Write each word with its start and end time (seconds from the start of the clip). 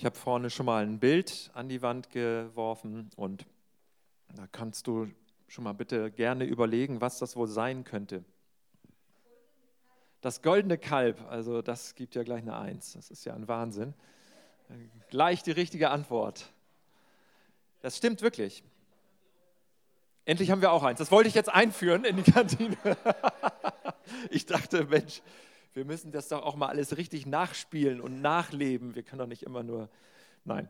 Ich 0.00 0.06
habe 0.06 0.16
vorne 0.16 0.48
schon 0.48 0.64
mal 0.64 0.82
ein 0.82 0.98
Bild 0.98 1.50
an 1.52 1.68
die 1.68 1.82
Wand 1.82 2.08
geworfen 2.08 3.10
und 3.16 3.44
da 4.34 4.46
kannst 4.50 4.86
du 4.86 5.10
schon 5.46 5.64
mal 5.64 5.74
bitte 5.74 6.10
gerne 6.10 6.44
überlegen, 6.44 7.02
was 7.02 7.18
das 7.18 7.36
wohl 7.36 7.48
sein 7.48 7.84
könnte. 7.84 8.24
Das 10.22 10.40
goldene 10.40 10.78
Kalb, 10.78 11.20
also 11.28 11.60
das 11.60 11.96
gibt 11.96 12.14
ja 12.14 12.22
gleich 12.22 12.40
eine 12.40 12.56
Eins. 12.56 12.94
Das 12.94 13.10
ist 13.10 13.26
ja 13.26 13.34
ein 13.34 13.46
Wahnsinn. 13.46 13.92
Gleich 15.10 15.42
die 15.42 15.50
richtige 15.50 15.90
Antwort. 15.90 16.50
Das 17.82 17.98
stimmt 17.98 18.22
wirklich. 18.22 18.64
Endlich 20.24 20.50
haben 20.50 20.62
wir 20.62 20.72
auch 20.72 20.82
eins. 20.82 20.98
Das 20.98 21.10
wollte 21.10 21.28
ich 21.28 21.34
jetzt 21.34 21.50
einführen 21.50 22.06
in 22.06 22.16
die 22.16 22.32
Kantine. 22.32 22.78
Ich 24.30 24.44
dachte, 24.44 24.86
Mensch, 24.86 25.22
wir 25.72 25.84
müssen 25.84 26.12
das 26.12 26.28
doch 26.28 26.42
auch 26.42 26.56
mal 26.56 26.68
alles 26.68 26.96
richtig 26.96 27.26
nachspielen 27.26 28.00
und 28.00 28.20
nachleben. 28.20 28.94
Wir 28.94 29.02
können 29.02 29.20
doch 29.20 29.26
nicht 29.26 29.42
immer 29.44 29.62
nur. 29.62 29.88
Nein. 30.44 30.68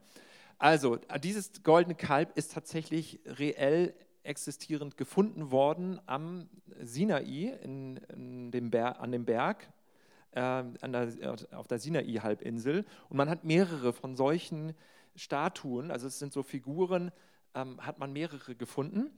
Also, 0.58 0.96
dieses 1.22 1.62
goldene 1.62 1.94
Kalb 1.94 2.36
ist 2.36 2.52
tatsächlich 2.52 3.20
reell 3.24 3.94
existierend 4.22 4.96
gefunden 4.96 5.50
worden 5.50 6.00
am 6.06 6.48
Sinai, 6.82 7.58
in, 7.62 7.96
in 7.96 8.50
dem 8.50 8.74
an 8.74 9.12
dem 9.12 9.24
Berg, 9.24 9.72
äh, 10.32 10.62
der, 10.82 11.36
auf 11.52 11.66
der 11.66 11.78
Sinai-Halbinsel. 11.78 12.84
Und 13.08 13.16
man 13.16 13.30
hat 13.30 13.44
mehrere 13.44 13.92
von 13.92 14.16
solchen 14.16 14.74
Statuen, 15.14 15.90
also 15.90 16.06
es 16.06 16.18
sind 16.18 16.32
so 16.32 16.42
Figuren, 16.42 17.10
ähm, 17.54 17.84
hat 17.84 17.98
man 17.98 18.12
mehrere 18.12 18.54
gefunden. 18.54 19.10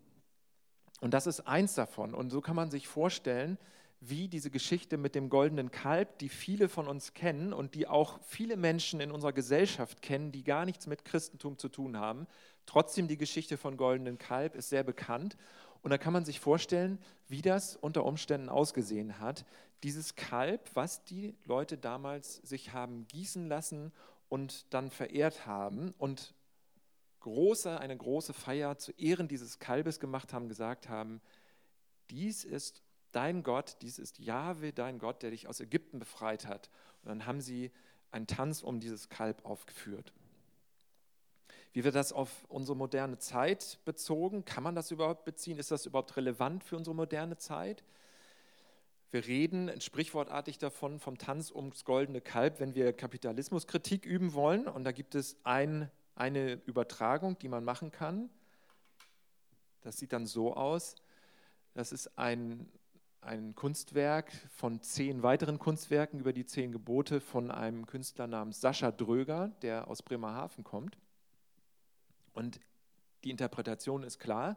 Und 1.00 1.12
das 1.12 1.26
ist 1.26 1.40
eins 1.40 1.74
davon. 1.74 2.14
Und 2.14 2.30
so 2.30 2.40
kann 2.40 2.54
man 2.54 2.70
sich 2.70 2.86
vorstellen, 2.86 3.58
wie 4.04 4.26
diese 4.26 4.50
Geschichte 4.50 4.96
mit 4.96 5.14
dem 5.14 5.28
goldenen 5.28 5.70
Kalb, 5.70 6.18
die 6.18 6.28
viele 6.28 6.68
von 6.68 6.88
uns 6.88 7.14
kennen 7.14 7.52
und 7.52 7.76
die 7.76 7.86
auch 7.86 8.18
viele 8.22 8.56
Menschen 8.56 9.00
in 9.00 9.12
unserer 9.12 9.32
Gesellschaft 9.32 10.02
kennen, 10.02 10.32
die 10.32 10.42
gar 10.42 10.64
nichts 10.64 10.88
mit 10.88 11.04
Christentum 11.04 11.56
zu 11.56 11.68
tun 11.68 11.96
haben. 11.96 12.26
Trotzdem 12.66 13.06
die 13.06 13.16
Geschichte 13.16 13.56
von 13.56 13.76
goldenen 13.76 14.18
Kalb 14.18 14.56
ist 14.56 14.70
sehr 14.70 14.82
bekannt. 14.82 15.36
Und 15.82 15.90
da 15.90 15.98
kann 15.98 16.12
man 16.12 16.24
sich 16.24 16.40
vorstellen, 16.40 16.98
wie 17.28 17.42
das 17.42 17.76
unter 17.76 18.04
Umständen 18.04 18.48
ausgesehen 18.48 19.20
hat. 19.20 19.44
Dieses 19.84 20.16
Kalb, 20.16 20.70
was 20.74 21.04
die 21.04 21.36
Leute 21.44 21.78
damals 21.78 22.36
sich 22.38 22.72
haben 22.72 23.06
gießen 23.06 23.46
lassen 23.46 23.92
und 24.28 24.72
dann 24.74 24.90
verehrt 24.90 25.46
haben 25.46 25.94
und 25.96 26.34
große, 27.20 27.78
eine 27.78 27.96
große 27.96 28.32
Feier 28.32 28.78
zu 28.78 28.90
Ehren 28.92 29.28
dieses 29.28 29.60
Kalbes 29.60 30.00
gemacht 30.00 30.32
haben, 30.32 30.48
gesagt 30.48 30.88
haben, 30.88 31.20
dies 32.10 32.42
ist 32.44 32.81
dein 33.12 33.42
Gott, 33.42 33.76
dies 33.82 33.98
ist 33.98 34.18
Jahwe, 34.18 34.72
dein 34.72 34.98
Gott, 34.98 35.22
der 35.22 35.30
dich 35.30 35.46
aus 35.46 35.60
Ägypten 35.60 35.98
befreit 35.98 36.46
hat. 36.46 36.70
Und 37.02 37.08
dann 37.08 37.26
haben 37.26 37.40
sie 37.40 37.70
einen 38.10 38.26
Tanz 38.26 38.62
um 38.62 38.80
dieses 38.80 39.08
Kalb 39.08 39.44
aufgeführt. 39.44 40.12
Wie 41.72 41.84
wird 41.84 41.94
das 41.94 42.12
auf 42.12 42.44
unsere 42.48 42.76
moderne 42.76 43.18
Zeit 43.18 43.78
bezogen? 43.84 44.44
Kann 44.44 44.62
man 44.62 44.74
das 44.74 44.90
überhaupt 44.90 45.24
beziehen? 45.24 45.58
Ist 45.58 45.70
das 45.70 45.86
überhaupt 45.86 46.16
relevant 46.16 46.64
für 46.64 46.76
unsere 46.76 46.94
moderne 46.94 47.38
Zeit? 47.38 47.82
Wir 49.10 49.26
reden 49.26 49.80
sprichwortartig 49.80 50.58
davon, 50.58 50.98
vom 50.98 51.18
Tanz 51.18 51.50
ums 51.50 51.84
goldene 51.84 52.20
Kalb, 52.20 52.60
wenn 52.60 52.74
wir 52.74 52.92
Kapitalismuskritik 52.92 54.04
üben 54.04 54.34
wollen. 54.34 54.68
Und 54.68 54.84
da 54.84 54.92
gibt 54.92 55.14
es 55.14 55.36
ein, 55.44 55.90
eine 56.14 56.54
Übertragung, 56.66 57.38
die 57.38 57.48
man 57.48 57.64
machen 57.64 57.90
kann. 57.90 58.28
Das 59.80 59.96
sieht 59.96 60.12
dann 60.12 60.26
so 60.26 60.54
aus. 60.54 60.94
Das 61.74 61.92
ist 61.92 62.18
ein 62.18 62.70
ein 63.22 63.54
Kunstwerk 63.54 64.32
von 64.50 64.82
zehn 64.82 65.22
weiteren 65.22 65.58
Kunstwerken 65.58 66.18
über 66.20 66.32
die 66.32 66.44
zehn 66.44 66.72
Gebote 66.72 67.20
von 67.20 67.50
einem 67.50 67.86
Künstler 67.86 68.26
namens 68.26 68.60
Sascha 68.60 68.90
Dröger, 68.90 69.52
der 69.62 69.88
aus 69.88 70.02
Bremerhaven 70.02 70.64
kommt. 70.64 70.98
Und 72.34 72.60
die 73.22 73.30
Interpretation 73.30 74.02
ist 74.02 74.18
klar, 74.18 74.56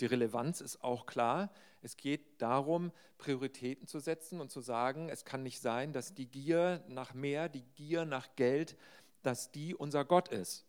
die 0.00 0.06
Relevanz 0.06 0.60
ist 0.60 0.82
auch 0.82 1.06
klar. 1.06 1.50
Es 1.82 1.96
geht 1.96 2.40
darum, 2.40 2.92
Prioritäten 3.18 3.86
zu 3.86 3.98
setzen 3.98 4.40
und 4.40 4.50
zu 4.50 4.60
sagen, 4.60 5.10
es 5.10 5.24
kann 5.24 5.42
nicht 5.42 5.60
sein, 5.60 5.92
dass 5.92 6.14
die 6.14 6.26
Gier 6.26 6.82
nach 6.88 7.12
mehr, 7.12 7.48
die 7.48 7.64
Gier 7.74 8.04
nach 8.04 8.28
Geld, 8.36 8.76
dass 9.22 9.50
die 9.50 9.74
unser 9.74 10.04
Gott 10.04 10.28
ist. 10.28 10.64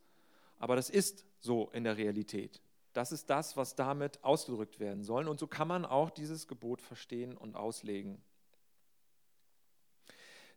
Aber 0.57 0.75
das 0.75 0.89
ist 0.89 1.25
so 1.39 1.69
in 1.71 1.85
der 1.85 1.95
Realität. 1.95 2.61
Das 2.99 3.13
ist 3.13 3.29
das, 3.29 3.55
was 3.55 3.75
damit 3.75 4.21
ausgedrückt 4.25 4.81
werden 4.81 5.05
soll. 5.05 5.29
Und 5.29 5.39
so 5.39 5.47
kann 5.47 5.69
man 5.69 5.85
auch 5.85 6.09
dieses 6.09 6.49
Gebot 6.49 6.81
verstehen 6.81 7.37
und 7.37 7.55
auslegen. 7.55 8.21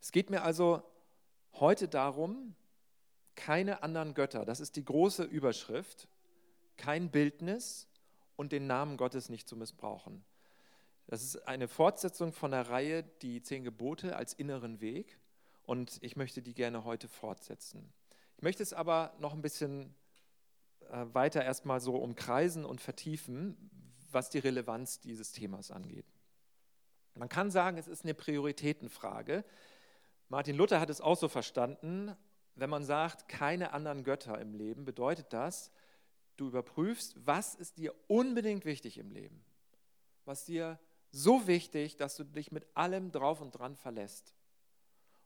Es 0.01 0.11
geht 0.11 0.29
mir 0.29 0.43
also 0.43 0.83
heute 1.53 1.87
darum, 1.87 2.57
keine 3.37 3.85
anderen 3.85 4.13
Götter, 4.15 4.45
das 4.45 4.59
ist 4.59 4.75
die 4.75 4.85
große 4.85 5.23
Überschrift, 5.23 6.09
kein 6.77 7.13
Bildnis 7.13 7.87
und 8.35 8.51
den 8.51 8.67
Namen 8.67 8.97
Gottes 8.97 9.29
nicht 9.29 9.49
zu 9.49 9.55
missbrauchen. 9.57 10.25
Das 11.07 11.23
ist 11.23 11.47
eine 11.47 11.69
Fortsetzung 11.69 12.33
von 12.33 12.51
der 12.51 12.69
Reihe 12.71 13.05
Die 13.05 13.41
zehn 13.41 13.63
Gebote 13.63 14.17
als 14.17 14.35
inneren 14.35 14.81
Weg 14.81 15.17
und 15.63 15.97
ich 16.03 16.17
möchte 16.17 16.43
die 16.43 16.55
gerne 16.55 16.83
heute 16.83 17.07
fortsetzen. 17.07 17.93
Ich 18.37 18.43
möchte 18.43 18.65
es 18.65 18.73
aber 18.73 19.15
noch 19.21 19.33
ein 19.33 19.43
bisschen 19.43 19.95
weiter 20.93 21.43
erstmal 21.45 21.81
so 21.81 21.97
umkreisen 21.97 22.65
und 22.65 22.81
vertiefen, 22.81 23.71
was 24.11 24.29
die 24.31 24.39
Relevanz 24.39 25.01
dieses 25.01 25.33
Themas 25.33 25.71
angeht. 25.71 26.07
Man 27.15 27.29
kann 27.29 27.51
sagen, 27.51 27.79
es 27.79 27.89
ist 27.89 28.05
eine 28.05 28.15
Prioritätenfrage. 28.15 29.45
Martin 30.29 30.57
Luther 30.57 30.81
hat 30.81 30.91
es 30.91 31.01
auch 31.01 31.17
so 31.17 31.29
verstanden, 31.29 32.15
wenn 32.55 32.71
man 32.71 32.85
sagt, 32.85 33.29
keine 33.29 33.73
anderen 33.73 34.05
Götter 34.05 34.39
im 34.39 34.55
Leben, 34.55 34.85
bedeutet 34.85 35.33
das, 35.33 35.71
du 36.37 36.49
überprüfst, 36.49 37.15
was 37.27 37.55
ist 37.55 37.79
dir 37.79 37.95
unbedingt 38.09 38.65
wichtig 38.65 38.99
im 38.99 39.11
Leben, 39.11 39.43
was 40.25 40.45
dir 40.45 40.79
so 41.11 41.47
wichtig, 41.47 41.97
dass 41.97 42.17
du 42.17 42.25
dich 42.25 42.53
mit 42.53 42.67
allem 42.75 43.13
drauf 43.13 43.41
und 43.41 43.53
dran 43.53 43.77
verlässt. 43.77 44.35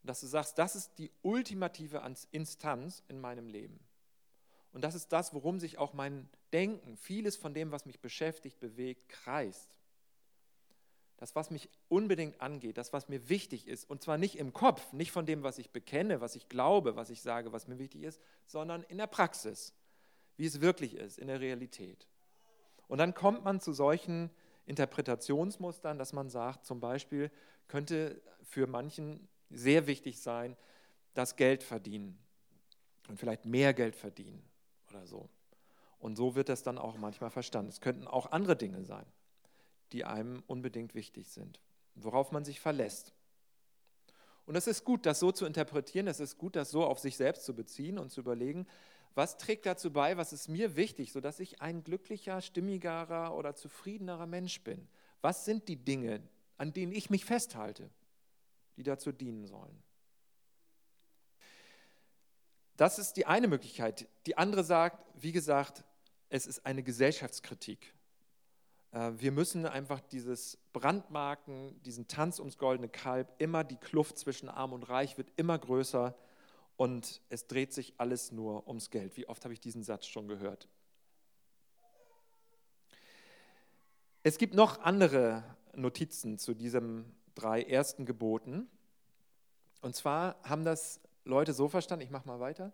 Und 0.03 0.11
dass 0.11 0.21
du 0.21 0.27
sagst, 0.27 0.59
das 0.59 0.77
ist 0.77 0.99
die 0.99 1.11
ultimative 1.23 2.03
Instanz 2.31 3.03
in 3.09 3.21
meinem 3.21 3.49
Leben. 3.49 3.81
Und 4.77 4.83
das 4.83 4.95
ist 4.95 5.11
das, 5.11 5.33
worum 5.33 5.59
sich 5.59 5.79
auch 5.79 5.95
mein 5.95 6.29
Denken, 6.53 6.99
vieles 6.99 7.35
von 7.35 7.55
dem, 7.55 7.73
was 7.73 7.87
mich 7.87 7.99
beschäftigt, 7.99 8.61
bewegt, 8.61 9.09
kreist. 9.09 9.75
Das, 11.17 11.35
was 11.35 11.51
mich 11.51 11.71
unbedingt 11.89 12.43
angeht, 12.43 12.77
das, 12.77 12.93
was 12.93 13.09
mir 13.09 13.31
wichtig 13.31 13.69
ist, 13.69 13.89
und 13.89 14.03
zwar 14.03 14.19
nicht 14.19 14.37
im 14.37 14.53
Kopf, 14.53 14.93
nicht 14.93 15.13
von 15.13 15.25
dem, 15.25 15.43
was 15.43 15.57
ich 15.57 15.71
bekenne, 15.71 16.21
was 16.21 16.37
ich 16.37 16.51
glaube, 16.51 16.95
was 16.95 17.09
ich 17.09 17.23
sage, 17.23 17.55
was 17.55 17.69
mir 17.69 17.79
wichtig 17.79 18.03
ist, 18.03 18.21
sondern 18.45 18.83
in 18.83 18.99
der 18.99 19.07
Praxis, 19.07 19.73
wie 20.37 20.45
es 20.45 20.61
wirklich 20.61 20.93
ist, 20.93 21.19
in 21.19 21.29
der 21.29 21.41
Realität. 21.41 22.07
Und 22.87 22.99
dann 22.99 23.15
kommt 23.15 23.45
man 23.45 23.63
zu 23.63 23.73
solchen 23.73 24.29
Interpretationsmustern, 24.67 25.97
dass 25.97 26.13
man 26.13 26.29
sagt, 26.29 26.67
zum 26.67 26.81
Beispiel 26.81 27.31
könnte 27.67 28.21
für 28.43 28.67
manchen 28.67 29.27
sehr 29.49 29.87
wichtig 29.87 30.21
sein, 30.21 30.55
das 31.15 31.37
Geld 31.37 31.63
verdienen 31.63 32.19
und 33.09 33.19
vielleicht 33.19 33.47
mehr 33.47 33.73
Geld 33.73 33.97
verdienen 33.97 34.47
oder 34.89 35.07
so. 35.07 35.29
Und 35.99 36.17
so 36.17 36.35
wird 36.35 36.49
das 36.49 36.63
dann 36.63 36.79
auch 36.79 36.97
manchmal 36.97 37.31
verstanden. 37.31 37.71
Es 37.71 37.81
könnten 37.81 38.07
auch 38.07 38.33
andere 38.33 38.57
Dinge 38.57 38.85
sein, 38.85 39.07
die 39.93 40.05
einem 40.05 40.43
unbedingt 40.47 40.95
wichtig 40.95 41.29
sind, 41.29 41.61
worauf 41.95 42.33
man 42.33 42.45
sich 42.45 42.61
verlässt. 42.61 43.15
Und 44.45 44.55
es 44.55 44.67
ist 44.67 44.85
gut, 44.85 45.07
das 45.07 45.19
so 45.19 45.33
zu 45.33 45.45
interpretieren, 45.45 46.07
es 46.07 46.21
ist 46.21 46.39
gut, 46.39 46.55
das 46.55 46.71
so 46.71 46.85
auf 46.85 47.01
sich 47.01 47.17
selbst 47.17 47.45
zu 47.45 47.55
beziehen 47.55 47.99
und 47.99 48.11
zu 48.11 48.21
überlegen, 48.21 48.67
was 49.15 49.39
trägt 49.39 49.65
dazu 49.65 49.91
bei, 49.93 50.19
was 50.19 50.33
ist 50.33 50.49
mir 50.49 50.77
wichtig, 50.77 51.11
sodass 51.11 51.41
ich 51.41 51.63
ein 51.63 51.83
glücklicher, 51.83 52.43
stimmigerer 52.43 53.35
oder 53.35 53.55
zufriedenerer 53.55 54.27
Mensch 54.27 54.63
bin. 54.63 54.87
Was 55.23 55.47
sind 55.47 55.69
die 55.69 55.83
Dinge, 55.83 56.23
an 56.59 56.75
denen 56.75 56.93
ich 56.93 57.09
mich 57.09 57.25
festhalte, 57.25 57.91
die 58.77 58.83
dazu 58.83 59.13
dienen 59.13 59.47
sollen? 59.47 59.83
Das 62.77 62.99
ist 62.99 63.15
die 63.15 63.27
eine 63.27 63.49
Möglichkeit. 63.49 64.07
Die 64.27 64.37
andere 64.37 64.65
sagt, 64.65 65.05
wie 65.15 65.33
gesagt, 65.33 65.85
es 66.29 66.47
ist 66.47 66.67
eine 66.67 66.83
Gesellschaftskritik. 66.83 67.95
Äh, 68.93 69.13
wir 69.17 69.33
müssen 69.33 69.67
einfach 69.67 70.01
dieses 70.01 70.59
Brandmarken, 70.73 71.81
diesen 71.83 72.09
Tanz 72.09 72.39
ums 72.39 72.59
goldene 72.59 72.89
Kalb, 72.89 73.33
immer 73.39 73.65
die 73.65 73.77
Kluft 73.77 74.19
zwischen 74.19 74.49
Arm 74.49 74.73
und 74.73 74.83
Reich 74.85 75.17
wird 75.17 75.33
immer 75.37 75.59
größer 75.59 76.17
und 76.77 77.23
es 77.31 77.47
dreht 77.47 77.73
sich 77.73 77.95
alles 77.99 78.33
nur 78.33 78.67
ums 78.69 78.91
Geld. 78.91 79.17
Wie 79.17 79.29
oft 79.29 79.45
habe 79.45 79.55
ich 79.55 79.61
diesen 79.61 79.83
Satz 79.83 80.07
schon 80.07 80.29
gehört? 80.29 80.69
Es 84.23 84.39
gibt 84.39 84.55
noch 84.55 84.81
andere 84.81 85.45
Notizen 85.75 86.39
zu 86.39 86.53
diesen 86.53 87.15
drei 87.35 87.63
ersten 87.63 88.07
Geboten. 88.07 88.69
Und 89.83 89.95
zwar 89.95 90.37
haben 90.43 90.65
das 90.65 91.01
Leute 91.27 91.53
so 91.53 91.69
verstanden, 91.69 92.05
ich 92.05 92.11
mache 92.11 92.27
mal 92.27 92.41
weiter, 92.41 92.73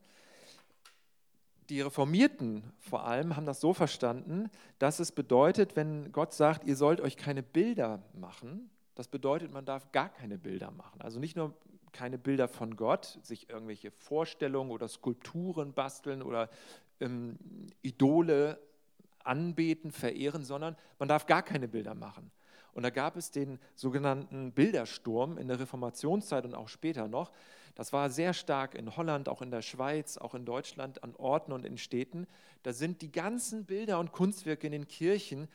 die 1.69 1.81
Reformierten 1.81 2.73
vor 2.79 3.07
allem 3.07 3.35
haben 3.37 3.47
das 3.47 3.61
so 3.61 3.73
verstanden, 3.73 4.51
dass 4.79 5.01
es 5.01 5.11
bedeutet, 5.13 5.75
wenn 5.75 6.13
Gott 6.13 6.35
sagt, 6.35 6.65
ihr 6.65 6.77
sollt 6.77 7.01
euch 7.01 7.17
keine 7.17 7.43
Bilder 7.43 8.03
machen, 8.13 8.71
das 8.95 9.09
bedeutet, 9.09 9.53
man 9.53 9.65
darf 9.65 9.91
gar 9.93 10.11
keine 10.11 10.37
Bilder 10.37 10.71
machen. 10.71 11.01
Also 11.01 11.19
nicht 11.19 11.35
nur 11.35 11.55
keine 11.93 12.19
Bilder 12.19 12.47
von 12.47 12.77
Gott, 12.77 13.19
sich 13.23 13.49
irgendwelche 13.49 13.91
Vorstellungen 13.91 14.71
oder 14.71 14.87
Skulpturen 14.89 15.73
basteln 15.73 16.23
oder 16.23 16.51
ähm, 17.01 17.39
Idole 17.81 18.59
anbeten, 19.25 19.93
verehren, 19.93 20.45
sondern 20.45 20.77
man 20.99 21.09
darf 21.09 21.27
gar 21.27 21.43
keine 21.43 21.69
Bilder 21.69 21.95
machen. 21.95 22.31
Und 22.73 22.83
da 22.83 22.91
gab 22.91 23.17
es 23.17 23.31
den 23.31 23.59
sogenannten 23.75 24.53
Bildersturm 24.53 25.39
in 25.39 25.49
der 25.49 25.61
Reformationszeit 25.61 26.45
und 26.45 26.55
auch 26.55 26.69
später 26.69 27.09
noch. 27.09 27.31
Das 27.75 27.93
war 27.93 28.11
sehr 28.11 28.35
stark 28.35 28.75
in 28.75 28.97
Holland, 28.97 29.29
auch 29.29 29.43
in 29.43 29.51
der 29.51 29.63
Schweiz, 29.63 30.19
auch 30.19 30.35
in 30.35 30.45
Deutschland, 30.45 31.03
an 31.03 31.15
Orten 31.17 31.53
und 31.53 31.65
in 31.65 31.79
Städten. 31.79 32.27
Da 32.63 32.73
sind 32.73 33.03
die 33.03 33.11
ganzen 33.11 33.65
Bilder 33.65 33.99
und 33.99 34.13
Kunstwerke 34.13 34.67
in 34.67 34.73
den 34.73 34.89
Kirchen 34.89 35.49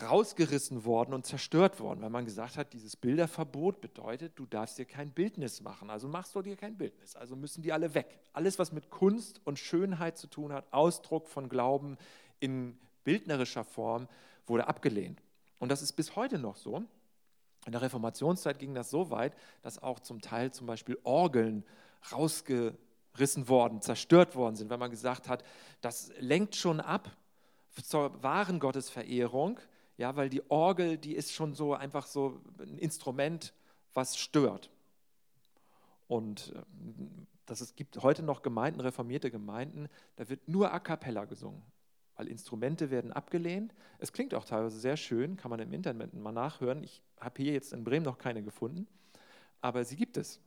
rausgerissen 0.00 0.84
worden 0.84 1.12
und 1.12 1.26
zerstört 1.26 1.78
worden, 1.78 2.00
weil 2.00 2.10
man 2.10 2.24
gesagt 2.24 2.56
hat, 2.56 2.72
dieses 2.72 2.96
Bilderverbot 2.96 3.80
bedeutet, 3.80 4.32
du 4.36 4.46
darfst 4.46 4.78
dir 4.78 4.86
kein 4.86 5.10
Bildnis 5.10 5.60
machen. 5.60 5.90
Also 5.90 6.08
machst 6.08 6.34
du 6.34 6.40
dir 6.40 6.56
kein 6.56 6.78
Bildnis. 6.78 7.14
Also 7.14 7.36
müssen 7.36 7.62
die 7.62 7.72
alle 7.72 7.94
weg. 7.94 8.18
Alles, 8.32 8.58
was 8.58 8.72
mit 8.72 8.90
Kunst 8.90 9.40
und 9.44 9.58
Schönheit 9.58 10.16
zu 10.16 10.28
tun 10.28 10.52
hat, 10.52 10.72
Ausdruck 10.72 11.28
von 11.28 11.48
Glauben 11.48 11.98
in 12.40 12.78
bildnerischer 13.04 13.64
Form, 13.64 14.08
wurde 14.46 14.66
abgelehnt. 14.66 15.22
Und 15.58 15.68
das 15.68 15.82
ist 15.82 15.92
bis 15.92 16.16
heute 16.16 16.38
noch 16.38 16.56
so. 16.56 16.82
In 17.66 17.72
der 17.72 17.82
Reformationszeit 17.82 18.58
ging 18.58 18.74
das 18.74 18.90
so 18.90 19.10
weit, 19.10 19.34
dass 19.62 19.82
auch 19.82 20.00
zum 20.00 20.20
Teil 20.20 20.52
zum 20.52 20.66
Beispiel 20.66 20.98
Orgeln 21.04 21.64
rausgerissen 22.10 23.48
worden, 23.48 23.80
zerstört 23.80 24.34
worden 24.34 24.56
sind, 24.56 24.70
weil 24.70 24.78
man 24.78 24.90
gesagt 24.90 25.28
hat, 25.28 25.44
das 25.80 26.10
lenkt 26.18 26.56
schon 26.56 26.80
ab 26.80 27.16
zur 27.82 28.22
wahren 28.22 28.58
Gottesverehrung 28.58 29.60
ja, 29.96 30.16
weil 30.16 30.28
die 30.28 30.50
Orgel, 30.50 30.98
die 30.98 31.14
ist 31.14 31.32
schon 31.32 31.54
so 31.54 31.74
einfach 31.74 32.06
so 32.06 32.40
ein 32.58 32.78
Instrument, 32.78 33.52
was 33.94 34.18
stört. 34.18 34.70
Und 36.08 36.52
äh, 36.56 36.62
das 37.46 37.60
es 37.60 37.76
gibt 37.76 38.02
heute 38.02 38.22
noch 38.22 38.42
Gemeinden, 38.42 38.80
reformierte 38.80 39.30
Gemeinden, 39.30 39.88
da 40.16 40.28
wird 40.28 40.48
nur 40.48 40.72
a 40.72 40.80
cappella 40.80 41.24
gesungen, 41.24 41.62
weil 42.22 42.28
Instrumente 42.28 42.92
werden 42.92 43.12
abgelehnt. 43.12 43.74
Es 43.98 44.12
klingt 44.12 44.32
auch 44.32 44.44
teilweise 44.44 44.78
sehr 44.78 44.96
schön, 44.96 45.36
kann 45.36 45.50
man 45.50 45.58
im 45.58 45.72
Internet 45.72 46.14
mal 46.14 46.30
nachhören. 46.30 46.84
Ich 46.84 47.02
habe 47.18 47.42
hier 47.42 47.52
jetzt 47.52 47.72
in 47.72 47.82
Bremen 47.82 48.04
noch 48.04 48.16
keine 48.16 48.44
gefunden, 48.44 48.86
aber 49.60 49.84
sie 49.84 49.96
gibt 49.96 50.16
es. 50.16 50.40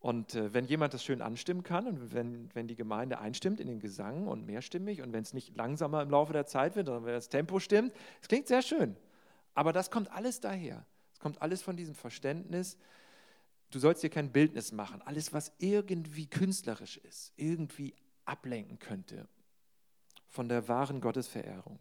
Und 0.00 0.34
äh, 0.34 0.54
wenn 0.54 0.64
jemand 0.64 0.94
das 0.94 1.04
schön 1.04 1.20
anstimmen 1.20 1.62
kann 1.62 1.86
und 1.86 2.14
wenn, 2.14 2.48
wenn 2.54 2.66
die 2.66 2.76
Gemeinde 2.76 3.18
einstimmt 3.18 3.60
in 3.60 3.66
den 3.66 3.78
Gesang 3.78 4.26
und 4.26 4.46
mehrstimmig 4.46 5.02
und 5.02 5.12
wenn 5.12 5.22
es 5.22 5.34
nicht 5.34 5.54
langsamer 5.54 6.00
im 6.00 6.10
Laufe 6.10 6.32
der 6.32 6.46
Zeit 6.46 6.76
wird, 6.76 6.86
sondern 6.86 7.04
wenn 7.04 7.12
das 7.12 7.28
Tempo 7.28 7.58
stimmt, 7.60 7.92
es 8.22 8.28
klingt 8.28 8.46
sehr 8.46 8.62
schön. 8.62 8.96
Aber 9.52 9.74
das 9.74 9.90
kommt 9.90 10.10
alles 10.10 10.40
daher. 10.40 10.86
Es 11.12 11.18
kommt 11.18 11.42
alles 11.42 11.60
von 11.60 11.76
diesem 11.76 11.94
Verständnis, 11.94 12.78
du 13.70 13.78
sollst 13.78 14.02
dir 14.02 14.10
kein 14.10 14.32
Bildnis 14.32 14.72
machen. 14.72 15.02
Alles, 15.02 15.34
was 15.34 15.52
irgendwie 15.58 16.26
künstlerisch 16.26 16.96
ist, 16.98 17.34
irgendwie 17.36 17.94
ablenken 18.24 18.78
könnte 18.78 19.28
von 20.28 20.48
der 20.48 20.68
wahren 20.68 21.00
Gottesverehrung. 21.00 21.78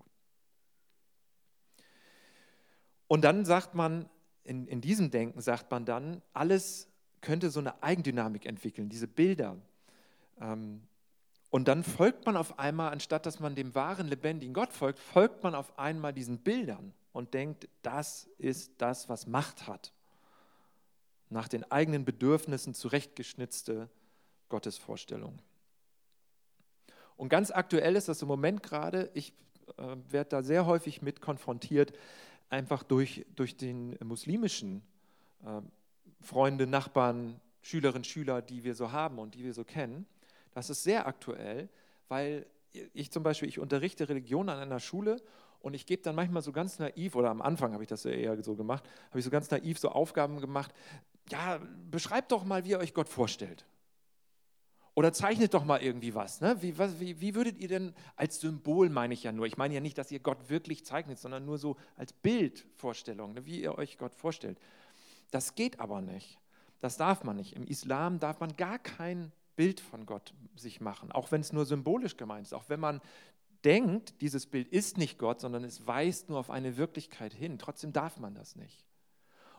Und 3.08 3.22
dann 3.22 3.46
sagt 3.46 3.76
man, 3.76 4.10
in, 4.44 4.68
in 4.68 4.82
diesem 4.82 5.12
Denken 5.12 5.42
sagt 5.42 5.70
man 5.72 5.86
dann, 5.86 6.22
alles 6.34 6.88
könnte 7.22 7.50
so 7.50 7.60
eine 7.60 7.82
Eigendynamik 7.84 8.46
entwickeln, 8.46 8.90
diese 8.90 9.08
Bilder. 9.08 9.58
Ähm, 10.40 10.82
und 11.50 11.68
dann 11.68 11.84
folgt 11.84 12.26
man 12.26 12.38
auf 12.38 12.60
einmal, 12.60 12.92
anstatt 12.92 13.26
dass 13.26 13.40
man 13.40 13.56
dem 13.56 13.74
wahren, 13.76 14.08
lebendigen 14.08 14.54
Gott 14.54 14.74
folgt, 14.74 15.00
folgt 15.00 15.44
man 15.44 15.56
auf 15.56 15.78
einmal 15.80 16.14
diesen 16.14 16.40
Bildern 16.40 16.94
und 17.14 17.34
denkt, 17.34 17.70
das 17.82 18.28
ist 18.38 18.74
das, 18.78 19.08
was 19.08 19.26
Macht 19.26 19.68
hat. 19.68 19.94
Nach 21.30 21.48
den 21.48 21.70
eigenen 21.72 22.06
Bedürfnissen 22.06 22.74
zurechtgeschnitzte 22.74 23.90
Gottesvorstellung. 24.50 25.40
Und 27.18 27.30
ganz 27.30 27.52
aktuell 27.52 27.96
ist 27.96 28.08
das 28.10 28.22
im 28.22 28.28
Moment 28.28 28.64
gerade, 28.64 29.10
ich 29.14 29.34
äh, 29.78 29.96
werde 30.10 30.30
da 30.30 30.44
sehr 30.44 30.66
häufig 30.66 31.02
mit 31.02 31.22
konfrontiert, 31.22 31.94
einfach 32.50 32.84
durch, 32.84 33.26
durch 33.36 33.58
den 33.58 33.98
muslimischen 34.04 34.82
äh, 35.44 35.62
Freunde, 36.22 36.68
Nachbarn, 36.68 37.40
Schülerinnen, 37.62 38.04
Schüler, 38.04 38.42
die 38.42 38.64
wir 38.64 38.76
so 38.76 38.92
haben 38.92 39.20
und 39.20 39.36
die 39.36 39.44
wir 39.44 39.54
so 39.54 39.64
kennen. 39.64 40.06
Das 40.54 40.70
ist 40.70 40.84
sehr 40.84 41.08
aktuell, 41.08 41.70
weil 42.08 42.46
ich 42.94 43.12
zum 43.12 43.24
Beispiel, 43.24 43.50
ich 43.50 43.60
unterrichte 43.60 44.08
Religion 44.10 44.50
an 44.50 44.60
einer 44.60 44.80
Schule 44.80 45.22
und 45.62 45.74
ich 45.74 45.86
gebe 45.86 46.04
dann 46.04 46.16
manchmal 46.16 46.42
so 46.42 46.52
ganz 46.52 46.78
naiv, 46.80 47.16
oder 47.16 47.30
am 47.30 47.42
Anfang 47.42 47.74
habe 47.74 47.84
ich 47.84 47.90
das 47.90 48.04
ja 48.04 48.12
eher 48.12 48.42
so 48.44 48.56
gemacht, 48.56 48.84
habe 49.10 49.20
ich 49.20 49.26
so 49.26 49.32
ganz 49.32 49.50
naiv 49.50 49.80
so 49.80 49.90
Aufgaben 49.90 50.40
gemacht, 50.40 50.74
ja, 51.30 51.60
beschreibt 51.90 52.32
doch 52.32 52.44
mal, 52.44 52.66
wie 52.66 52.72
ihr 52.72 52.80
euch 52.80 52.94
Gott 52.94 53.10
vorstellt. 53.10 53.66
Oder 54.96 55.12
zeichnet 55.12 55.54
doch 55.54 55.66
mal 55.66 55.84
irgendwie 55.84 56.16
was. 56.16 56.40
Ne? 56.40 56.56
Wie, 56.62 56.78
was 56.78 57.00
wie, 57.02 57.20
wie, 57.20 57.36
würdet 57.36 57.60
ihr 57.60 57.68
denn 57.68 57.94
als 58.16 58.40
Symbol, 58.40 58.90
meine 58.90 59.14
ich 59.14 59.24
ja 59.24 59.34
nur, 59.34 59.46
ich 59.46 59.58
meine 59.58 59.74
ja 59.74 59.82
nicht, 59.82 59.98
dass 59.98 60.10
ihr 60.10 60.20
Gott 60.20 60.50
wirklich 60.50 60.86
zeichnet, 60.86 61.20
sondern 61.20 61.46
nur 61.46 61.58
so 61.58 61.76
als 61.98 62.14
Bildvorstellung, 62.14 63.34
ne? 63.34 63.46
wie 63.46 63.62
ihr 63.62 63.78
euch 63.78 63.98
Gott 63.98 64.16
vorstellt. 64.16 64.58
Das 65.32 65.56
geht 65.56 65.82
aber 65.82 66.02
nicht. 66.02 66.40
Das 66.80 66.96
darf 66.96 67.26
man 67.26 67.36
nicht. 67.36 67.58
Im 67.58 67.68
Islam 67.68 68.20
darf 68.20 68.40
man 68.40 68.56
gar 68.56 68.80
kein 68.80 69.34
Bild 69.58 69.82
von 69.82 70.06
Gott 70.06 70.34
sich 70.56 70.80
machen, 70.80 71.12
auch 71.12 71.32
wenn 71.32 71.42
es 71.42 71.52
nur 71.52 71.66
symbolisch 71.66 72.16
gemeint 72.16 72.48
ist, 72.48 72.54
auch 72.54 72.70
wenn 72.70 72.80
man 72.80 73.02
denkt, 73.66 74.22
dieses 74.22 74.46
Bild 74.46 74.68
ist 74.70 74.98
nicht 74.98 75.18
Gott, 75.18 75.42
sondern 75.42 75.64
es 75.64 75.88
weist 75.88 76.30
nur 76.30 76.40
auf 76.40 76.50
eine 76.50 76.78
Wirklichkeit 76.78 77.34
hin. 77.34 77.58
Trotzdem 77.58 77.92
darf 77.92 78.18
man 78.20 78.36
das 78.36 78.56
nicht. 78.56 78.86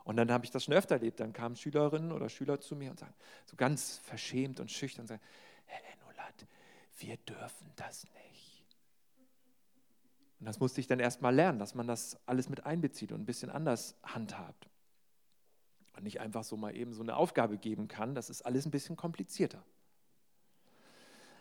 Und 0.07 0.17
dann 0.17 0.31
habe 0.31 0.45
ich 0.45 0.53
das 0.53 0.63
schon 0.63 0.75
öfter 0.75 0.95
erlebt. 0.95 1.19
Dann 1.19 1.33
kamen 1.33 1.57
Schülerinnen 1.57 2.13
oder 2.13 2.29
Schüler 2.29 2.61
zu 2.61 2.77
mir 2.77 2.93
und 2.93 2.99
sagen, 3.01 3.13
so 3.45 3.57
ganz 3.57 3.99
verschämt 4.05 4.61
und 4.61 4.71
schüchtern, 4.71 5.09
sagen, 5.09 5.21
Herr 5.65 5.81
Enulat, 5.95 6.47
wir 6.99 7.17
dürfen 7.17 7.73
das 7.75 8.05
nicht. 8.05 8.65
Und 10.39 10.47
das 10.47 10.61
musste 10.61 10.81
ich 10.81 10.87
dann 10.87 11.01
erst 11.01 11.23
mal 11.23 11.35
lernen, 11.35 11.59
dass 11.59 11.75
man 11.75 11.89
das 11.89 12.19
alles 12.25 12.49
mit 12.49 12.65
einbezieht 12.65 13.11
und 13.11 13.23
ein 13.23 13.27
bisschen 13.27 13.51
anders 13.51 13.97
handhabt 14.05 14.69
und 15.97 16.05
nicht 16.05 16.21
einfach 16.21 16.45
so 16.45 16.57
mal 16.57 16.77
eben 16.77 16.95
so 16.95 17.03
eine 17.03 17.17
Aufgabe 17.17 17.59
geben 17.59 17.89
kann. 17.89 18.15
Das 18.15 18.31
ist 18.31 18.43
alles 18.43 18.65
ein 18.65 18.71
bisschen 18.71 18.95
komplizierter. 18.95 19.65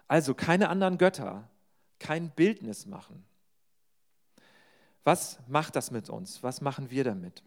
Also 0.08 0.34
keine 0.34 0.70
anderen 0.70 0.98
Götter, 0.98 1.48
kein 2.00 2.32
Bildnis 2.32 2.88
machen. 2.88 3.26
Was 5.04 5.38
macht 5.48 5.76
das 5.76 5.92
mit 5.92 6.10
uns? 6.10 6.42
Was 6.42 6.62
machen 6.62 6.90
wir 6.90 7.04
damit? 7.04 7.44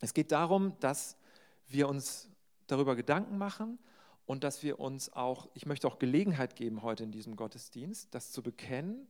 Es 0.00 0.14
geht 0.14 0.32
darum, 0.32 0.78
dass 0.80 1.16
wir 1.66 1.88
uns 1.88 2.28
darüber 2.66 2.96
Gedanken 2.96 3.38
machen 3.38 3.78
und 4.26 4.44
dass 4.44 4.62
wir 4.62 4.80
uns 4.80 5.12
auch, 5.12 5.48
ich 5.54 5.66
möchte 5.66 5.88
auch 5.88 5.98
Gelegenheit 5.98 6.56
geben 6.56 6.82
heute 6.82 7.04
in 7.04 7.12
diesem 7.12 7.36
Gottesdienst, 7.36 8.14
das 8.14 8.30
zu 8.30 8.42
bekennen 8.42 9.06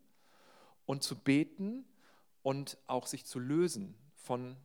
und 0.87 1.03
zu 1.03 1.17
beten 1.17 1.85
und 2.43 2.79
auch 2.87 3.07
sich 3.07 3.25
zu 3.27 3.39
lösen 3.39 3.95
von 4.15 4.57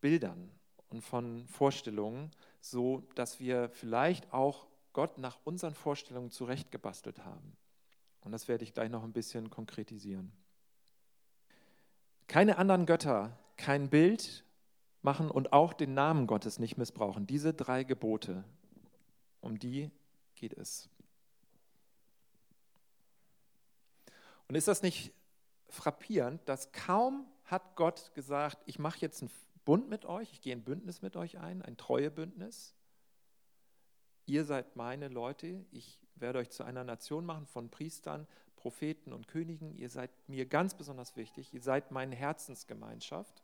Bildern, 0.00 0.50
und 0.90 1.02
von 1.02 1.46
Vorstellungen, 1.48 2.30
so 2.60 3.06
dass 3.14 3.40
wir 3.40 3.68
vielleicht 3.70 4.32
auch 4.32 4.66
Gott 4.92 5.18
nach 5.18 5.38
unseren 5.44 5.74
Vorstellungen 5.74 6.30
zurechtgebastelt 6.30 7.24
haben. 7.24 7.56
Und 8.20 8.32
das 8.32 8.48
werde 8.48 8.64
ich 8.64 8.74
gleich 8.74 8.90
noch 8.90 9.04
ein 9.04 9.12
bisschen 9.12 9.50
konkretisieren. 9.50 10.32
Keine 12.26 12.58
anderen 12.58 12.84
Götter, 12.84 13.38
kein 13.56 13.88
Bild 13.88 14.44
machen 15.02 15.30
und 15.30 15.52
auch 15.52 15.72
den 15.72 15.94
Namen 15.94 16.26
Gottes 16.26 16.58
nicht 16.58 16.76
missbrauchen. 16.76 17.26
Diese 17.26 17.54
drei 17.54 17.84
Gebote, 17.84 18.44
um 19.40 19.58
die 19.58 19.90
geht 20.34 20.54
es. 20.54 20.88
Und 24.48 24.54
ist 24.54 24.68
das 24.68 24.82
nicht 24.82 25.12
frappierend, 25.68 26.40
dass 26.48 26.72
kaum 26.72 27.26
hat 27.44 27.76
Gott 27.76 28.12
gesagt, 28.14 28.58
ich 28.66 28.78
mache 28.78 28.98
jetzt 29.00 29.22
ein 29.22 29.30
Bund 29.64 29.88
mit 29.88 30.06
euch, 30.06 30.32
ich 30.32 30.40
gehe 30.40 30.54
ein 30.54 30.64
Bündnis 30.64 31.02
mit 31.02 31.16
euch 31.16 31.38
ein, 31.38 31.62
ein 31.62 31.76
Treuebündnis. 31.76 32.74
Ihr 34.26 34.44
seid 34.44 34.76
meine 34.76 35.08
Leute, 35.08 35.64
ich 35.70 35.98
werde 36.14 36.38
euch 36.38 36.50
zu 36.50 36.64
einer 36.64 36.84
Nation 36.84 37.24
machen 37.24 37.46
von 37.46 37.70
Priestern, 37.70 38.26
Propheten 38.56 39.12
und 39.12 39.28
Königen. 39.28 39.74
Ihr 39.74 39.88
seid 39.88 40.10
mir 40.28 40.46
ganz 40.46 40.74
besonders 40.74 41.16
wichtig, 41.16 41.52
ihr 41.54 41.62
seid 41.62 41.90
meine 41.90 42.16
Herzensgemeinschaft. 42.16 43.42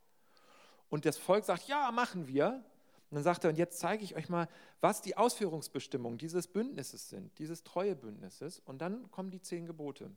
Und 0.89 1.05
das 1.05 1.19
Volk 1.19 1.45
sagt, 1.45 1.67
ja, 1.67 1.91
machen 1.91 2.27
wir. 2.29 2.65
Und 3.11 3.17
dann 3.17 3.25
sagt 3.25 3.45
er, 3.45 3.51
und 3.51 3.57
jetzt 3.57 3.79
zeige 3.79 4.03
ich 4.03 4.17
euch 4.17 4.29
mal, 4.29 4.49
was 4.81 5.03
die 5.03 5.17
Ausführungsbestimmungen 5.17 6.19
dieses 6.19 6.47
Bündnisses 6.47 7.09
sind, 7.09 7.39
dieses 7.39 7.63
Treuebündnisses. 7.63 8.61
Und 8.61 8.79
dann 8.79 9.11
kommen 9.11 9.31
die 9.31 9.41
zehn 9.41 9.67
Gebote. 9.67 10.11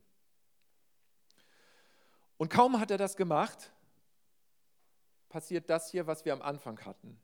Und 2.38 2.50
kaum 2.50 2.80
hat 2.80 2.92
er 2.92 2.98
das 2.98 3.18
gemacht, 3.18 3.72
passiert 5.30 5.70
das 5.70 5.92
hier, 5.92 6.08
was 6.08 6.26
wir 6.26 6.34
am 6.34 6.42
Anfang 6.42 6.80
hatten. 6.86 7.20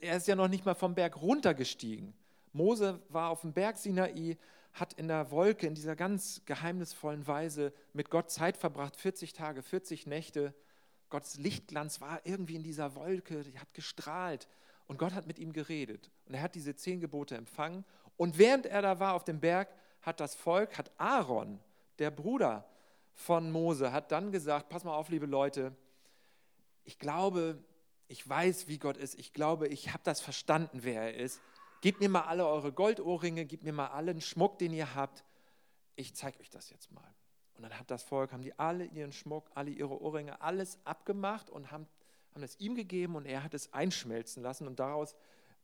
Er 0.00 0.16
ist 0.16 0.28
ja 0.28 0.34
noch 0.34 0.48
nicht 0.48 0.64
mal 0.66 0.74
vom 0.74 0.94
Berg 0.94 1.20
runtergestiegen. 1.20 2.14
Mose 2.52 3.00
war 3.08 3.30
auf 3.30 3.42
dem 3.42 3.52
Berg 3.52 3.78
Sinai, 3.78 4.36
hat 4.72 4.92
in 4.94 5.08
der 5.08 5.30
Wolke, 5.30 5.66
in 5.66 5.74
dieser 5.74 5.96
ganz 5.96 6.42
geheimnisvollen 6.44 7.26
Weise 7.26 7.72
mit 7.92 8.10
Gott 8.10 8.30
Zeit 8.30 8.56
verbracht, 8.56 8.96
40 8.96 9.32
Tage, 9.32 9.62
40 9.62 10.06
Nächte. 10.06 10.54
Gottes 11.10 11.38
Lichtglanz 11.38 12.00
war 12.00 12.20
irgendwie 12.24 12.56
in 12.56 12.62
dieser 12.62 12.94
Wolke, 12.94 13.42
die 13.42 13.58
hat 13.58 13.72
gestrahlt. 13.74 14.48
Und 14.86 14.98
Gott 14.98 15.12
hat 15.12 15.26
mit 15.26 15.38
ihm 15.38 15.52
geredet. 15.52 16.10
Und 16.26 16.34
er 16.34 16.42
hat 16.42 16.54
diese 16.54 16.74
zehn 16.74 17.00
Gebote 17.00 17.36
empfangen. 17.36 17.84
Und 18.16 18.38
während 18.38 18.66
er 18.66 18.82
da 18.82 18.98
war 19.00 19.14
auf 19.14 19.24
dem 19.24 19.40
Berg, 19.40 19.68
hat 20.02 20.20
das 20.20 20.34
Volk, 20.34 20.78
hat 20.78 20.90
Aaron, 20.98 21.60
der 21.98 22.10
Bruder 22.10 22.68
von 23.14 23.50
Mose, 23.50 23.92
hat 23.92 24.12
dann 24.12 24.32
gesagt, 24.32 24.68
pass 24.68 24.84
mal 24.84 24.94
auf, 24.94 25.08
liebe 25.08 25.26
Leute, 25.26 25.76
ich 26.84 26.98
glaube, 26.98 27.62
ich 28.08 28.26
weiß, 28.26 28.68
wie 28.68 28.78
Gott 28.78 28.96
ist. 28.96 29.18
Ich 29.18 29.32
glaube, 29.32 29.68
ich 29.68 29.92
habe 29.92 30.02
das 30.04 30.20
verstanden, 30.20 30.80
wer 30.82 31.02
er 31.02 31.14
ist. 31.14 31.40
Gebt 31.82 32.00
mir 32.00 32.08
mal 32.08 32.22
alle 32.22 32.46
eure 32.46 32.72
Goldohrringe, 32.72 33.44
gebt 33.44 33.62
mir 33.62 33.72
mal 33.72 33.88
allen 33.88 34.20
Schmuck, 34.20 34.58
den 34.58 34.72
ihr 34.72 34.94
habt. 34.94 35.24
Ich 35.96 36.14
zeige 36.14 36.40
euch 36.40 36.50
das 36.50 36.70
jetzt 36.70 36.90
mal. 36.90 37.14
Und 37.58 37.64
dann 37.64 37.76
hat 37.76 37.90
das 37.90 38.04
Volk, 38.04 38.32
haben 38.32 38.42
die 38.42 38.56
alle 38.56 38.84
ihren 38.84 39.10
Schmuck, 39.10 39.50
alle 39.52 39.70
ihre 39.70 40.00
Ohrringe, 40.00 40.40
alles 40.40 40.78
abgemacht 40.84 41.50
und 41.50 41.72
haben, 41.72 41.88
haben 42.32 42.44
es 42.44 42.58
ihm 42.60 42.76
gegeben 42.76 43.16
und 43.16 43.26
er 43.26 43.42
hat 43.42 43.52
es 43.52 43.72
einschmelzen 43.72 44.44
lassen 44.44 44.68
und 44.68 44.78
daraus 44.78 45.16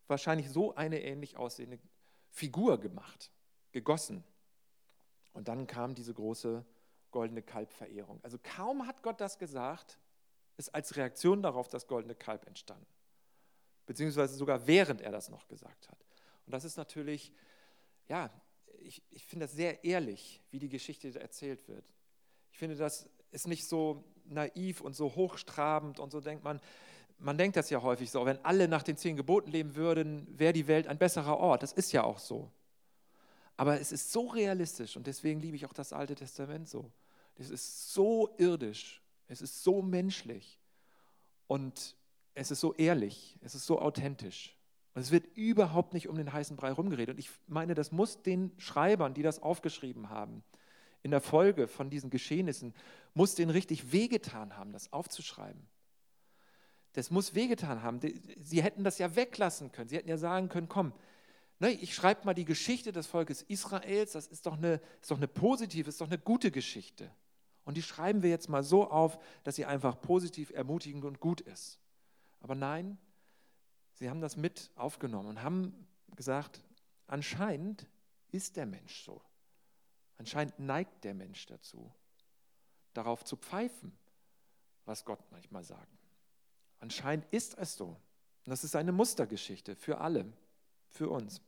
wahrscheinlich 0.08 0.50
so 0.50 0.74
eine 0.74 1.00
ähnlich 1.02 1.36
aussehende 1.36 1.78
Figur 2.30 2.80
gemacht, 2.80 3.30
gegossen. 3.70 4.24
Und 5.34 5.46
dann 5.46 5.68
kam 5.68 5.94
diese 5.94 6.12
große 6.12 6.64
goldene 7.12 7.42
Kalbverehrung. 7.42 8.18
Also 8.24 8.38
kaum 8.42 8.88
hat 8.88 9.04
Gott 9.04 9.20
das 9.20 9.38
gesagt, 9.38 9.96
ist 10.56 10.74
als 10.74 10.96
Reaktion 10.96 11.42
darauf 11.44 11.68
das 11.68 11.86
goldene 11.86 12.16
Kalb 12.16 12.44
entstanden. 12.48 12.86
Beziehungsweise 13.86 14.34
sogar 14.34 14.66
während 14.66 15.00
er 15.00 15.12
das 15.12 15.28
noch 15.28 15.46
gesagt 15.46 15.88
hat. 15.88 15.98
Und 16.44 16.52
das 16.52 16.64
ist 16.64 16.76
natürlich, 16.76 17.32
ja, 18.08 18.30
ich, 18.84 19.02
ich 19.10 19.24
finde 19.24 19.46
das 19.46 19.54
sehr 19.54 19.84
ehrlich, 19.84 20.40
wie 20.50 20.58
die 20.58 20.68
Geschichte 20.68 21.18
erzählt 21.20 21.66
wird. 21.68 21.84
Ich 22.52 22.58
finde, 22.58 22.76
das 22.76 23.08
ist 23.30 23.48
nicht 23.48 23.66
so 23.66 24.04
naiv 24.26 24.80
und 24.80 24.94
so 24.94 25.14
hochstrabend 25.14 25.98
und 25.98 26.10
so 26.10 26.20
denkt 26.20 26.44
man, 26.44 26.60
man 27.18 27.38
denkt 27.38 27.56
das 27.56 27.70
ja 27.70 27.82
häufig 27.82 28.10
so, 28.10 28.24
wenn 28.26 28.44
alle 28.44 28.68
nach 28.68 28.82
den 28.82 28.96
zehn 28.96 29.16
Geboten 29.16 29.50
leben 29.50 29.76
würden, 29.76 30.26
wäre 30.38 30.52
die 30.52 30.66
Welt 30.66 30.86
ein 30.86 30.98
besserer 30.98 31.38
Ort. 31.38 31.62
Das 31.62 31.72
ist 31.72 31.92
ja 31.92 32.04
auch 32.04 32.18
so. 32.18 32.50
Aber 33.56 33.80
es 33.80 33.92
ist 33.92 34.12
so 34.12 34.26
realistisch 34.28 34.96
und 34.96 35.06
deswegen 35.06 35.40
liebe 35.40 35.56
ich 35.56 35.64
auch 35.66 35.72
das 35.72 35.92
Alte 35.92 36.14
Testament 36.14 36.68
so. 36.68 36.90
Es 37.36 37.50
ist 37.50 37.92
so 37.92 38.34
irdisch 38.38 39.04
es 39.28 39.42
ist 39.42 39.62
so 39.62 39.82
menschlich 39.82 40.60
und 41.46 41.96
es 42.34 42.50
ist 42.50 42.60
so 42.60 42.74
ehrlich, 42.74 43.38
es 43.40 43.54
ist 43.54 43.66
so 43.66 43.80
authentisch. 43.80 44.53
Und 44.94 45.02
es 45.02 45.10
wird 45.10 45.36
überhaupt 45.36 45.92
nicht 45.92 46.08
um 46.08 46.16
den 46.16 46.32
heißen 46.32 46.56
Brei 46.56 46.70
rumgeredet. 46.70 47.14
Und 47.14 47.18
ich 47.18 47.30
meine, 47.48 47.74
das 47.74 47.90
muss 47.90 48.22
den 48.22 48.52
Schreibern, 48.58 49.12
die 49.12 49.22
das 49.22 49.42
aufgeschrieben 49.42 50.08
haben, 50.08 50.44
in 51.02 51.10
der 51.10 51.20
Folge 51.20 51.66
von 51.66 51.90
diesen 51.90 52.10
Geschehnissen, 52.10 52.72
muss 53.12 53.34
denen 53.34 53.50
richtig 53.50 53.92
wehgetan 53.92 54.56
haben, 54.56 54.72
das 54.72 54.92
aufzuschreiben. 54.92 55.66
Das 56.92 57.10
muss 57.10 57.34
wehgetan 57.34 57.82
haben. 57.82 58.00
Sie 58.38 58.62
hätten 58.62 58.84
das 58.84 58.98
ja 58.98 59.16
weglassen 59.16 59.72
können. 59.72 59.88
Sie 59.88 59.96
hätten 59.96 60.08
ja 60.08 60.16
sagen 60.16 60.48
können, 60.48 60.68
komm, 60.68 60.92
ne, 61.58 61.70
ich 61.70 61.94
schreibe 61.94 62.24
mal 62.24 62.34
die 62.34 62.44
Geschichte 62.44 62.92
des 62.92 63.08
Volkes 63.08 63.42
Israels, 63.42 64.12
das 64.12 64.28
ist 64.28 64.46
doch, 64.46 64.56
eine, 64.56 64.80
ist 65.02 65.10
doch 65.10 65.16
eine 65.16 65.28
positive, 65.28 65.88
ist 65.88 66.00
doch 66.00 66.06
eine 66.06 66.18
gute 66.18 66.52
Geschichte. 66.52 67.10
Und 67.64 67.76
die 67.76 67.82
schreiben 67.82 68.22
wir 68.22 68.30
jetzt 68.30 68.48
mal 68.48 68.62
so 68.62 68.88
auf, 68.88 69.18
dass 69.42 69.56
sie 69.56 69.64
einfach 69.64 70.00
positiv, 70.00 70.50
ermutigend 70.50 71.04
und 71.04 71.18
gut 71.18 71.40
ist. 71.40 71.80
Aber 72.40 72.54
nein, 72.54 72.98
sie 73.94 74.10
haben 74.10 74.20
das 74.20 74.36
mit 74.36 74.70
aufgenommen 74.76 75.28
und 75.28 75.42
haben 75.42 75.86
gesagt, 76.14 76.62
anscheinend 77.06 77.86
ist 78.30 78.56
der 78.56 78.66
Mensch 78.66 79.02
so. 79.02 79.20
Anscheinend 80.18 80.58
neigt 80.58 81.04
der 81.04 81.14
Mensch 81.14 81.46
dazu, 81.46 81.92
darauf 82.92 83.24
zu 83.24 83.36
pfeifen, 83.36 83.92
was 84.84 85.04
Gott 85.04 85.20
manchmal 85.30 85.64
sagt. 85.64 85.98
Anscheinend 86.80 87.26
ist 87.32 87.56
es 87.58 87.76
so. 87.76 87.86
Und 87.86 88.50
das 88.50 88.62
ist 88.62 88.76
eine 88.76 88.92
Mustergeschichte 88.92 89.74
für 89.74 90.00
alle, 90.00 90.30
für 90.90 91.08
uns. 91.08 91.40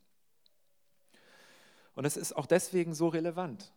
Und 1.95 2.05
es 2.05 2.17
ist 2.17 2.35
auch 2.35 2.47
deswegen 2.47 2.95
so 2.95 3.09
relevant, 3.09 3.73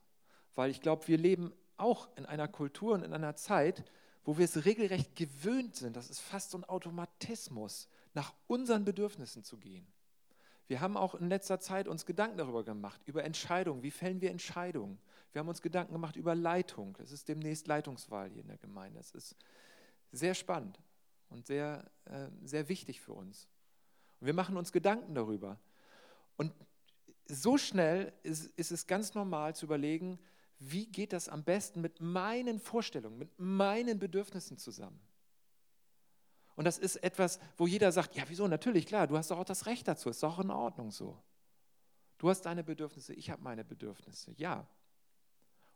weil 0.56 0.72
ich 0.72 0.82
glaube, 0.82 1.08
wir 1.08 1.18
leben 1.18 1.54
auch 1.78 2.10
in 2.18 2.26
einer 2.26 2.48
Kultur 2.48 2.94
und 2.94 3.04
in 3.04 3.14
einer 3.14 3.36
Zeit, 3.36 3.84
wo 4.24 4.38
wir 4.38 4.46
es 4.46 4.66
regelrecht 4.66 5.16
gewöhnt 5.16 5.76
sind, 5.76 5.96
das 5.96 6.10
ist 6.10 6.20
fast 6.20 6.52
so 6.52 6.58
ein 6.58 6.66
Automatismus, 6.66 7.88
nach 8.14 8.34
unseren 8.48 8.86
Bedürfnissen 8.86 9.44
zu 9.44 9.58
gehen. 9.58 9.88
Wir 10.68 10.82
haben 10.82 10.98
auch 10.98 11.16
in 11.16 11.30
letzter 11.30 11.60
Zeit 11.60 11.88
uns 11.88 12.06
Gedanken 12.06 12.38
darüber 12.38 12.64
gemacht, 12.64 13.02
über 13.06 13.24
Entscheidungen. 13.24 13.82
Wie 13.82 13.92
fällen 13.92 14.22
wir 14.22 14.30
Entscheidungen? 14.30 15.00
Wir 15.32 15.40
haben 15.40 15.48
uns 15.48 15.62
Gedanken 15.62 15.94
gemacht 15.94 16.16
über 16.16 16.36
Leitung. 16.36 16.96
Es 17.02 17.12
ist 17.12 17.28
demnächst 17.28 17.68
Leitungswahl 17.68 18.30
hier 18.30 18.44
in 18.44 18.48
der 18.48 18.58
Gemeinde. 18.58 19.00
Es 19.00 19.12
ist 19.12 19.36
sehr 20.12 20.36
spannend 20.36 20.80
und 21.30 21.48
sehr, 21.48 21.90
äh, 22.06 22.28
sehr 22.44 22.70
wichtig 22.70 23.02
für 23.02 23.14
uns. 23.14 23.48
Und 24.20 24.28
wir 24.28 24.34
machen 24.34 24.58
uns 24.58 24.72
Gedanken 24.72 25.16
darüber. 25.16 25.60
Und 26.38 26.54
so 27.26 27.58
schnell 27.58 28.14
ist, 28.24 28.46
ist 28.58 28.72
es 28.72 28.88
ganz 28.88 29.14
normal 29.14 29.56
zu 29.56 29.66
überlegen, 29.66 30.20
wie 30.60 30.86
geht 30.86 31.14
das 31.14 31.30
am 31.30 31.44
besten 31.44 31.82
mit 31.82 32.02
meinen 32.02 32.60
Vorstellungen, 32.60 33.18
mit 33.18 33.40
meinen 33.40 33.98
Bedürfnissen 33.98 34.58
zusammen? 34.58 35.00
Und 36.60 36.66
das 36.66 36.78
ist 36.78 36.98
etwas, 36.98 37.40
wo 37.56 37.68
jeder 37.68 37.90
sagt, 37.94 38.18
ja, 38.18 38.26
wieso? 38.28 38.46
Natürlich, 38.46 38.86
klar, 38.86 39.08
du 39.08 39.16
hast 39.16 39.32
doch 39.32 39.40
auch 39.40 39.46
das 39.46 39.66
Recht 39.66 39.88
dazu, 39.88 40.10
ist 40.10 40.22
doch 40.22 40.34
auch 40.34 40.44
in 40.44 40.52
Ordnung 40.52 40.92
so. 40.92 41.18
Du 42.18 42.30
hast 42.30 42.42
deine 42.42 42.66
Bedürfnisse, 42.66 43.14
ich 43.14 43.30
habe 43.30 43.42
meine 43.42 43.64
Bedürfnisse, 43.64 44.34
ja. 44.36 44.68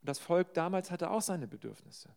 Und 0.02 0.10
das 0.10 0.20
Volk 0.20 0.54
damals 0.54 0.92
hatte 0.92 1.10
auch 1.10 1.22
seine 1.22 1.48
Bedürfnisse. 1.48 2.10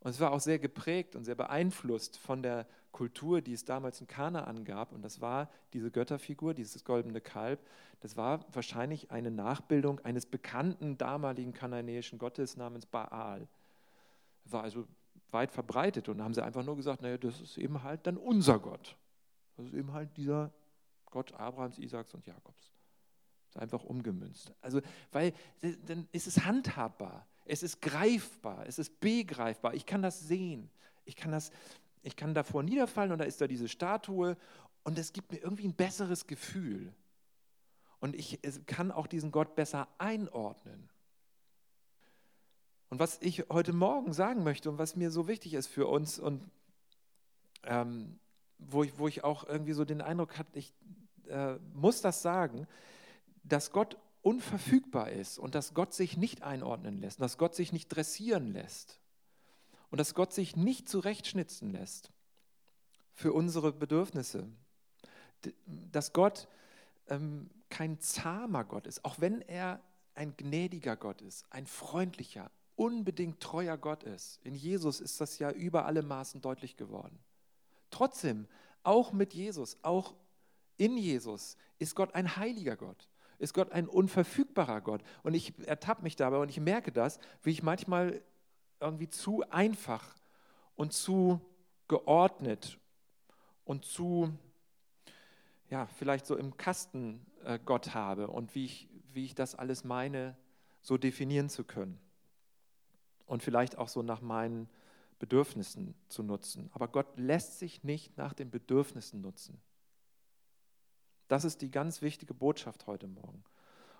Und 0.00 0.10
es 0.10 0.20
war 0.20 0.32
auch 0.32 0.40
sehr 0.40 0.58
geprägt 0.58 1.16
und 1.16 1.24
sehr 1.24 1.36
beeinflusst 1.36 2.18
von 2.18 2.42
der 2.42 2.66
Kultur, 2.92 3.40
die 3.40 3.54
es 3.54 3.64
damals 3.64 3.98
in 4.02 4.08
Kanaan 4.08 4.66
gab. 4.66 4.92
Und 4.92 5.00
das 5.00 5.22
war 5.22 5.48
diese 5.72 5.90
Götterfigur, 5.90 6.52
dieses 6.52 6.84
goldene 6.84 7.22
Kalb. 7.22 7.66
Das 8.00 8.18
war 8.18 8.44
wahrscheinlich 8.52 9.10
eine 9.10 9.30
Nachbildung 9.30 10.00
eines 10.00 10.26
bekannten 10.26 10.98
damaligen 10.98 11.54
kananäischen 11.54 12.18
Gottes 12.18 12.58
namens 12.58 12.84
Baal. 12.84 13.48
War 14.44 14.64
also 14.64 14.86
weit 15.30 15.50
verbreitet. 15.50 16.08
Und 16.08 16.22
haben 16.22 16.34
sie 16.34 16.44
einfach 16.44 16.64
nur 16.64 16.76
gesagt, 16.76 17.02
naja, 17.02 17.18
das 17.18 17.40
ist 17.40 17.58
eben 17.58 17.82
halt 17.82 18.06
dann 18.06 18.16
unser 18.16 18.58
Gott. 18.58 18.96
Das 19.56 19.66
ist 19.66 19.74
eben 19.74 19.92
halt 19.92 20.16
dieser 20.16 20.52
Gott 21.06 21.32
Abrahams, 21.34 21.78
Isaaks 21.78 22.14
und 22.14 22.26
Jakobs. 22.26 22.72
Das 23.46 23.56
ist 23.56 23.62
einfach 23.62 23.84
umgemünzt. 23.84 24.52
Also, 24.60 24.80
weil 25.10 25.32
dann 25.86 26.08
ist 26.12 26.26
es 26.26 26.44
handhabbar. 26.44 27.26
Es 27.44 27.62
ist 27.62 27.80
greifbar, 27.80 28.66
es 28.66 28.78
ist 28.78 29.00
begreifbar. 29.00 29.74
Ich 29.74 29.86
kann 29.86 30.02
das 30.02 30.20
sehen. 30.20 30.70
Ich 31.06 31.16
kann, 31.16 31.32
das, 31.32 31.50
ich 32.02 32.14
kann 32.14 32.34
davor 32.34 32.62
niederfallen 32.62 33.10
und 33.10 33.18
da 33.18 33.24
ist 33.24 33.40
da 33.40 33.46
diese 33.46 33.68
Statue 33.68 34.36
und 34.84 34.98
es 34.98 35.14
gibt 35.14 35.32
mir 35.32 35.38
irgendwie 35.38 35.66
ein 35.66 35.74
besseres 35.74 36.26
Gefühl. 36.26 36.92
Und 38.00 38.14
ich 38.14 38.38
kann 38.66 38.92
auch 38.92 39.06
diesen 39.06 39.32
Gott 39.32 39.56
besser 39.56 39.88
einordnen. 39.98 40.88
Und 42.90 42.98
was 42.98 43.18
ich 43.20 43.44
heute 43.50 43.72
Morgen 43.72 44.12
sagen 44.12 44.44
möchte 44.44 44.70
und 44.70 44.78
was 44.78 44.96
mir 44.96 45.10
so 45.10 45.28
wichtig 45.28 45.54
ist 45.54 45.66
für 45.66 45.86
uns 45.86 46.18
und 46.18 46.42
ähm, 47.64 48.18
wo, 48.58 48.82
ich, 48.82 48.98
wo 48.98 49.08
ich 49.08 49.24
auch 49.24 49.44
irgendwie 49.44 49.74
so 49.74 49.84
den 49.84 50.00
Eindruck 50.00 50.38
hatte, 50.38 50.58
ich 50.58 50.72
äh, 51.28 51.56
muss 51.74 52.00
das 52.00 52.22
sagen, 52.22 52.66
dass 53.44 53.72
Gott 53.72 53.98
unverfügbar 54.22 55.10
ist 55.10 55.38
und 55.38 55.54
dass 55.54 55.74
Gott 55.74 55.94
sich 55.94 56.16
nicht 56.16 56.42
einordnen 56.42 57.00
lässt, 57.00 57.20
dass 57.20 57.38
Gott 57.38 57.54
sich 57.54 57.72
nicht 57.72 57.88
dressieren 57.88 58.52
lässt 58.52 59.00
und 59.90 59.98
dass 59.98 60.14
Gott 60.14 60.32
sich 60.32 60.56
nicht 60.56 60.88
zurechtschnitzen 60.88 61.70
lässt 61.70 62.10
für 63.12 63.32
unsere 63.32 63.72
Bedürfnisse. 63.72 64.48
Dass 65.66 66.12
Gott 66.12 66.48
ähm, 67.08 67.50
kein 67.70 68.00
zahmer 68.00 68.64
Gott 68.64 68.86
ist, 68.86 69.04
auch 69.04 69.20
wenn 69.20 69.40
er 69.42 69.80
ein 70.14 70.36
gnädiger 70.36 70.96
Gott 70.96 71.22
ist, 71.22 71.46
ein 71.50 71.66
freundlicher, 71.66 72.50
unbedingt 72.78 73.40
treuer 73.40 73.76
Gott 73.76 74.04
ist. 74.04 74.40
In 74.44 74.54
Jesus 74.54 75.00
ist 75.00 75.20
das 75.20 75.38
ja 75.38 75.50
über 75.50 75.86
alle 75.86 76.02
Maßen 76.02 76.40
deutlich 76.40 76.76
geworden. 76.76 77.18
Trotzdem, 77.90 78.46
auch 78.82 79.12
mit 79.12 79.34
Jesus, 79.34 79.76
auch 79.82 80.14
in 80.76 80.96
Jesus 80.96 81.56
ist 81.78 81.94
Gott 81.96 82.14
ein 82.14 82.36
heiliger 82.36 82.76
Gott 82.76 83.08
ist 83.38 83.54
Gott 83.54 83.72
ein 83.72 83.86
unverfügbarer 83.86 84.80
Gott. 84.80 85.02
Und 85.22 85.34
ich 85.34 85.56
ertappe 85.66 86.02
mich 86.02 86.16
dabei 86.16 86.38
und 86.38 86.48
ich 86.48 86.60
merke 86.60 86.92
das, 86.92 87.18
wie 87.42 87.50
ich 87.50 87.62
manchmal 87.62 88.20
irgendwie 88.80 89.08
zu 89.08 89.48
einfach 89.50 90.16
und 90.76 90.92
zu 90.92 91.40
geordnet 91.86 92.78
und 93.64 93.84
zu, 93.84 94.32
ja, 95.70 95.86
vielleicht 95.86 96.26
so 96.26 96.36
im 96.36 96.56
Kasten 96.56 97.24
äh, 97.44 97.58
Gott 97.64 97.94
habe 97.94 98.28
und 98.28 98.54
wie 98.54 98.64
ich, 98.64 98.88
wie 99.12 99.24
ich 99.24 99.34
das 99.34 99.54
alles 99.54 99.84
meine, 99.84 100.36
so 100.80 100.96
definieren 100.96 101.48
zu 101.48 101.64
können. 101.64 101.98
Und 103.28 103.44
vielleicht 103.44 103.78
auch 103.78 103.88
so 103.88 104.02
nach 104.02 104.20
meinen 104.20 104.68
Bedürfnissen 105.18 105.94
zu 106.08 106.22
nutzen. 106.22 106.70
Aber 106.72 106.88
Gott 106.88 107.06
lässt 107.16 107.58
sich 107.58 107.84
nicht 107.84 108.16
nach 108.16 108.32
den 108.32 108.50
Bedürfnissen 108.50 109.20
nutzen. 109.20 109.60
Das 111.28 111.44
ist 111.44 111.60
die 111.60 111.70
ganz 111.70 112.02
wichtige 112.02 112.34
Botschaft 112.34 112.86
heute 112.86 113.06
Morgen. 113.06 113.44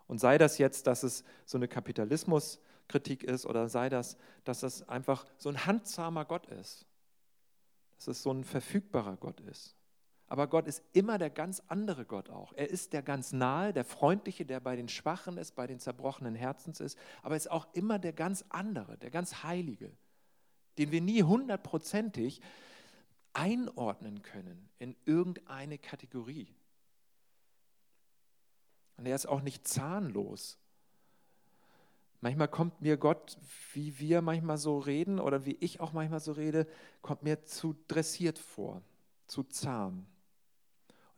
Und 0.06 0.18
sei 0.18 0.38
das 0.38 0.58
jetzt, 0.58 0.86
dass 0.86 1.02
es 1.02 1.22
so 1.44 1.58
eine 1.58 1.68
Kapitalismuskritik 1.68 3.22
ist 3.22 3.44
oder 3.44 3.68
sei 3.68 3.90
das, 3.90 4.16
dass 4.44 4.60
das 4.60 4.88
einfach 4.88 5.26
so 5.36 5.50
ein 5.50 5.66
handzahmer 5.66 6.24
Gott 6.24 6.46
ist, 6.46 6.86
dass 7.96 8.08
es 8.08 8.22
so 8.22 8.32
ein 8.32 8.44
verfügbarer 8.44 9.16
Gott 9.18 9.40
ist. 9.40 9.77
Aber 10.28 10.46
Gott 10.46 10.66
ist 10.66 10.82
immer 10.92 11.16
der 11.16 11.30
ganz 11.30 11.62
andere 11.68 12.04
Gott 12.04 12.28
auch. 12.28 12.52
Er 12.52 12.68
ist 12.68 12.92
der 12.92 13.02
ganz 13.02 13.32
nahe, 13.32 13.72
der 13.72 13.84
freundliche, 13.84 14.44
der 14.44 14.60
bei 14.60 14.76
den 14.76 14.88
Schwachen 14.88 15.38
ist, 15.38 15.54
bei 15.54 15.66
den 15.66 15.80
zerbrochenen 15.80 16.34
Herzens 16.34 16.80
ist. 16.80 16.98
Aber 17.22 17.34
er 17.34 17.38
ist 17.38 17.50
auch 17.50 17.66
immer 17.72 17.98
der 17.98 18.12
ganz 18.12 18.44
andere, 18.50 18.98
der 18.98 19.10
ganz 19.10 19.42
heilige, 19.42 19.90
den 20.76 20.90
wir 20.90 21.00
nie 21.00 21.22
hundertprozentig 21.22 22.42
einordnen 23.32 24.22
können 24.22 24.68
in 24.78 24.96
irgendeine 25.06 25.78
Kategorie. 25.78 26.54
Und 28.98 29.06
er 29.06 29.14
ist 29.14 29.26
auch 29.26 29.40
nicht 29.40 29.66
zahnlos. 29.66 30.58
Manchmal 32.20 32.48
kommt 32.48 32.82
mir 32.82 32.96
Gott, 32.96 33.38
wie 33.72 33.98
wir 33.98 34.20
manchmal 34.22 34.58
so 34.58 34.78
reden 34.78 35.20
oder 35.20 35.46
wie 35.46 35.56
ich 35.60 35.80
auch 35.80 35.92
manchmal 35.92 36.20
so 36.20 36.32
rede, 36.32 36.66
kommt 37.00 37.22
mir 37.22 37.44
zu 37.44 37.76
dressiert 37.86 38.38
vor, 38.38 38.82
zu 39.26 39.44
zahm. 39.44 40.04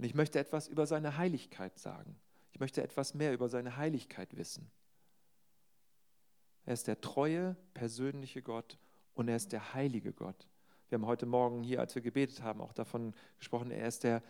Und 0.01 0.07
ich 0.07 0.15
möchte 0.15 0.39
etwas 0.39 0.67
über 0.67 0.87
seine 0.87 1.19
Heiligkeit 1.19 1.79
sagen. 1.79 2.19
Ich 2.53 2.59
möchte 2.59 2.83
etwas 2.83 3.13
mehr 3.13 3.35
über 3.35 3.51
seine 3.51 3.77
Heiligkeit 3.77 4.35
wissen. 4.35 4.71
Er 6.65 6.73
ist 6.73 6.87
der 6.87 7.03
treue, 7.03 7.55
persönliche 7.75 8.41
Gott 8.41 8.79
und 9.13 9.29
er 9.29 9.37
ist 9.37 9.53
der 9.53 9.75
heilige 9.75 10.15
Gott. 10.15 10.49
Wir 10.89 10.97
haben 10.97 11.05
heute 11.05 11.27
Morgen 11.27 11.63
hier, 11.63 11.81
als 11.81 11.95
wir 11.95 12.01
gebetet 12.01 12.41
haben, 12.41 12.63
auch 12.63 12.73
davon 12.73 13.13
gesprochen, 13.37 13.71
er 13.71 13.87
ist 13.87 14.03
der 14.03 14.23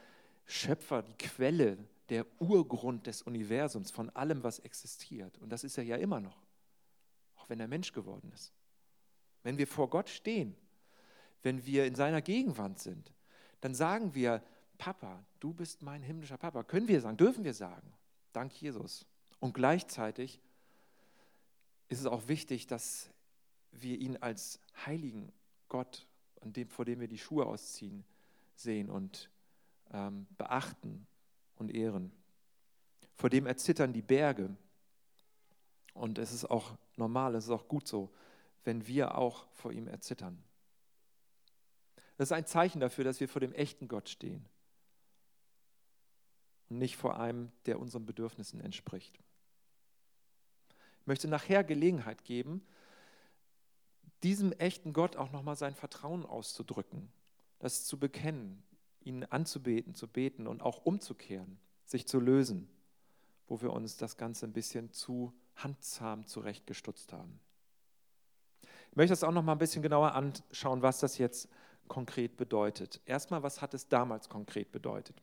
Schöpfer, 0.45 1.03
die 1.03 1.17
Quelle, 1.17 1.79
der 2.09 2.27
Urgrund 2.41 3.07
des 3.07 3.23
Universums, 3.23 3.93
von 3.93 4.11
allem, 4.11 4.43
was 4.43 4.59
existiert. 4.59 5.39
Und 5.39 5.51
das 5.51 5.63
ist 5.63 5.79
er 5.79 5.85
ja 5.85 5.99
immer 5.99 6.19
noch, 6.19 6.43
auch 7.37 7.49
wenn 7.49 7.61
er 7.61 7.69
Mensch 7.69 7.93
geworden 7.93 8.33
ist. 8.35 8.53
Wenn 9.45 9.57
wir 9.57 9.69
vor 9.69 9.89
Gott 9.89 10.09
stehen, 10.09 10.57
wenn 11.45 11.65
wir 11.65 11.87
in 11.87 11.95
seiner 11.95 12.23
Gegenwart 12.23 12.81
sind, 12.81 13.13
dann 13.61 13.73
sagen 13.73 14.17
wir, 14.17 14.43
Papa, 14.81 15.23
du 15.41 15.53
bist 15.53 15.83
mein 15.83 16.03
himmlischer 16.03 16.39
Papa. 16.39 16.63
Können 16.63 16.89
wir 16.89 17.03
sagen, 17.03 17.19
dürfen 17.19 17.45
wir 17.45 17.53
sagen. 17.53 17.93
Dank 18.33 18.51
Jesus. 18.63 19.05
Und 19.39 19.53
gleichzeitig 19.53 20.41
ist 21.89 22.01
es 22.01 22.07
auch 22.07 22.29
wichtig, 22.29 22.67
dass 22.67 23.11
wir 23.73 23.99
ihn 23.99 24.17
als 24.17 24.59
heiligen 24.87 25.33
Gott, 25.69 26.07
vor 26.69 26.87
dem 26.87 26.99
wir 26.99 27.09
die 27.09 27.19
Schuhe 27.19 27.45
ausziehen, 27.45 28.05
sehen 28.55 28.89
und 28.89 29.29
ähm, 29.93 30.27
beachten 30.39 31.07
und 31.57 31.75
ehren. 31.75 32.11
Vor 33.17 33.29
dem 33.29 33.47
erzittern 33.47 33.93
die 33.93 34.01
Berge. 34.01 34.57
Und 35.93 36.17
es 36.17 36.33
ist 36.33 36.47
auch 36.47 36.79
normal, 36.97 37.35
es 37.35 37.45
ist 37.45 37.51
auch 37.51 37.69
gut 37.69 37.87
so, 37.87 38.11
wenn 38.65 38.87
wir 38.87 39.19
auch 39.19 39.47
vor 39.53 39.73
ihm 39.73 39.89
erzittern. 39.89 40.43
Das 42.17 42.29
ist 42.29 42.33
ein 42.33 42.47
Zeichen 42.47 42.81
dafür, 42.81 43.05
dass 43.05 43.21
wir 43.21 43.29
vor 43.29 43.41
dem 43.41 43.53
echten 43.53 43.87
Gott 43.87 44.09
stehen 44.09 44.49
nicht 46.71 46.97
vor 46.97 47.19
einem, 47.19 47.51
der 47.67 47.79
unseren 47.81 48.07
Bedürfnissen 48.07 48.61
entspricht. 48.61 49.19
Ich 51.01 51.07
möchte 51.07 51.29
nachher 51.29 51.65
Gelegenheit 51.65 52.25
geben, 52.25 52.63
diesem 54.23 54.53
echten 54.53 54.93
Gott 54.93 55.17
auch 55.17 55.33
nochmal 55.33 55.57
sein 55.57 55.75
Vertrauen 55.75 56.25
auszudrücken, 56.25 57.11
das 57.59 57.85
zu 57.85 57.99
bekennen, 57.99 58.63
ihn 59.01 59.25
anzubeten, 59.25 59.95
zu 59.95 60.07
beten 60.07 60.47
und 60.47 60.63
auch 60.63 60.85
umzukehren, 60.85 61.59
sich 61.85 62.07
zu 62.07 62.21
lösen, 62.21 62.69
wo 63.49 63.61
wir 63.63 63.73
uns 63.73 63.97
das 63.97 64.17
Ganze 64.17 64.47
ein 64.47 64.53
bisschen 64.53 64.93
zu 64.93 65.33
handzahm 65.57 66.27
zurechtgestutzt 66.27 67.13
haben. 67.13 67.41
Ich 68.91 68.97
möchte 68.97 69.13
das 69.13 69.25
auch 69.25 69.33
noch 69.33 69.43
mal 69.43 69.53
ein 69.53 69.59
bisschen 69.59 69.83
genauer 69.83 70.15
anschauen, 70.15 70.83
was 70.83 71.01
das 71.01 71.19
jetzt 71.19 71.49
konkret 71.89 72.37
bedeutet. 72.37 73.01
Erstmal, 73.07 73.43
was 73.43 73.63
hat 73.63 73.75
es 73.75 73.89
damals 73.89 74.29
konkret 74.29 74.71
bedeutet? 74.71 75.21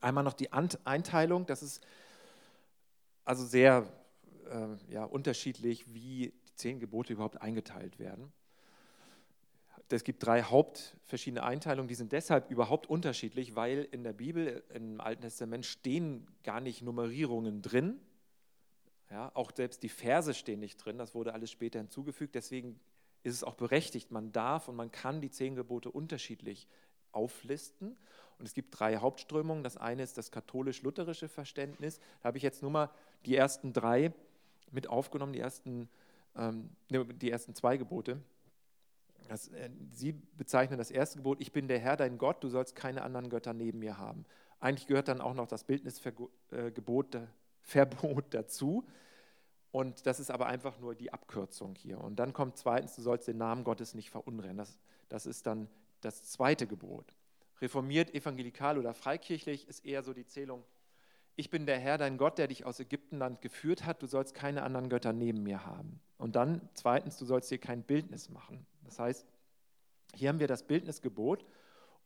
Einmal 0.00 0.24
noch 0.24 0.32
die 0.32 0.52
Einteilung, 0.52 1.46
das 1.46 1.62
ist 1.62 1.84
also 3.24 3.44
sehr 3.44 3.86
äh, 4.50 4.92
ja, 4.92 5.04
unterschiedlich, 5.04 5.92
wie 5.92 6.32
die 6.48 6.54
zehn 6.54 6.80
Gebote 6.80 7.12
überhaupt 7.12 7.40
eingeteilt 7.42 7.98
werden. 7.98 8.32
Es 9.88 10.04
gibt 10.04 10.24
drei 10.24 10.42
hauptverschiedene 10.42 11.42
Einteilungen, 11.42 11.88
die 11.88 11.96
sind 11.96 12.12
deshalb 12.12 12.50
überhaupt 12.50 12.88
unterschiedlich, 12.88 13.56
weil 13.56 13.88
in 13.90 14.04
der 14.04 14.12
Bibel, 14.12 14.62
im 14.72 15.00
Alten 15.00 15.22
Testament 15.22 15.66
stehen 15.66 16.28
gar 16.44 16.60
nicht 16.60 16.82
Nummerierungen 16.82 17.60
drin. 17.60 18.00
Ja, 19.10 19.32
auch 19.34 19.50
selbst 19.52 19.82
die 19.82 19.88
Verse 19.88 20.32
stehen 20.32 20.60
nicht 20.60 20.76
drin, 20.76 20.96
das 20.98 21.14
wurde 21.14 21.34
alles 21.34 21.50
später 21.50 21.80
hinzugefügt. 21.80 22.36
Deswegen 22.36 22.78
ist 23.24 23.34
es 23.34 23.44
auch 23.44 23.54
berechtigt, 23.54 24.12
man 24.12 24.30
darf 24.30 24.68
und 24.68 24.76
man 24.76 24.92
kann 24.92 25.20
die 25.20 25.30
zehn 25.30 25.56
Gebote 25.56 25.90
unterschiedlich 25.90 26.68
auflisten. 27.12 27.96
Und 28.38 28.46
es 28.46 28.54
gibt 28.54 28.78
drei 28.78 28.96
Hauptströmungen. 28.96 29.62
Das 29.62 29.76
eine 29.76 30.02
ist 30.02 30.16
das 30.16 30.30
katholisch-lutherische 30.30 31.28
Verständnis. 31.28 32.00
Da 32.22 32.28
habe 32.28 32.38
ich 32.38 32.42
jetzt 32.42 32.62
nur 32.62 32.70
mal 32.70 32.90
die 33.26 33.36
ersten 33.36 33.72
drei 33.72 34.12
mit 34.70 34.88
aufgenommen, 34.88 35.32
die 35.32 35.40
ersten, 35.40 35.88
ähm, 36.36 36.70
die 36.88 37.30
ersten 37.30 37.54
zwei 37.54 37.76
Gebote. 37.76 38.20
Das, 39.28 39.48
äh, 39.48 39.70
sie 39.92 40.12
bezeichnen 40.12 40.78
das 40.78 40.90
erste 40.90 41.18
Gebot, 41.18 41.40
ich 41.40 41.52
bin 41.52 41.68
der 41.68 41.78
Herr, 41.78 41.96
dein 41.96 42.18
Gott, 42.18 42.42
du 42.42 42.48
sollst 42.48 42.74
keine 42.74 43.02
anderen 43.02 43.28
Götter 43.28 43.52
neben 43.52 43.78
mir 43.78 43.98
haben. 43.98 44.24
Eigentlich 44.58 44.86
gehört 44.86 45.08
dann 45.08 45.20
auch 45.20 45.34
noch 45.34 45.46
das 45.46 45.64
Bildnisverbot 45.64 47.14
äh, 47.14 47.26
Verbot 47.62 48.24
dazu. 48.34 48.86
Und 49.70 50.06
das 50.06 50.18
ist 50.18 50.30
aber 50.30 50.46
einfach 50.46 50.80
nur 50.80 50.94
die 50.94 51.12
Abkürzung 51.12 51.76
hier. 51.76 52.00
Und 52.00 52.16
dann 52.16 52.32
kommt 52.32 52.56
zweitens, 52.56 52.96
du 52.96 53.02
sollst 53.02 53.28
den 53.28 53.38
Namen 53.38 53.62
Gottes 53.64 53.94
nicht 53.94 54.10
verunrennen. 54.10 54.56
Das, 54.56 54.78
das 55.08 55.26
ist 55.26 55.46
dann 55.46 55.68
das 56.00 56.24
zweite 56.24 56.66
Gebot 56.66 57.14
reformiert, 57.60 58.14
evangelikal 58.14 58.78
oder 58.78 58.94
freikirchlich, 58.94 59.68
ist 59.68 59.84
eher 59.84 60.02
so 60.02 60.12
die 60.12 60.26
Zählung, 60.26 60.64
ich 61.36 61.50
bin 61.50 61.66
der 61.66 61.78
Herr, 61.78 61.96
dein 61.96 62.18
Gott, 62.18 62.38
der 62.38 62.48
dich 62.48 62.66
aus 62.66 62.80
Ägyptenland 62.80 63.40
geführt 63.40 63.86
hat, 63.86 64.02
du 64.02 64.06
sollst 64.06 64.34
keine 64.34 64.62
anderen 64.62 64.88
Götter 64.88 65.12
neben 65.12 65.42
mir 65.42 65.64
haben. 65.64 66.00
Und 66.18 66.36
dann 66.36 66.68
zweitens, 66.74 67.16
du 67.16 67.24
sollst 67.24 67.50
dir 67.50 67.58
kein 67.58 67.82
Bildnis 67.82 68.28
machen. 68.28 68.66
Das 68.84 68.98
heißt, 68.98 69.26
hier 70.14 70.28
haben 70.28 70.40
wir 70.40 70.48
das 70.48 70.66
Bildnisgebot 70.66 71.46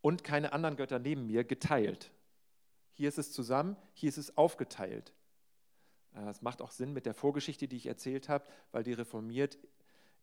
und 0.03 0.23
keine 0.23 0.53
anderen 0.53 0.77
Götter 0.77 0.99
neben 0.99 1.27
mir 1.27 1.43
geteilt. 1.43 2.13
Hier 2.93 3.09
ist 3.09 3.19
es 3.19 3.33
zusammen, 3.33 3.77
hier 3.93 4.09
ist 4.09 4.19
es 4.19 4.37
aufgeteilt. 4.37 5.13
Äh, 6.13 6.25
das 6.27 6.43
macht 6.43 6.63
auch 6.63 6.71
Sinn 6.71 6.93
mit 6.93 7.07
der 7.07 7.15
Vorgeschichte, 7.15 7.67
die 7.67 7.77
ich 7.77 7.87
erzählt 7.87 8.29
habe, 8.29 8.45
weil 8.71 8.85
die 8.85 8.93
reformiert 8.93 9.59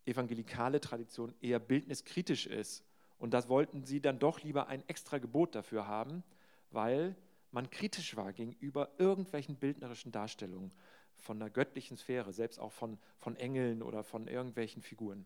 evangelikale 0.06 0.80
Tradition 0.80 1.34
eher 1.42 1.60
bildniskritisch 1.60 2.48
ist 2.48 2.86
und 3.22 3.36
das 3.36 3.50
wollten 3.50 3.86
sie 3.86 4.02
dann 4.02 4.18
doch 4.18 4.42
lieber 4.42 4.66
ein 4.68 4.84
extra 4.90 5.20
Gebot 5.20 5.54
dafür 5.54 5.86
haben, 5.86 6.24
weil 6.72 7.16
man 7.52 7.70
kritisch 7.70 8.16
war 8.16 8.34
gegenüber 8.34 8.90
irgendwelchen 8.98 9.58
bildnerischen 9.58 10.12
Darstellungen 10.12 10.72
von 11.18 11.38
der 11.38 11.52
göttlichen 11.52 11.98
Sphäre, 11.98 12.34
selbst 12.34 12.58
auch 12.58 12.72
von, 12.72 12.98
von 13.20 13.36
Engeln 13.36 13.84
oder 13.84 14.04
von 14.04 14.28
irgendwelchen 14.28 14.82
Figuren. 14.82 15.24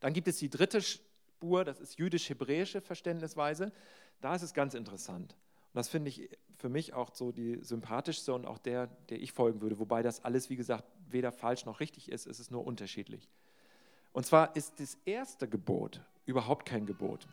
Dann 0.00 0.12
gibt 0.12 0.28
es 0.28 0.36
die 0.36 0.50
dritte 0.50 0.82
Spur, 0.82 1.64
das 1.64 1.80
ist 1.80 1.98
jüdisch-hebräische 1.98 2.82
Verständnisweise. 2.82 3.72
Da 4.20 4.34
ist 4.34 4.42
es 4.42 4.52
ganz 4.52 4.74
interessant. 4.74 5.32
Und 5.72 5.78
das 5.78 5.88
finde 5.88 6.10
ich 6.10 6.28
für 6.54 6.68
mich 6.68 6.92
auch 6.92 7.14
so 7.14 7.32
die 7.32 7.64
sympathischste 7.64 8.34
und 8.34 8.44
auch 8.44 8.58
der, 8.58 8.88
der 9.08 9.22
ich 9.22 9.32
folgen 9.32 9.62
würde, 9.62 9.78
wobei 9.78 10.02
das 10.02 10.22
alles, 10.22 10.50
wie 10.50 10.56
gesagt, 10.56 10.84
weder 11.08 11.32
falsch 11.32 11.64
noch 11.64 11.80
richtig 11.80 12.12
ist, 12.12 12.26
es 12.26 12.40
ist 12.40 12.50
nur 12.50 12.66
unterschiedlich. 12.66 13.30
Und 14.12 14.26
zwar 14.26 14.54
ist 14.54 14.80
das 14.80 14.98
erste 15.06 15.48
Gebot 15.48 16.02
überhaupt 16.26 16.66
kein 16.66 16.86
Gebot. 16.86 17.26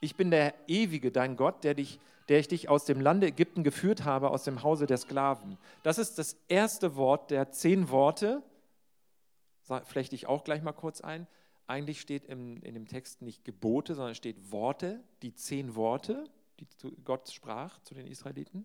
Ich 0.00 0.16
bin 0.16 0.30
der 0.30 0.54
ewige, 0.68 1.10
dein 1.10 1.36
Gott, 1.36 1.64
der, 1.64 1.74
dich, 1.74 1.98
der 2.28 2.38
ich 2.38 2.48
dich 2.48 2.68
aus 2.68 2.84
dem 2.84 3.00
Lande 3.00 3.28
Ägypten 3.28 3.64
geführt 3.64 4.04
habe, 4.04 4.30
aus 4.30 4.44
dem 4.44 4.62
Hause 4.62 4.86
der 4.86 4.98
Sklaven. 4.98 5.58
Das 5.82 5.98
ist 5.98 6.18
das 6.18 6.36
erste 6.48 6.96
Wort 6.96 7.30
der 7.30 7.50
zehn 7.50 7.90
Worte. 7.90 8.42
Flechte 9.84 10.14
ich 10.14 10.26
auch 10.26 10.44
gleich 10.44 10.62
mal 10.62 10.72
kurz 10.72 11.00
ein. 11.00 11.26
Eigentlich 11.66 12.00
steht 12.00 12.26
im, 12.26 12.62
in 12.62 12.74
dem 12.74 12.86
Text 12.86 13.22
nicht 13.22 13.44
Gebote, 13.44 13.94
sondern 13.94 14.14
steht 14.14 14.52
Worte, 14.52 15.02
die 15.22 15.34
zehn 15.34 15.74
Worte, 15.74 16.24
die 16.60 16.66
Gott 17.04 17.28
sprach 17.30 17.80
zu 17.80 17.94
den 17.94 18.06
Israeliten. 18.06 18.64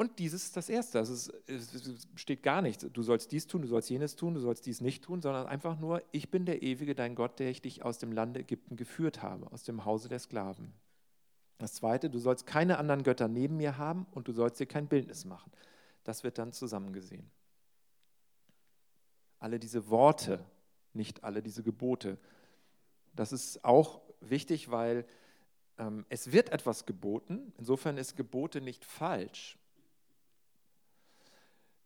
Und 0.00 0.18
dieses 0.18 0.44
ist 0.44 0.56
das 0.56 0.70
Erste. 0.70 0.98
Also 0.98 1.12
es, 1.12 1.74
es, 1.74 2.08
steht 2.14 2.42
gar 2.42 2.62
nichts. 2.62 2.86
Du 2.90 3.02
sollst 3.02 3.32
dies 3.32 3.46
tun, 3.46 3.60
du 3.60 3.68
sollst 3.68 3.90
jenes 3.90 4.16
tun, 4.16 4.32
du 4.32 4.40
sollst 4.40 4.64
dies 4.64 4.80
nicht 4.80 5.04
tun, 5.04 5.20
sondern 5.20 5.46
einfach 5.46 5.78
nur, 5.78 6.02
ich 6.10 6.30
bin 6.30 6.46
der 6.46 6.62
ewige, 6.62 6.94
dein 6.94 7.14
Gott, 7.14 7.38
der 7.38 7.50
ich 7.50 7.60
dich 7.60 7.84
aus 7.84 7.98
dem 7.98 8.10
Lande 8.10 8.40
Ägypten 8.40 8.76
geführt 8.76 9.20
habe, 9.20 9.52
aus 9.52 9.62
dem 9.62 9.84
Hause 9.84 10.08
der 10.08 10.18
Sklaven. 10.18 10.72
Das 11.58 11.74
Zweite, 11.74 12.08
du 12.08 12.18
sollst 12.18 12.46
keine 12.46 12.78
anderen 12.78 13.02
Götter 13.02 13.28
neben 13.28 13.58
mir 13.58 13.76
haben 13.76 14.06
und 14.12 14.26
du 14.26 14.32
sollst 14.32 14.58
dir 14.58 14.64
kein 14.64 14.88
Bildnis 14.88 15.26
machen. 15.26 15.52
Das 16.02 16.24
wird 16.24 16.38
dann 16.38 16.54
zusammengesehen. 16.54 17.30
Alle 19.38 19.58
diese 19.58 19.90
Worte, 19.90 20.42
nicht 20.94 21.24
alle 21.24 21.42
diese 21.42 21.62
Gebote. 21.62 22.16
Das 23.14 23.32
ist 23.32 23.66
auch 23.66 24.00
wichtig, 24.22 24.70
weil 24.70 25.04
ähm, 25.76 26.06
es 26.08 26.32
wird 26.32 26.48
etwas 26.48 26.86
geboten. 26.86 27.52
Insofern 27.58 27.98
ist 27.98 28.16
Gebote 28.16 28.62
nicht 28.62 28.86
falsch. 28.86 29.58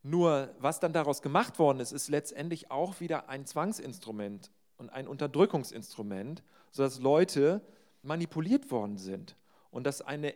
Nur 0.07 0.55
was 0.59 0.81
dann 0.81 0.93
daraus 0.93 1.23
gemacht 1.23 1.59
worden 1.59 1.81
ist, 1.81 1.91
ist 1.91 2.09
letztendlich 2.09 2.71
auch 2.71 3.01
wieder 3.01 3.31
ein 3.31 3.47
Zwangsinstrument 3.47 4.51
und 4.77 4.91
ein 4.91 5.09
Unterdrückungsinstrument, 5.09 6.43
sodass 6.71 7.01
Leute 7.01 7.63
manipuliert 8.03 8.71
worden 8.71 8.99
sind 8.99 9.35
und 9.71 9.85
dass 9.85 10.03
eine 10.03 10.35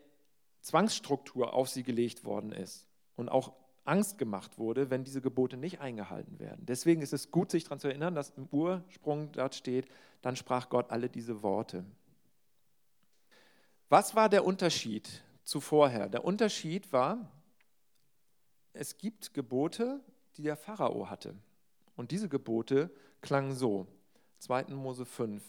Zwangsstruktur 0.62 1.52
auf 1.52 1.68
sie 1.68 1.83
gelegt 1.83 2.24
worden 2.24 2.50
ist 2.50 2.87
und 3.14 3.28
auch 3.28 3.52
Angst 3.85 4.16
gemacht 4.16 4.57
wurde, 4.57 4.88
wenn 4.88 5.04
diese 5.04 5.20
Gebote 5.20 5.59
nicht 5.59 5.81
eingehalten 5.81 6.38
werden. 6.38 6.64
Deswegen 6.64 7.02
ist 7.02 7.12
es 7.12 7.31
gut, 7.31 7.50
sich 7.50 7.64
daran 7.64 7.78
zu 7.78 7.88
erinnern, 7.88 8.14
dass 8.14 8.31
im 8.31 8.48
Ursprung 8.50 9.33
dort 9.33 9.54
steht, 9.54 9.87
dann 10.22 10.35
sprach 10.35 10.70
Gott 10.70 10.90
alle 10.90 11.11
diese 11.11 11.42
Worte. 11.42 11.85
Was 13.90 14.14
war 14.14 14.31
der 14.31 14.46
Unterschied 14.46 15.22
zu 15.44 15.61
vorher? 15.61 16.09
Der 16.09 16.24
Unterschied 16.24 16.90
war, 16.90 17.31
es 18.72 18.98
gibt 18.98 19.35
Gebote, 19.35 20.00
die 20.37 20.42
der 20.42 20.57
Pharao 20.57 21.11
hatte. 21.11 21.35
Und 21.96 22.11
diese 22.11 22.28
Gebote 22.28 22.90
klangen 23.20 23.54
so. 23.54 23.87
2. 24.38 24.64
Mose 24.74 25.04
5. 25.04 25.42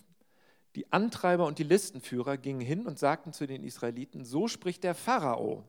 Die 0.75 0.91
Antreiber 0.91 1.45
und 1.45 1.59
die 1.59 1.63
Listenführer 1.63 2.37
gingen 2.37 2.61
hin 2.61 2.85
und 2.85 2.99
sagten 2.99 3.33
zu 3.33 3.47
den 3.47 3.63
Israeliten, 3.63 4.25
so 4.25 4.47
spricht 4.47 4.83
der 4.83 4.95
Pharao, 4.95 5.67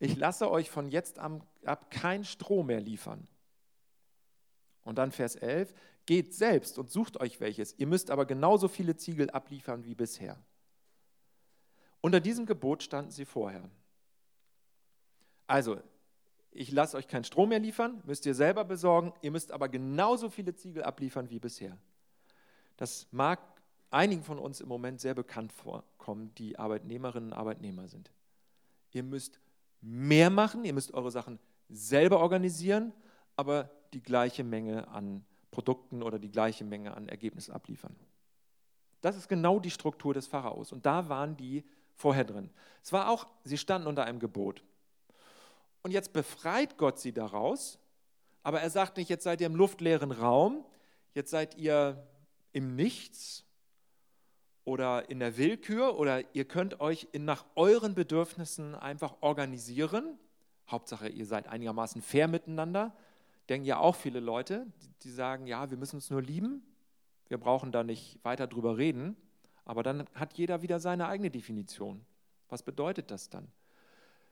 ich 0.00 0.16
lasse 0.16 0.50
euch 0.50 0.70
von 0.70 0.88
jetzt 0.88 1.18
ab 1.18 1.90
kein 1.90 2.24
Stroh 2.24 2.62
mehr 2.62 2.80
liefern. 2.80 3.26
Und 4.84 4.96
dann 4.96 5.10
Vers 5.10 5.34
11, 5.36 5.74
geht 6.06 6.34
selbst 6.34 6.78
und 6.78 6.90
sucht 6.90 7.20
euch 7.20 7.40
welches, 7.40 7.74
ihr 7.78 7.86
müsst 7.86 8.10
aber 8.10 8.24
genauso 8.24 8.68
viele 8.68 8.96
Ziegel 8.96 9.28
abliefern 9.30 9.84
wie 9.84 9.94
bisher. 9.94 10.42
Unter 12.00 12.20
diesem 12.20 12.46
Gebot 12.46 12.82
standen 12.82 13.10
sie 13.10 13.24
vorher. 13.24 13.68
Also, 15.46 15.82
ich 16.50 16.72
lasse 16.72 16.96
euch 16.96 17.08
kein 17.08 17.24
Strom 17.24 17.50
mehr 17.50 17.58
liefern, 17.58 18.02
müsst 18.04 18.26
ihr 18.26 18.34
selber 18.34 18.64
besorgen, 18.64 19.12
ihr 19.22 19.30
müsst 19.30 19.52
aber 19.52 19.68
genauso 19.68 20.30
viele 20.30 20.54
Ziegel 20.54 20.82
abliefern 20.82 21.30
wie 21.30 21.38
bisher. 21.38 21.76
Das 22.76 23.06
mag 23.10 23.40
einigen 23.90 24.22
von 24.22 24.38
uns 24.38 24.60
im 24.60 24.68
Moment 24.68 25.00
sehr 25.00 25.14
bekannt 25.14 25.52
vorkommen, 25.52 26.32
die 26.36 26.58
Arbeitnehmerinnen 26.58 27.32
und 27.32 27.38
Arbeitnehmer 27.38 27.88
sind. 27.88 28.10
Ihr 28.92 29.02
müsst 29.02 29.40
mehr 29.80 30.30
machen, 30.30 30.64
ihr 30.64 30.72
müsst 30.72 30.94
eure 30.94 31.10
Sachen 31.10 31.38
selber 31.68 32.20
organisieren, 32.20 32.92
aber 33.36 33.70
die 33.92 34.02
gleiche 34.02 34.44
Menge 34.44 34.88
an 34.88 35.24
Produkten 35.50 36.02
oder 36.02 36.18
die 36.18 36.30
gleiche 36.30 36.64
Menge 36.64 36.94
an 36.94 37.08
Ergebnissen 37.08 37.52
abliefern. 37.52 37.96
Das 39.00 39.16
ist 39.16 39.28
genau 39.28 39.60
die 39.60 39.70
Struktur 39.70 40.14
des 40.14 40.26
Pharaos. 40.26 40.72
Und 40.72 40.84
da 40.84 41.08
waren 41.08 41.36
die 41.36 41.64
vorher 41.94 42.24
drin. 42.24 42.50
Es 42.82 42.92
war 42.92 43.08
auch, 43.08 43.26
sie 43.44 43.58
standen 43.58 43.88
unter 43.88 44.04
einem 44.04 44.18
Gebot. 44.18 44.62
Und 45.82 45.92
jetzt 45.92 46.12
befreit 46.12 46.76
Gott 46.76 46.98
sie 46.98 47.12
daraus, 47.12 47.78
aber 48.42 48.60
er 48.60 48.70
sagt 48.70 48.96
nicht, 48.96 49.08
jetzt 49.08 49.24
seid 49.24 49.40
ihr 49.40 49.46
im 49.46 49.56
luftleeren 49.56 50.12
Raum, 50.12 50.64
jetzt 51.14 51.30
seid 51.30 51.56
ihr 51.56 52.06
im 52.52 52.76
Nichts 52.76 53.44
oder 54.64 55.08
in 55.10 55.18
der 55.18 55.36
Willkür 55.36 55.98
oder 55.98 56.22
ihr 56.34 56.44
könnt 56.44 56.80
euch 56.80 57.08
in, 57.12 57.24
nach 57.24 57.44
euren 57.54 57.94
Bedürfnissen 57.94 58.74
einfach 58.74 59.16
organisieren. 59.20 60.18
Hauptsache, 60.70 61.08
ihr 61.08 61.26
seid 61.26 61.48
einigermaßen 61.48 62.02
fair 62.02 62.28
miteinander. 62.28 62.94
Denken 63.48 63.66
ja 63.66 63.78
auch 63.78 63.96
viele 63.96 64.20
Leute, 64.20 64.66
die, 64.82 64.92
die 65.04 65.10
sagen, 65.10 65.46
ja, 65.46 65.70
wir 65.70 65.78
müssen 65.78 65.96
uns 65.96 66.10
nur 66.10 66.20
lieben, 66.20 66.62
wir 67.28 67.38
brauchen 67.38 67.72
da 67.72 67.82
nicht 67.82 68.18
weiter 68.24 68.46
drüber 68.46 68.76
reden. 68.76 69.16
Aber 69.64 69.82
dann 69.82 70.06
hat 70.14 70.34
jeder 70.38 70.62
wieder 70.62 70.80
seine 70.80 71.08
eigene 71.08 71.30
Definition. 71.30 72.04
Was 72.48 72.62
bedeutet 72.62 73.10
das 73.10 73.28
dann? 73.28 73.48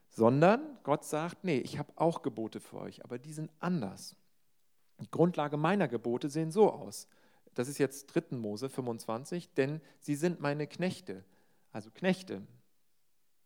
Sondern 0.08 0.78
Gott 0.82 1.04
sagt, 1.04 1.44
nee, 1.44 1.58
ich 1.58 1.78
habe 1.78 1.92
auch 1.96 2.22
Gebote 2.22 2.60
für 2.60 2.78
euch, 2.78 3.04
aber 3.04 3.18
die 3.18 3.32
sind 3.32 3.50
anders. 3.60 4.16
Die 5.00 5.10
Grundlage 5.10 5.56
meiner 5.56 5.88
Gebote 5.88 6.28
sehen 6.28 6.50
so 6.50 6.72
aus. 6.72 7.08
Das 7.54 7.68
ist 7.68 7.78
jetzt 7.78 8.06
3. 8.06 8.36
Mose 8.36 8.68
25, 8.68 9.52
denn 9.54 9.80
sie 10.00 10.14
sind 10.14 10.40
meine 10.40 10.66
Knechte, 10.66 11.24
also 11.72 11.90
Knechte. 11.90 12.42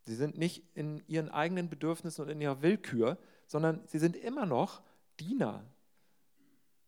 Sie 0.02 0.14
sind 0.14 0.38
nicht 0.38 0.64
in 0.74 1.02
ihren 1.06 1.28
eigenen 1.28 1.68
Bedürfnissen 1.68 2.24
und 2.24 2.30
in 2.30 2.40
ihrer 2.40 2.62
Willkür, 2.62 3.18
sondern 3.46 3.82
sie 3.86 3.98
sind 3.98 4.16
immer 4.16 4.46
noch 4.46 4.82
Diener. 5.18 5.64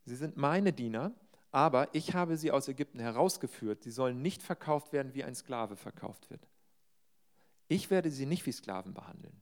Sie 0.05 0.17
sind 0.17 0.37
meine 0.37 0.73
Diener 0.73 1.13
aber 1.53 1.95
ich 1.95 2.15
habe 2.15 2.39
sie 2.39 2.51
aus 2.51 2.67
Ägypten 2.67 2.99
herausgeführt. 2.99 3.83
Sie 3.83 3.91
sollen 3.91 4.23
nicht 4.23 4.43
verkauft 4.43 4.93
werden, 4.95 5.13
wie 5.15 5.23
ein 5.23 5.35
Sklave 5.35 5.77
verkauft 5.77 6.31
wird. 6.31 6.49
Ich 7.69 7.91
werde 7.91 8.11
sie 8.11 8.25
nicht 8.25 8.47
wie 8.47 8.53
Sklaven 8.53 8.95
behandeln. 8.95 9.39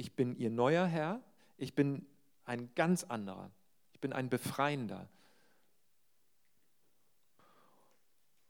Ich 0.00 0.14
bin 0.14 0.34
ihr 0.34 0.48
neuer 0.48 0.86
Herr. 0.86 1.20
Ich 1.58 1.74
bin 1.74 2.06
ein 2.46 2.70
ganz 2.74 3.04
anderer. 3.04 3.50
Ich 3.92 4.00
bin 4.00 4.14
ein 4.14 4.30
Befreiender. 4.30 5.06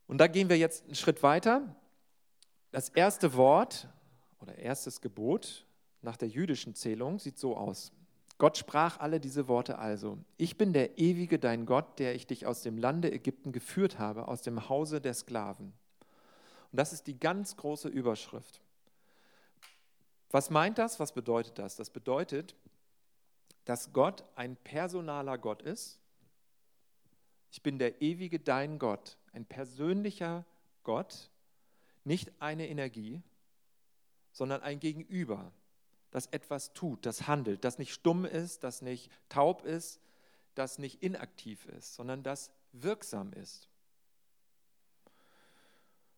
Und 0.06 0.18
da 0.18 0.28
gehen 0.28 0.48
wir 0.48 0.56
jetzt 0.56 0.84
einen 0.84 0.94
Schritt 0.94 1.24
weiter. 1.24 1.74
Das 2.70 2.88
erste 2.88 3.34
Wort 3.34 3.88
oder 4.38 4.54
erstes 4.58 5.00
Gebot 5.00 5.66
nach 6.02 6.16
der 6.16 6.28
jüdischen 6.28 6.76
Zählung 6.76 7.18
sieht 7.18 7.36
so 7.36 7.56
aus. 7.56 7.90
Gott 8.38 8.56
sprach 8.56 9.00
alle 9.00 9.18
diese 9.18 9.48
Worte 9.48 9.80
also. 9.80 10.18
Ich 10.36 10.56
bin 10.56 10.72
der 10.72 10.98
ewige 10.98 11.40
dein 11.40 11.66
Gott, 11.66 11.98
der 11.98 12.14
ich 12.14 12.28
dich 12.28 12.46
aus 12.46 12.62
dem 12.62 12.78
Lande 12.78 13.10
Ägypten 13.10 13.50
geführt 13.50 13.98
habe, 13.98 14.28
aus 14.28 14.42
dem 14.42 14.68
Hause 14.68 15.00
der 15.00 15.14
Sklaven. 15.14 15.72
Und 16.70 16.76
das 16.76 16.92
ist 16.92 17.08
die 17.08 17.18
ganz 17.18 17.56
große 17.56 17.88
Überschrift. 17.88 18.60
Was 20.30 20.50
meint 20.50 20.78
das? 20.78 21.00
Was 21.00 21.12
bedeutet 21.12 21.58
das? 21.58 21.76
Das 21.76 21.90
bedeutet, 21.90 22.54
dass 23.64 23.92
Gott 23.92 24.24
ein 24.36 24.56
personaler 24.56 25.38
Gott 25.38 25.62
ist. 25.62 25.98
Ich 27.50 27.62
bin 27.62 27.78
der 27.78 28.00
ewige 28.00 28.38
dein 28.38 28.78
Gott, 28.78 29.18
ein 29.32 29.44
persönlicher 29.44 30.44
Gott, 30.84 31.30
nicht 32.04 32.30
eine 32.40 32.68
Energie, 32.68 33.22
sondern 34.32 34.62
ein 34.62 34.78
Gegenüber 34.78 35.52
das 36.10 36.26
etwas 36.26 36.72
tut, 36.72 37.06
das 37.06 37.26
handelt, 37.26 37.64
das 37.64 37.78
nicht 37.78 37.92
stumm 37.92 38.24
ist, 38.24 38.64
das 38.64 38.82
nicht 38.82 39.10
taub 39.28 39.64
ist, 39.64 40.00
das 40.54 40.78
nicht 40.78 41.02
inaktiv 41.02 41.64
ist, 41.66 41.94
sondern 41.94 42.22
das 42.22 42.50
wirksam 42.72 43.32
ist. 43.32 43.68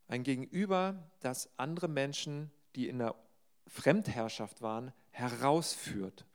Ein 0.09 0.25
Gegenüber, 0.25 1.11
das 1.21 1.49
andere 1.59 1.89
Menschen, 1.89 2.51
die 2.75 2.89
in 2.89 2.99
der 2.99 3.15
Fremdherrschaft 3.67 4.63
waren, 4.63 4.93
herausführt 5.11 6.27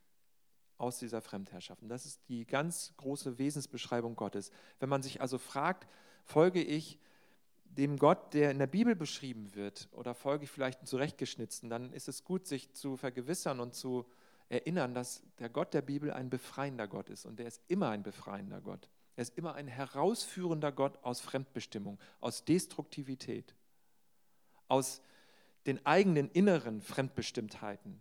aus 0.77 0.99
dieser 0.99 1.21
Fremdherrschaft. 1.21 1.81
Und 1.81 1.89
das 1.89 2.05
ist 2.05 2.21
die 2.29 2.45
ganz 2.45 2.93
große 2.97 3.37
Wesensbeschreibung 3.37 4.15
Gottes. 4.15 4.51
Wenn 4.79 4.89
man 4.89 5.01
sich 5.03 5.21
also 5.21 5.37
fragt, 5.37 5.87
folge 6.23 6.61
ich 6.61 6.99
dem 7.65 7.97
Gott, 7.97 8.33
der 8.33 8.51
in 8.51 8.59
der 8.59 8.67
Bibel 8.67 8.95
beschrieben 8.95 9.53
wird, 9.53 9.89
oder 9.91 10.13
folge 10.13 10.45
ich 10.45 10.51
vielleicht 10.51 10.79
einen 10.79 10.87
zurechtgeschnitzten, 10.87 11.69
dann 11.69 11.93
ist 11.93 12.07
es 12.07 12.23
gut, 12.23 12.47
sich 12.47 12.73
zu 12.73 12.97
vergewissern 12.97 13.59
und 13.59 13.73
zu 13.73 14.05
erinnern, 14.49 14.93
dass 14.93 15.23
der 15.39 15.49
Gott 15.49 15.73
der 15.73 15.81
Bibel 15.81 16.11
ein 16.11 16.29
befreiender 16.29 16.87
Gott 16.87 17.09
ist. 17.09 17.25
Und 17.25 17.39
der 17.39 17.47
ist 17.47 17.61
immer 17.67 17.89
ein 17.89 18.03
befreiender 18.03 18.61
Gott. 18.61 18.89
Er 19.15 19.23
ist 19.23 19.37
immer 19.37 19.55
ein 19.55 19.67
herausführender 19.67 20.71
Gott 20.71 20.97
aus 21.03 21.19
Fremdbestimmung, 21.19 21.99
aus 22.19 22.45
Destruktivität, 22.45 23.55
aus 24.67 25.01
den 25.67 25.85
eigenen 25.85 26.29
inneren 26.31 26.81
Fremdbestimmtheiten, 26.81 27.99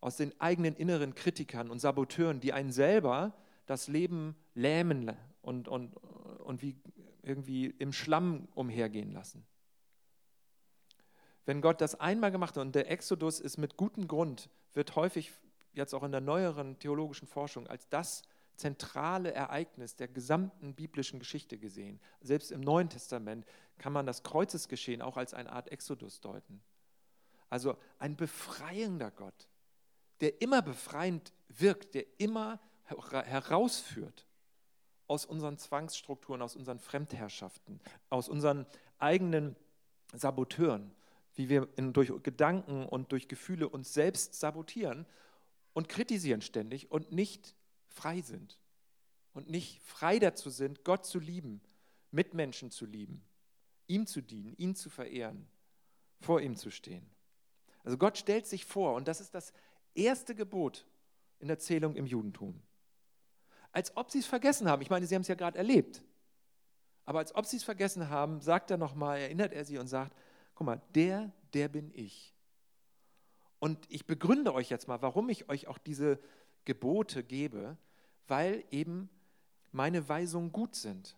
aus 0.00 0.16
den 0.16 0.38
eigenen 0.40 0.74
inneren 0.74 1.14
Kritikern 1.14 1.70
und 1.70 1.78
Saboteuren, 1.78 2.40
die 2.40 2.52
einen 2.52 2.72
selber 2.72 3.34
das 3.66 3.86
Leben 3.86 4.34
lähmen 4.54 5.14
und, 5.42 5.68
und, 5.68 5.94
und 5.96 6.62
wie 6.62 6.74
irgendwie 7.22 7.66
im 7.66 7.92
Schlamm 7.92 8.48
umhergehen 8.54 9.12
lassen. 9.12 9.46
Wenn 11.44 11.60
Gott 11.60 11.80
das 11.80 12.00
einmal 12.00 12.30
gemacht 12.30 12.56
hat, 12.56 12.62
und 12.62 12.74
der 12.74 12.90
Exodus 12.90 13.40
ist 13.40 13.58
mit 13.58 13.76
gutem 13.76 14.08
Grund, 14.08 14.48
wird 14.72 14.96
häufig 14.96 15.32
jetzt 15.72 15.94
auch 15.94 16.02
in 16.02 16.12
der 16.12 16.20
neueren 16.20 16.78
theologischen 16.78 17.28
Forschung 17.28 17.66
als 17.66 17.88
das 17.88 18.22
zentrale 18.56 19.32
Ereignis 19.32 19.96
der 19.96 20.08
gesamten 20.08 20.74
biblischen 20.74 21.18
Geschichte 21.18 21.58
gesehen. 21.58 21.98
Selbst 22.20 22.52
im 22.52 22.60
Neuen 22.60 22.88
Testament 22.88 23.46
kann 23.78 23.92
man 23.92 24.06
das 24.06 24.22
Kreuzesgeschehen 24.22 25.00
auch 25.00 25.16
als 25.16 25.32
eine 25.32 25.50
Art 25.50 25.72
Exodus 25.72 26.20
deuten. 26.20 26.62
Also 27.50 27.76
ein 27.98 28.16
befreiender 28.16 29.10
Gott, 29.10 29.48
der 30.20 30.40
immer 30.40 30.62
befreiend 30.62 31.32
wirkt, 31.48 31.94
der 31.94 32.06
immer 32.18 32.60
herausführt 32.84 34.26
aus 35.06 35.24
unseren 35.24 35.58
Zwangsstrukturen, 35.58 36.40
aus 36.40 36.56
unseren 36.56 36.78
Fremdherrschaften, 36.78 37.80
aus 38.08 38.28
unseren 38.28 38.66
eigenen 38.98 39.56
Saboteuren, 40.12 40.92
wie 41.34 41.48
wir 41.48 41.68
in, 41.76 41.92
durch 41.92 42.12
Gedanken 42.22 42.86
und 42.86 43.12
durch 43.12 43.28
Gefühle 43.28 43.68
uns 43.68 43.92
selbst 43.92 44.34
sabotieren 44.34 45.06
und 45.72 45.88
kritisieren 45.88 46.42
ständig 46.42 46.90
und 46.90 47.12
nicht 47.12 47.54
frei 47.88 48.20
sind 48.20 48.58
und 49.32 49.50
nicht 49.50 49.82
frei 49.82 50.18
dazu 50.18 50.50
sind, 50.50 50.84
Gott 50.84 51.06
zu 51.06 51.18
lieben, 51.18 51.60
Mitmenschen 52.10 52.70
zu 52.70 52.86
lieben, 52.86 53.24
ihm 53.86 54.06
zu 54.06 54.20
dienen, 54.20 54.54
ihn 54.56 54.74
zu 54.74 54.90
verehren, 54.90 55.48
vor 56.20 56.40
ihm 56.40 56.56
zu 56.56 56.70
stehen. 56.70 57.08
Also 57.82 57.96
Gott 57.98 58.18
stellt 58.18 58.46
sich 58.46 58.64
vor 58.64 58.94
und 58.94 59.08
das 59.08 59.20
ist 59.20 59.34
das 59.34 59.52
erste 59.94 60.34
Gebot 60.34 60.86
in 61.38 61.48
der 61.48 61.58
Zählung 61.58 61.96
im 61.96 62.06
Judentum 62.06 62.62
als 63.72 63.96
ob 63.96 64.10
sie 64.10 64.18
es 64.18 64.26
vergessen 64.26 64.68
haben. 64.68 64.82
Ich 64.82 64.90
meine, 64.90 65.06
sie 65.06 65.14
haben 65.14 65.22
es 65.22 65.28
ja 65.28 65.34
gerade 65.34 65.58
erlebt. 65.58 66.02
Aber 67.04 67.18
als 67.18 67.34
ob 67.34 67.46
sie 67.46 67.56
es 67.56 67.64
vergessen 67.64 68.08
haben, 68.08 68.40
sagt 68.40 68.70
er 68.70 68.76
nochmal, 68.76 69.18
erinnert 69.18 69.52
er 69.52 69.64
sie 69.64 69.78
und 69.78 69.88
sagt, 69.88 70.16
guck 70.54 70.66
mal, 70.66 70.80
der, 70.94 71.32
der 71.54 71.68
bin 71.68 71.90
ich. 71.94 72.34
Und 73.58 73.78
ich 73.88 74.06
begründe 74.06 74.54
euch 74.54 74.70
jetzt 74.70 74.88
mal, 74.88 75.02
warum 75.02 75.28
ich 75.28 75.48
euch 75.48 75.66
auch 75.66 75.78
diese 75.78 76.18
Gebote 76.64 77.22
gebe, 77.24 77.76
weil 78.26 78.64
eben 78.70 79.10
meine 79.72 80.08
Weisungen 80.08 80.52
gut 80.52 80.74
sind 80.74 81.16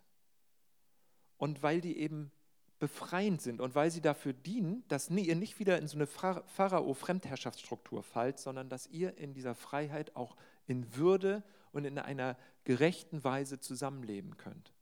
und 1.36 1.62
weil 1.62 1.80
die 1.80 1.98
eben 1.98 2.32
befreiend 2.82 3.40
sind 3.40 3.60
und 3.60 3.76
weil 3.76 3.92
sie 3.92 4.00
dafür 4.00 4.32
dienen, 4.32 4.82
dass 4.88 5.08
ihr 5.08 5.36
nicht 5.36 5.60
wieder 5.60 5.78
in 5.78 5.86
so 5.86 5.96
eine 5.96 6.08
Pharao-Fremdherrschaftsstruktur 6.08 8.02
fallt, 8.02 8.40
sondern 8.40 8.68
dass 8.68 8.88
ihr 8.88 9.16
in 9.18 9.34
dieser 9.34 9.54
Freiheit 9.54 10.16
auch 10.16 10.34
in 10.66 10.96
Würde 10.96 11.44
und 11.70 11.84
in 11.84 11.96
einer 11.96 12.36
gerechten 12.64 13.22
Weise 13.22 13.60
zusammenleben 13.60 14.36
könnt. 14.36 14.74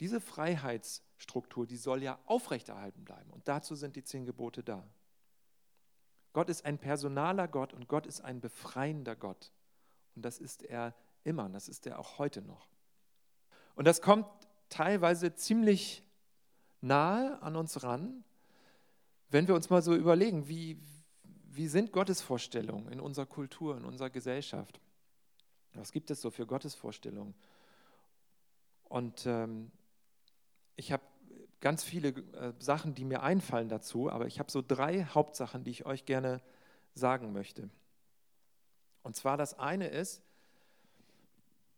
Diese 0.00 0.20
Freiheitsstruktur, 0.20 1.64
die 1.64 1.76
soll 1.76 2.02
ja 2.02 2.18
aufrechterhalten 2.26 3.04
bleiben 3.04 3.30
und 3.30 3.46
dazu 3.46 3.76
sind 3.76 3.94
die 3.94 4.02
zehn 4.02 4.24
Gebote 4.26 4.64
da. 4.64 4.84
Gott 6.32 6.48
ist 6.48 6.64
ein 6.64 6.78
personaler 6.78 7.46
Gott 7.46 7.72
und 7.72 7.86
Gott 7.86 8.04
ist 8.04 8.20
ein 8.22 8.40
befreiender 8.40 9.14
Gott. 9.14 9.52
Und 10.16 10.24
das 10.24 10.40
ist 10.40 10.64
er 10.64 10.92
immer, 11.22 11.44
und 11.44 11.52
das 11.52 11.68
ist 11.68 11.86
er 11.86 12.00
auch 12.00 12.18
heute 12.18 12.42
noch. 12.42 12.66
Und 13.76 13.86
das 13.86 14.02
kommt 14.02 14.26
teilweise 14.70 15.36
ziemlich 15.36 16.02
nahe 16.82 17.40
an 17.42 17.56
uns 17.56 17.82
ran, 17.82 18.24
wenn 19.30 19.48
wir 19.48 19.54
uns 19.54 19.70
mal 19.70 19.82
so 19.82 19.94
überlegen, 19.94 20.48
wie, 20.48 20.78
wie 21.50 21.68
sind 21.68 21.92
Gottesvorstellungen 21.92 22.88
in 22.92 23.00
unserer 23.00 23.26
Kultur, 23.26 23.76
in 23.76 23.84
unserer 23.84 24.10
Gesellschaft? 24.10 24.80
Was 25.74 25.92
gibt 25.92 26.10
es 26.10 26.20
so 26.20 26.30
für 26.30 26.46
Gottesvorstellungen? 26.46 27.34
Und 28.84 29.24
ähm, 29.26 29.70
ich 30.76 30.92
habe 30.92 31.02
ganz 31.60 31.82
viele 31.82 32.08
äh, 32.08 32.52
Sachen, 32.58 32.94
die 32.94 33.04
mir 33.04 33.22
einfallen 33.22 33.70
dazu, 33.70 34.10
aber 34.10 34.26
ich 34.26 34.38
habe 34.38 34.50
so 34.50 34.60
drei 34.60 35.04
Hauptsachen, 35.04 35.64
die 35.64 35.70
ich 35.70 35.86
euch 35.86 36.04
gerne 36.04 36.42
sagen 36.94 37.32
möchte. 37.32 37.70
Und 39.02 39.16
zwar 39.16 39.36
das 39.36 39.58
eine 39.58 39.88
ist 39.88 40.20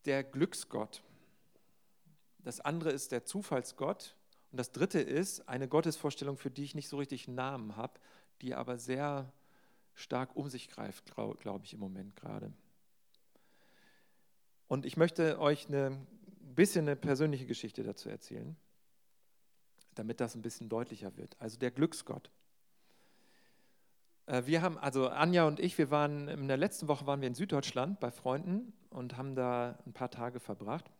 der 0.06 0.24
Glücksgott. 0.24 1.02
Das 2.40 2.60
andere 2.60 2.90
ist 2.90 3.12
der 3.12 3.24
Zufallsgott. 3.24 4.16
Und 4.54 4.58
das 4.58 4.70
dritte 4.70 5.00
ist 5.00 5.48
eine 5.48 5.66
Gottesvorstellung, 5.66 6.36
für 6.36 6.48
die 6.48 6.62
ich 6.62 6.76
nicht 6.76 6.88
so 6.88 6.96
richtig 6.96 7.26
einen 7.26 7.34
Namen 7.34 7.74
habe, 7.74 7.98
die 8.40 8.54
aber 8.54 8.78
sehr 8.78 9.32
stark 9.94 10.36
um 10.36 10.48
sich 10.48 10.68
greift, 10.68 11.12
glaube 11.12 11.36
glaub 11.40 11.64
ich, 11.64 11.74
im 11.74 11.80
Moment 11.80 12.14
gerade. 12.14 12.52
Und 14.68 14.86
ich 14.86 14.96
möchte 14.96 15.40
euch 15.40 15.68
ein 15.68 16.06
bisschen 16.54 16.86
eine 16.86 16.94
persönliche 16.94 17.46
Geschichte 17.46 17.82
dazu 17.82 18.08
erzählen 18.08 18.56
damit 19.94 20.20
das 20.20 20.34
ein 20.34 20.42
bisschen 20.42 20.68
deutlicher 20.68 21.16
wird. 21.16 21.36
Also 21.38 21.58
der 21.58 21.70
Glücksgott. 21.70 22.30
Äh, 24.26 24.42
wir 24.46 24.62
haben, 24.62 24.78
also 24.78 25.08
Anja 25.08 25.46
und 25.46 25.60
ich, 25.60 25.78
wir 25.78 25.90
waren 25.90 26.28
in 26.28 26.48
der 26.48 26.56
letzten 26.56 26.88
Woche 26.88 27.06
waren 27.06 27.20
wir 27.20 27.28
in 27.28 27.34
Süddeutschland 27.34 28.00
bei 28.00 28.10
Freunden 28.10 28.72
und 28.90 29.16
haben 29.16 29.34
da 29.34 29.78
ein 29.86 29.92
paar 29.92 30.10
Tage 30.10 30.40
verbracht. 30.40 30.90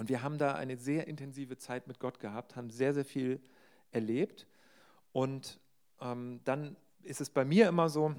Und 0.00 0.08
wir 0.08 0.22
haben 0.22 0.38
da 0.38 0.54
eine 0.54 0.78
sehr 0.78 1.06
intensive 1.08 1.58
Zeit 1.58 1.86
mit 1.86 1.98
Gott 1.98 2.20
gehabt, 2.20 2.56
haben 2.56 2.70
sehr, 2.70 2.94
sehr 2.94 3.04
viel 3.04 3.38
erlebt. 3.90 4.46
Und 5.12 5.60
ähm, 6.00 6.40
dann 6.44 6.74
ist 7.02 7.20
es 7.20 7.28
bei 7.28 7.44
mir 7.44 7.68
immer 7.68 7.90
so, 7.90 8.14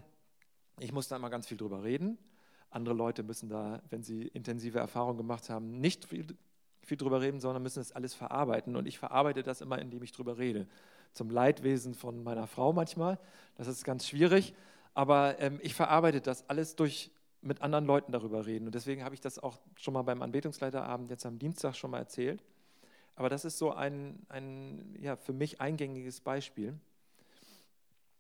ich 0.78 0.91
muss 0.91 1.08
da 1.08 1.15
immer 1.15 1.32
ganz 1.32 1.48
viel 1.48 1.58
drüber 1.58 1.84
reden. 1.84 2.20
Andere 2.70 2.94
Leute 2.94 3.24
müssen 3.24 3.50
da, 3.50 3.82
wenn 3.89 4.04
sie 4.04 4.28
intensive 4.28 4.78
Erfahrungen 4.78 5.17
gemacht 5.17 5.50
haben, 5.50 5.80
nicht 5.80 6.06
viel 6.06 6.28
viel 6.84 6.98
drüber 6.98 7.20
reden, 7.20 7.39
sondern 7.39 7.63
müssen 7.63 7.80
das 7.80 7.91
alles 7.91 8.13
verarbeiten. 8.13 8.76
Und 8.76 8.88
ich 8.88 9.00
verarbeite 9.00 9.41
das 9.41 9.62
immer, 9.62 9.80
indem 9.80 10.04
ich 10.04 10.12
drüber 10.12 10.38
rede. 10.38 10.67
Zum 11.13 11.32
Leidwesen 11.32 11.96
von 11.96 12.24
meiner 12.24 12.46
Frau 12.46 12.74
manchmal. 12.74 13.17
Das 13.56 13.67
ist 13.67 13.84
ganz 13.84 14.08
schwierig. 14.08 14.54
Aber 14.94 15.39
ähm, 15.39 15.60
ich 15.63 15.74
verarbeite 15.74 16.22
das 16.22 16.48
alles 16.48 16.76
durch 16.76 17.10
mit 17.41 17.62
anderen 17.62 17.86
Leuten 17.86 18.12
darüber 18.12 18.45
reden. 18.45 18.67
Und 18.67 18.75
deswegen 18.75 19.04
habe 19.04 19.15
ich 19.15 19.21
das 19.21 19.39
auch 19.39 19.60
schon 19.75 19.93
mal 19.93 20.04
beim 20.04 20.21
Anbetungsleiterabend 20.21 21.10
jetzt 21.10 21.25
am 21.25 21.39
Dienstag 21.39 21.75
schon 21.75 21.91
mal 21.91 21.99
erzählt. 21.99 22.43
Aber 23.15 23.30
das 23.30 23.45
ist 23.45 23.58
so 23.58 23.71
ein, 23.71 24.25
ein 24.30 24.95
ja, 24.99 25.15
für 25.15 25.34
mich 25.34 25.60
eingängiges 25.60 26.21
Beispiel. 26.21 26.80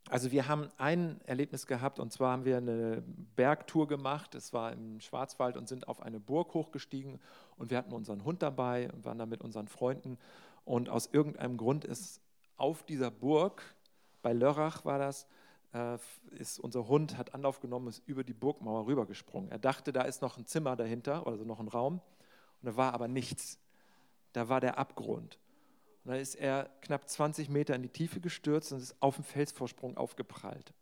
Also 0.09 0.31
wir 0.31 0.47
haben 0.47 0.69
ein 0.77 1.21
Erlebnis 1.25 1.67
gehabt 1.67 1.99
und 1.99 2.11
zwar 2.11 2.33
haben 2.33 2.45
wir 2.45 2.57
eine 2.57 3.03
Bergtour 3.35 3.87
gemacht. 3.87 4.35
Es 4.35 4.51
war 4.51 4.73
im 4.73 4.99
Schwarzwald 4.99 5.55
und 5.55 5.69
sind 5.69 5.87
auf 5.87 6.01
eine 6.01 6.19
Burg 6.19 6.53
hochgestiegen 6.53 7.19
und 7.57 7.69
wir 7.69 7.77
hatten 7.77 7.93
unseren 7.93 8.23
Hund 8.25 8.41
dabei 8.41 8.91
und 8.91 9.05
waren 9.05 9.19
da 9.19 9.25
mit 9.25 9.41
unseren 9.41 9.67
Freunden. 9.67 10.17
Und 10.65 10.89
aus 10.89 11.07
irgendeinem 11.11 11.57
Grund 11.57 11.85
ist 11.85 12.19
auf 12.57 12.83
dieser 12.83 13.09
Burg, 13.09 13.63
bei 14.21 14.33
Lörrach 14.33 14.85
war 14.85 14.99
das, 14.99 15.27
ist 16.31 16.59
unser 16.59 16.87
Hund 16.87 17.17
hat 17.17 17.33
Anlauf 17.33 17.61
genommen, 17.61 17.87
ist 17.87 18.03
über 18.05 18.23
die 18.23 18.33
Burgmauer 18.33 18.87
rübergesprungen. 18.87 19.49
Er 19.51 19.59
dachte, 19.59 19.93
da 19.93 20.01
ist 20.01 20.21
noch 20.21 20.37
ein 20.37 20.45
Zimmer 20.45 20.75
dahinter, 20.75 21.25
also 21.25 21.45
noch 21.45 21.59
ein 21.59 21.69
Raum. 21.69 22.01
Und 22.61 22.65
da 22.65 22.75
war 22.75 22.93
aber 22.93 23.07
nichts. 23.07 23.57
Da 24.33 24.49
war 24.49 24.59
der 24.59 24.77
Abgrund. 24.77 25.39
Und 26.03 26.11
dann 26.11 26.19
ist 26.19 26.35
er 26.35 26.69
knapp 26.81 27.07
20 27.07 27.49
Meter 27.49 27.75
in 27.75 27.83
die 27.83 27.89
Tiefe 27.89 28.19
gestürzt 28.19 28.71
und 28.71 28.79
ist 28.79 28.95
auf 29.01 29.15
dem 29.15 29.23
Felsvorsprung 29.23 29.97
aufgeprallt. 29.97 30.73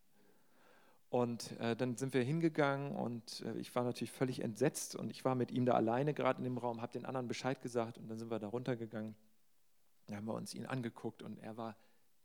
Und 1.09 1.59
äh, 1.59 1.75
dann 1.75 1.97
sind 1.97 2.13
wir 2.13 2.23
hingegangen 2.23 2.95
und 2.95 3.41
äh, 3.41 3.57
ich 3.57 3.73
war 3.75 3.83
natürlich 3.83 4.11
völlig 4.11 4.43
entsetzt 4.43 4.95
und 4.95 5.09
ich 5.09 5.25
war 5.25 5.33
mit 5.33 5.51
ihm 5.51 5.65
da 5.65 5.73
alleine 5.73 6.13
gerade 6.13 6.37
in 6.37 6.43
dem 6.43 6.59
Raum, 6.59 6.81
habe 6.81 6.93
den 6.93 7.05
anderen 7.05 7.27
Bescheid 7.27 7.61
gesagt 7.61 7.97
und 7.97 8.07
dann 8.07 8.19
sind 8.19 8.29
wir 8.29 8.37
da 8.37 8.47
runtergegangen. 8.47 9.15
Dann 10.05 10.17
haben 10.17 10.25
wir 10.25 10.35
uns 10.35 10.53
ihn 10.53 10.67
angeguckt 10.67 11.23
und 11.23 11.39
er 11.39 11.57
war 11.57 11.75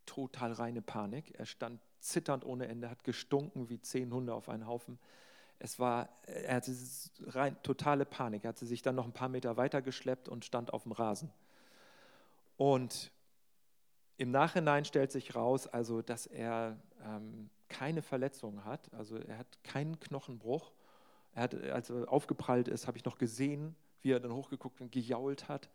total 0.06 0.52
reine 0.52 0.82
Panik. 0.82 1.38
Er 1.38 1.46
stand 1.46 1.80
zitternd 2.00 2.44
ohne 2.44 2.68
Ende, 2.68 2.90
hat 2.90 3.04
gestunken 3.04 3.68
wie 3.68 3.80
zehn 3.80 4.12
Hunde 4.12 4.34
auf 4.34 4.48
einen 4.48 4.66
Haufen. 4.66 4.98
Es 5.58 5.78
war, 5.78 6.08
er 6.26 6.56
hatte 6.56 6.74
rein, 7.26 7.56
totale 7.62 8.04
Panik. 8.04 8.44
Er 8.44 8.48
hatte 8.48 8.66
sich 8.66 8.82
dann 8.82 8.94
noch 8.94 9.06
ein 9.06 9.12
paar 9.12 9.28
Meter 9.28 9.56
weiter 9.56 9.82
geschleppt 9.82 10.28
und 10.28 10.44
stand 10.44 10.72
auf 10.72 10.82
dem 10.82 10.92
Rasen. 10.92 11.32
Und 12.56 13.10
im 14.16 14.30
Nachhinein 14.30 14.84
stellt 14.84 15.10
sich 15.10 15.34
raus, 15.34 15.66
also, 15.66 16.02
dass 16.02 16.26
er 16.26 16.78
ähm, 17.04 17.50
keine 17.68 18.02
Verletzungen 18.02 18.64
hat. 18.64 18.92
Also 18.94 19.16
er 19.16 19.38
hat 19.38 19.64
keinen 19.64 19.98
Knochenbruch. 19.98 20.72
Er 21.32 21.42
hat, 21.44 21.54
als 21.54 21.90
er 21.90 22.10
aufgeprallt 22.12 22.68
ist, 22.68 22.86
habe 22.86 22.96
ich 22.96 23.04
noch 23.04 23.18
gesehen, 23.18 23.74
wie 24.02 24.12
er 24.12 24.20
dann 24.20 24.32
hochgeguckt 24.32 24.80
und 24.80 24.92
gejault 24.92 25.48
hat. 25.48 25.68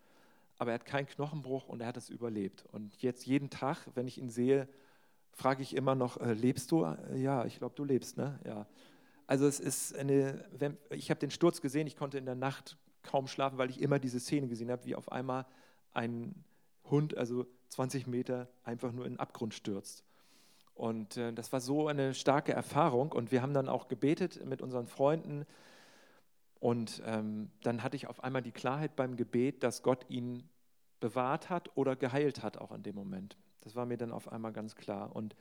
Aber 0.60 0.72
er 0.72 0.76
hat 0.76 0.86
keinen 0.86 1.08
Knochenbruch 1.08 1.67
und 1.67 1.82
er 1.82 1.88
hat 1.88 1.98
es 1.98 2.10
überlebt. 2.10 2.65
Und 2.72 3.02
jetzt 3.02 3.26
jeden 3.26 3.50
Tag, 3.50 3.88
wenn 3.95 4.08
ich 4.08 4.19
ihn 4.19 4.30
sehe, 4.30 4.67
frage 5.32 5.63
ich 5.63 5.76
immer 5.76 5.95
noch, 5.95 6.17
äh, 6.17 6.34
lebst 6.34 6.72
du? 6.72 6.86
Ja, 7.15 7.45
ich 7.45 7.58
glaube, 7.58 7.74
du 7.76 7.86
lebst, 7.86 8.17
ne? 8.17 8.39
Ja. 8.45 8.67
Also 9.26 9.48
es 9.48 9.60
ist 9.60 9.95
eine, 9.95 10.45
wenn, 10.52 10.78
ich 10.89 11.10
habe 11.10 11.19
den 11.19 11.32
Sturz 11.32 11.62
gesehen, 11.62 11.88
ich 11.88 11.95
konnte 11.95 12.17
in 12.17 12.26
der 12.26 12.36
Nacht 12.36 12.78
kaum 13.04 13.28
schlafen, 13.28 13.58
weil 13.58 13.69
ich 13.69 13.82
immer 13.82 14.00
diese 14.00 14.19
Szene 14.19 14.48
gesehen 14.48 14.69
habe, 14.69 14.86
wie 14.86 14.95
auf 14.95 15.12
einmal 15.12 15.45
ein 15.93 16.43
Hund, 16.84 17.17
also 17.17 17.45
20 17.69 18.08
Meter, 18.08 18.50
einfach 18.63 18.91
nur 18.91 19.06
in 19.06 19.13
den 19.13 19.19
Abgrund 19.19 19.54
stürzt. 19.54 20.04
Und 20.76 21.17
äh, 21.17 21.32
das 21.32 21.54
war 21.54 21.62
so 21.62 21.88
eine 21.88 22.13
starke 22.13 22.54
Erfahrung. 22.54 23.12
Und 23.12 23.32
wir 23.32 23.41
haben 23.41 23.54
dann 23.54 23.69
auch 23.69 23.88
gebetet 23.88 24.45
mit 24.45 24.62
unseren 24.62 24.88
Freunden. 24.88 25.45
Und 26.60 27.02
ähm, 27.06 27.52
dann 27.63 27.84
hatte 27.84 27.95
ich 27.95 28.08
auf 28.08 28.24
einmal 28.24 28.41
die 28.41 28.52
Klarheit 28.52 28.95
beim 28.95 29.15
Gebet, 29.15 29.63
dass 29.63 29.82
Gott 29.82 30.06
ihn 30.10 30.50
bewahrt 31.00 31.50
hat 31.50 31.69
oder 31.76 31.95
geheilt 31.95 32.43
hat, 32.43 32.58
auch 32.58 32.72
in 32.72 32.84
dem 32.84 32.95
Moment. 32.95 33.38
Das 33.62 33.76
war 33.76 33.86
mir 33.86 33.98
dann 33.98 34.12
auf 34.12 34.32
einmal 34.32 34.52
ganz 34.52 34.76
klar. 34.76 35.15
Und 35.15 35.36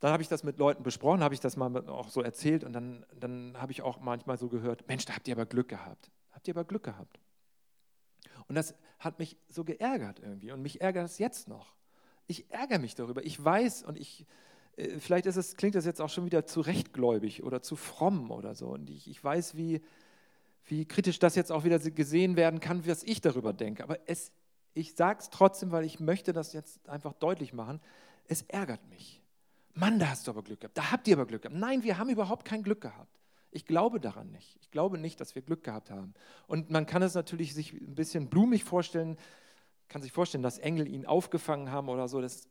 dann 0.00 0.12
habe 0.12 0.22
ich 0.22 0.28
das 0.28 0.44
mit 0.44 0.58
Leuten 0.58 0.82
besprochen, 0.82 1.22
habe 1.22 1.34
ich 1.34 1.40
das 1.40 1.56
mal 1.56 1.88
auch 1.88 2.10
so 2.10 2.20
erzählt. 2.20 2.64
Und 2.64 2.74
dann, 2.74 3.06
dann 3.18 3.56
habe 3.58 3.72
ich 3.72 3.80
auch 3.80 4.00
manchmal 4.00 4.36
so 4.36 4.48
gehört: 4.48 4.86
Mensch, 4.88 5.06
da 5.06 5.14
habt 5.14 5.26
ihr 5.28 5.34
aber 5.34 5.46
Glück 5.46 5.68
gehabt. 5.68 6.10
Habt 6.32 6.46
ihr 6.46 6.54
aber 6.54 6.64
Glück 6.64 6.82
gehabt. 6.82 7.18
Und 8.48 8.54
das 8.54 8.74
hat 8.98 9.18
mich 9.18 9.38
so 9.48 9.64
geärgert 9.64 10.20
irgendwie 10.20 10.52
und 10.52 10.60
mich 10.60 10.80
ärgert 10.80 11.06
es 11.06 11.18
jetzt 11.18 11.48
noch. 11.48 11.74
Ich 12.26 12.50
ärgere 12.50 12.78
mich 12.78 12.94
darüber. 12.94 13.24
Ich 13.24 13.42
weiß 13.42 13.84
und 13.84 13.98
ich, 13.98 14.26
vielleicht 14.98 15.26
ist 15.26 15.36
es, 15.36 15.56
klingt 15.56 15.74
das 15.74 15.84
jetzt 15.84 16.00
auch 16.00 16.08
schon 16.08 16.24
wieder 16.24 16.46
zu 16.46 16.60
rechtgläubig 16.60 17.42
oder 17.42 17.62
zu 17.62 17.76
fromm 17.76 18.30
oder 18.30 18.54
so. 18.54 18.68
Und 18.68 18.90
ich, 18.90 19.08
ich 19.08 19.22
weiß, 19.22 19.56
wie, 19.56 19.80
wie 20.66 20.84
kritisch 20.86 21.18
das 21.18 21.34
jetzt 21.34 21.52
auch 21.52 21.64
wieder 21.64 21.78
gesehen 21.78 22.36
werden 22.36 22.60
kann, 22.60 22.86
was 22.86 23.02
ich 23.02 23.20
darüber 23.20 23.52
denke. 23.52 23.82
Aber 23.82 23.98
es, 24.06 24.32
ich 24.74 24.94
sage 24.94 25.20
es 25.20 25.30
trotzdem, 25.30 25.70
weil 25.70 25.84
ich 25.84 26.00
möchte 26.00 26.32
das 26.32 26.52
jetzt 26.52 26.88
einfach 26.88 27.12
deutlich 27.12 27.52
machen. 27.52 27.80
Es 28.26 28.42
ärgert 28.42 28.86
mich. 28.88 29.22
Mann, 29.74 29.98
da 29.98 30.08
hast 30.10 30.26
du 30.26 30.30
aber 30.30 30.42
Glück 30.42 30.60
gehabt. 30.60 30.78
Da 30.78 30.90
habt 30.90 31.06
ihr 31.08 31.16
aber 31.16 31.26
Glück 31.26 31.42
gehabt. 31.42 31.58
Nein, 31.58 31.82
wir 31.82 31.98
haben 31.98 32.10
überhaupt 32.10 32.44
kein 32.44 32.62
Glück 32.62 32.80
gehabt. 32.80 33.20
Ich 33.50 33.66
glaube 33.66 34.00
daran 34.00 34.30
nicht. 34.30 34.56
Ich 34.60 34.70
glaube 34.70 34.98
nicht, 34.98 35.20
dass 35.20 35.34
wir 35.34 35.42
Glück 35.42 35.62
gehabt 35.62 35.90
haben. 35.90 36.14
Und 36.46 36.70
man 36.70 36.86
kann 36.86 37.02
es 37.02 37.14
natürlich 37.14 37.54
sich 37.54 37.72
ein 37.72 37.94
bisschen 37.94 38.28
blumig 38.28 38.64
vorstellen, 38.64 39.16
kann 39.88 40.02
sich 40.02 40.12
vorstellen, 40.12 40.42
dass 40.42 40.58
Engel 40.58 40.88
ihn 40.88 41.06
aufgefangen 41.06 41.70
haben 41.70 41.88
oder 41.88 42.08
so. 42.08 42.20
Das, 42.20 42.48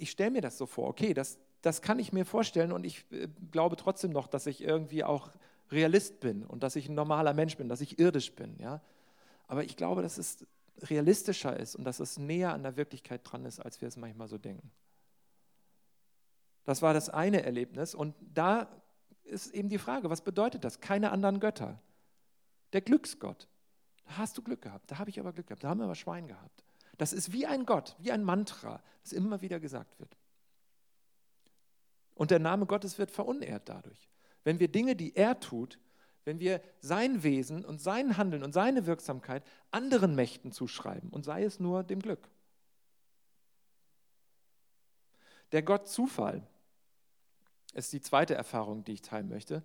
ich 0.00 0.10
stelle 0.10 0.30
mir 0.30 0.40
das 0.40 0.58
so 0.58 0.66
vor. 0.66 0.88
Okay, 0.88 1.14
das, 1.14 1.38
das 1.62 1.82
kann 1.82 1.98
ich 1.98 2.12
mir 2.12 2.24
vorstellen 2.24 2.72
und 2.72 2.84
ich 2.84 3.04
äh, 3.12 3.28
glaube 3.50 3.76
trotzdem 3.76 4.10
noch, 4.10 4.26
dass 4.26 4.46
ich 4.46 4.62
irgendwie 4.62 5.04
auch 5.04 5.30
Realist 5.70 6.20
bin 6.20 6.44
und 6.44 6.62
dass 6.62 6.76
ich 6.76 6.88
ein 6.88 6.94
normaler 6.94 7.34
Mensch 7.34 7.56
bin, 7.56 7.68
dass 7.68 7.80
ich 7.80 7.98
irdisch 7.98 8.34
bin. 8.34 8.56
Ja? 8.58 8.80
Aber 9.46 9.64
ich 9.64 9.76
glaube, 9.76 10.02
dass 10.02 10.18
es 10.18 10.46
realistischer 10.82 11.58
ist 11.58 11.76
und 11.76 11.84
dass 11.84 12.00
es 12.00 12.18
näher 12.18 12.52
an 12.52 12.62
der 12.62 12.76
Wirklichkeit 12.76 13.20
dran 13.24 13.44
ist, 13.44 13.60
als 13.60 13.80
wir 13.80 13.88
es 13.88 13.96
manchmal 13.96 14.28
so 14.28 14.38
denken. 14.38 14.70
Das 16.64 16.82
war 16.82 16.94
das 16.94 17.08
eine 17.08 17.42
Erlebnis. 17.42 17.94
Und 17.94 18.14
da 18.20 18.68
ist 19.24 19.52
eben 19.54 19.68
die 19.68 19.78
Frage, 19.78 20.10
was 20.10 20.22
bedeutet 20.22 20.64
das? 20.64 20.80
Keine 20.80 21.10
anderen 21.10 21.40
Götter. 21.40 21.80
Der 22.72 22.80
Glücksgott. 22.80 23.48
Da 24.04 24.18
hast 24.18 24.38
du 24.38 24.42
Glück 24.42 24.62
gehabt. 24.62 24.90
Da 24.90 24.98
habe 24.98 25.10
ich 25.10 25.20
aber 25.20 25.32
Glück 25.32 25.46
gehabt. 25.48 25.64
Da 25.64 25.68
haben 25.68 25.78
wir 25.78 25.84
aber 25.84 25.94
Schwein 25.94 26.26
gehabt. 26.26 26.64
Das 27.00 27.14
ist 27.14 27.32
wie 27.32 27.46
ein 27.46 27.64
Gott, 27.64 27.96
wie 27.98 28.12
ein 28.12 28.22
Mantra, 28.22 28.82
das 29.02 29.14
immer 29.14 29.40
wieder 29.40 29.58
gesagt 29.58 29.98
wird. 29.98 30.18
Und 32.14 32.30
der 32.30 32.40
Name 32.40 32.66
Gottes 32.66 32.98
wird 32.98 33.10
verunehrt 33.10 33.70
dadurch. 33.70 34.10
Wenn 34.44 34.60
wir 34.60 34.68
Dinge, 34.68 34.94
die 34.94 35.16
er 35.16 35.40
tut, 35.40 35.78
wenn 36.26 36.40
wir 36.40 36.60
sein 36.80 37.22
Wesen 37.22 37.64
und 37.64 37.80
sein 37.80 38.18
Handeln 38.18 38.42
und 38.42 38.52
seine 38.52 38.84
Wirksamkeit 38.84 39.42
anderen 39.70 40.14
Mächten 40.14 40.52
zuschreiben 40.52 41.08
und 41.08 41.24
sei 41.24 41.42
es 41.42 41.58
nur 41.58 41.84
dem 41.84 42.02
Glück. 42.02 42.28
Der 45.52 45.62
Gott 45.62 45.88
Zufall 45.88 46.46
ist 47.72 47.94
die 47.94 48.02
zweite 48.02 48.34
Erfahrung, 48.34 48.84
die 48.84 48.92
ich 48.92 49.00
teilen 49.00 49.30
möchte. 49.30 49.62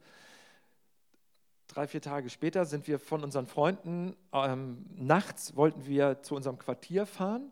Drei, 1.67 1.87
vier 1.87 2.01
Tage 2.01 2.29
später 2.29 2.65
sind 2.65 2.87
wir 2.87 2.99
von 2.99 3.23
unseren 3.23 3.47
Freunden, 3.47 4.15
ähm, 4.31 4.85
nachts 4.95 5.55
wollten 5.55 5.85
wir 5.85 6.21
zu 6.21 6.35
unserem 6.35 6.57
Quartier 6.57 7.05
fahren 7.05 7.51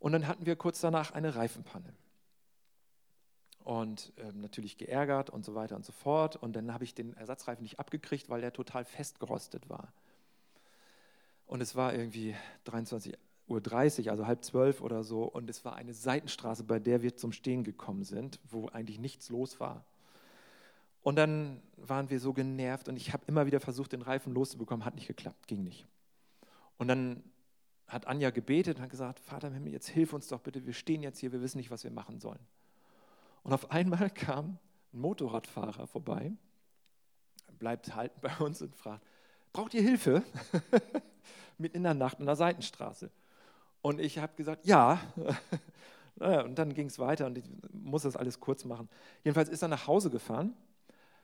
und 0.00 0.12
dann 0.12 0.26
hatten 0.26 0.46
wir 0.46 0.56
kurz 0.56 0.80
danach 0.80 1.12
eine 1.12 1.34
Reifenpanne 1.36 1.94
und 3.64 4.12
äh, 4.16 4.32
natürlich 4.32 4.76
geärgert 4.76 5.30
und 5.30 5.44
so 5.44 5.54
weiter 5.54 5.76
und 5.76 5.84
so 5.84 5.92
fort. 5.92 6.36
Und 6.36 6.54
dann 6.54 6.72
habe 6.72 6.84
ich 6.84 6.94
den 6.94 7.16
Ersatzreifen 7.16 7.62
nicht 7.62 7.78
abgekriegt, 7.78 8.28
weil 8.28 8.40
der 8.40 8.52
total 8.52 8.84
festgerostet 8.84 9.68
war. 9.68 9.92
Und 11.46 11.60
es 11.60 11.76
war 11.76 11.94
irgendwie 11.94 12.34
23.30 12.66 13.16
Uhr, 14.04 14.10
also 14.10 14.26
halb 14.26 14.44
zwölf 14.44 14.80
oder 14.80 15.04
so. 15.04 15.24
Und 15.24 15.50
es 15.50 15.64
war 15.64 15.76
eine 15.76 15.94
Seitenstraße, 15.94 16.64
bei 16.64 16.78
der 16.78 17.02
wir 17.02 17.16
zum 17.16 17.32
Stehen 17.32 17.64
gekommen 17.64 18.04
sind, 18.04 18.40
wo 18.50 18.68
eigentlich 18.68 18.98
nichts 18.98 19.28
los 19.30 19.60
war. 19.60 19.84
Und 21.02 21.16
dann 21.16 21.60
waren 21.76 22.10
wir 22.10 22.20
so 22.20 22.32
genervt 22.32 22.88
und 22.88 22.96
ich 22.96 23.12
habe 23.12 23.24
immer 23.26 23.46
wieder 23.46 23.60
versucht, 23.60 23.92
den 23.92 24.02
Reifen 24.02 24.32
loszubekommen, 24.32 24.84
hat 24.84 24.94
nicht 24.94 25.08
geklappt, 25.08 25.48
ging 25.48 25.64
nicht. 25.64 25.86
Und 26.78 26.88
dann 26.88 27.24
hat 27.88 28.06
Anja 28.06 28.30
gebetet 28.30 28.78
und 28.78 28.82
hat 28.84 28.90
gesagt, 28.90 29.20
Vater 29.20 29.48
im 29.48 29.54
Himmel, 29.54 29.72
jetzt 29.72 29.88
hilf 29.88 30.12
uns 30.12 30.28
doch 30.28 30.40
bitte, 30.40 30.64
wir 30.64 30.72
stehen 30.72 31.02
jetzt 31.02 31.18
hier, 31.18 31.32
wir 31.32 31.42
wissen 31.42 31.58
nicht, 31.58 31.70
was 31.70 31.84
wir 31.84 31.90
machen 31.90 32.20
sollen. 32.20 32.38
Und 33.42 33.52
auf 33.52 33.70
einmal 33.70 34.10
kam 34.14 34.58
ein 34.92 35.00
Motorradfahrer 35.00 35.86
vorbei, 35.86 36.32
bleibt 37.58 37.94
halten 37.94 38.20
bei 38.20 38.36
uns 38.38 38.62
und 38.62 38.74
fragt, 38.76 39.04
braucht 39.52 39.74
ihr 39.74 39.82
Hilfe? 39.82 40.22
Mitten 41.58 41.78
in 41.78 41.82
der 41.82 41.94
Nacht 41.94 42.20
in 42.20 42.26
der 42.26 42.36
Seitenstraße. 42.36 43.10
Und 43.82 44.00
ich 44.00 44.18
habe 44.18 44.32
gesagt, 44.36 44.64
ja. 44.64 45.00
und 46.16 46.54
dann 46.56 46.72
ging 46.74 46.86
es 46.86 46.98
weiter 46.98 47.26
und 47.26 47.38
ich 47.38 47.44
muss 47.72 48.02
das 48.02 48.16
alles 48.16 48.38
kurz 48.40 48.64
machen. 48.64 48.88
Jedenfalls 49.24 49.48
ist 49.48 49.62
er 49.62 49.68
nach 49.68 49.86
Hause 49.86 50.08
gefahren, 50.08 50.54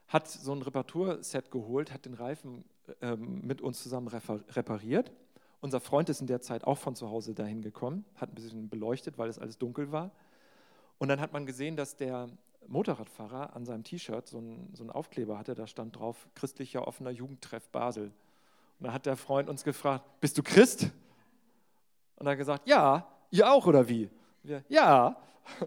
hat 0.09 0.29
so 0.29 0.53
ein 0.53 0.63
Reparaturset 0.63 1.51
geholt, 1.51 1.93
hat 1.93 2.07
den 2.07 2.15
Reifen 2.15 2.65
ähm, 3.03 3.41
mit 3.47 3.61
uns 3.61 3.83
zusammen 3.83 4.09
repariert. 4.09 5.13
Unser 5.61 5.81
Freund 5.81 6.09
ist 6.09 6.21
in 6.21 6.27
der 6.27 6.41
Zeit 6.41 6.65
auch 6.65 6.79
von 6.79 6.95
zu 6.95 7.11
Hause 7.11 7.35
dahin 7.35 7.63
gekommen, 7.63 8.05
hat 8.17 8.31
ein 8.31 8.35
bisschen 8.35 8.69
beleuchtet, 8.69 9.19
weil 9.19 9.29
es 9.29 9.39
alles 9.39 9.59
dunkel 9.59 9.93
war. 9.93 10.11
Und 10.99 11.09
dann 11.09 11.21
hat 11.21 11.33
man 11.33 11.47
gesehen, 11.47 11.77
dass 11.77 11.97
der 11.97 12.29
Motorradfahrer 12.67 13.55
an 13.55 13.65
seinem 13.65 13.85
T-Shirt 13.85 14.27
so, 14.29 14.43
so 14.73 14.83
einen 14.83 14.91
Aufkleber 14.91 15.39
hatte, 15.39 15.55
da 15.55 15.67
stand 15.67 15.97
drauf, 15.97 16.29
christlicher 16.35 16.87
offener 16.87 17.11
Jugendtreff 17.11 17.69
Basel. 17.71 18.13
Und 18.79 18.87
da 18.87 18.93
hat 18.93 19.07
der 19.07 19.17
Freund 19.17 19.49
uns 19.49 19.65
gefragt, 19.65 20.05
bist 20.21 20.39
du 20.39 20.43
Christ? 20.43 20.91
Und 22.17 22.27
er 22.27 22.33
hat 22.33 22.39
gesagt, 22.39 22.69
ja, 22.69 23.07
ihr 23.31 23.51
auch 23.51 23.67
oder 23.67 23.89
wie? 23.89 24.09
Wir, 24.43 24.65
ja. 24.69 25.17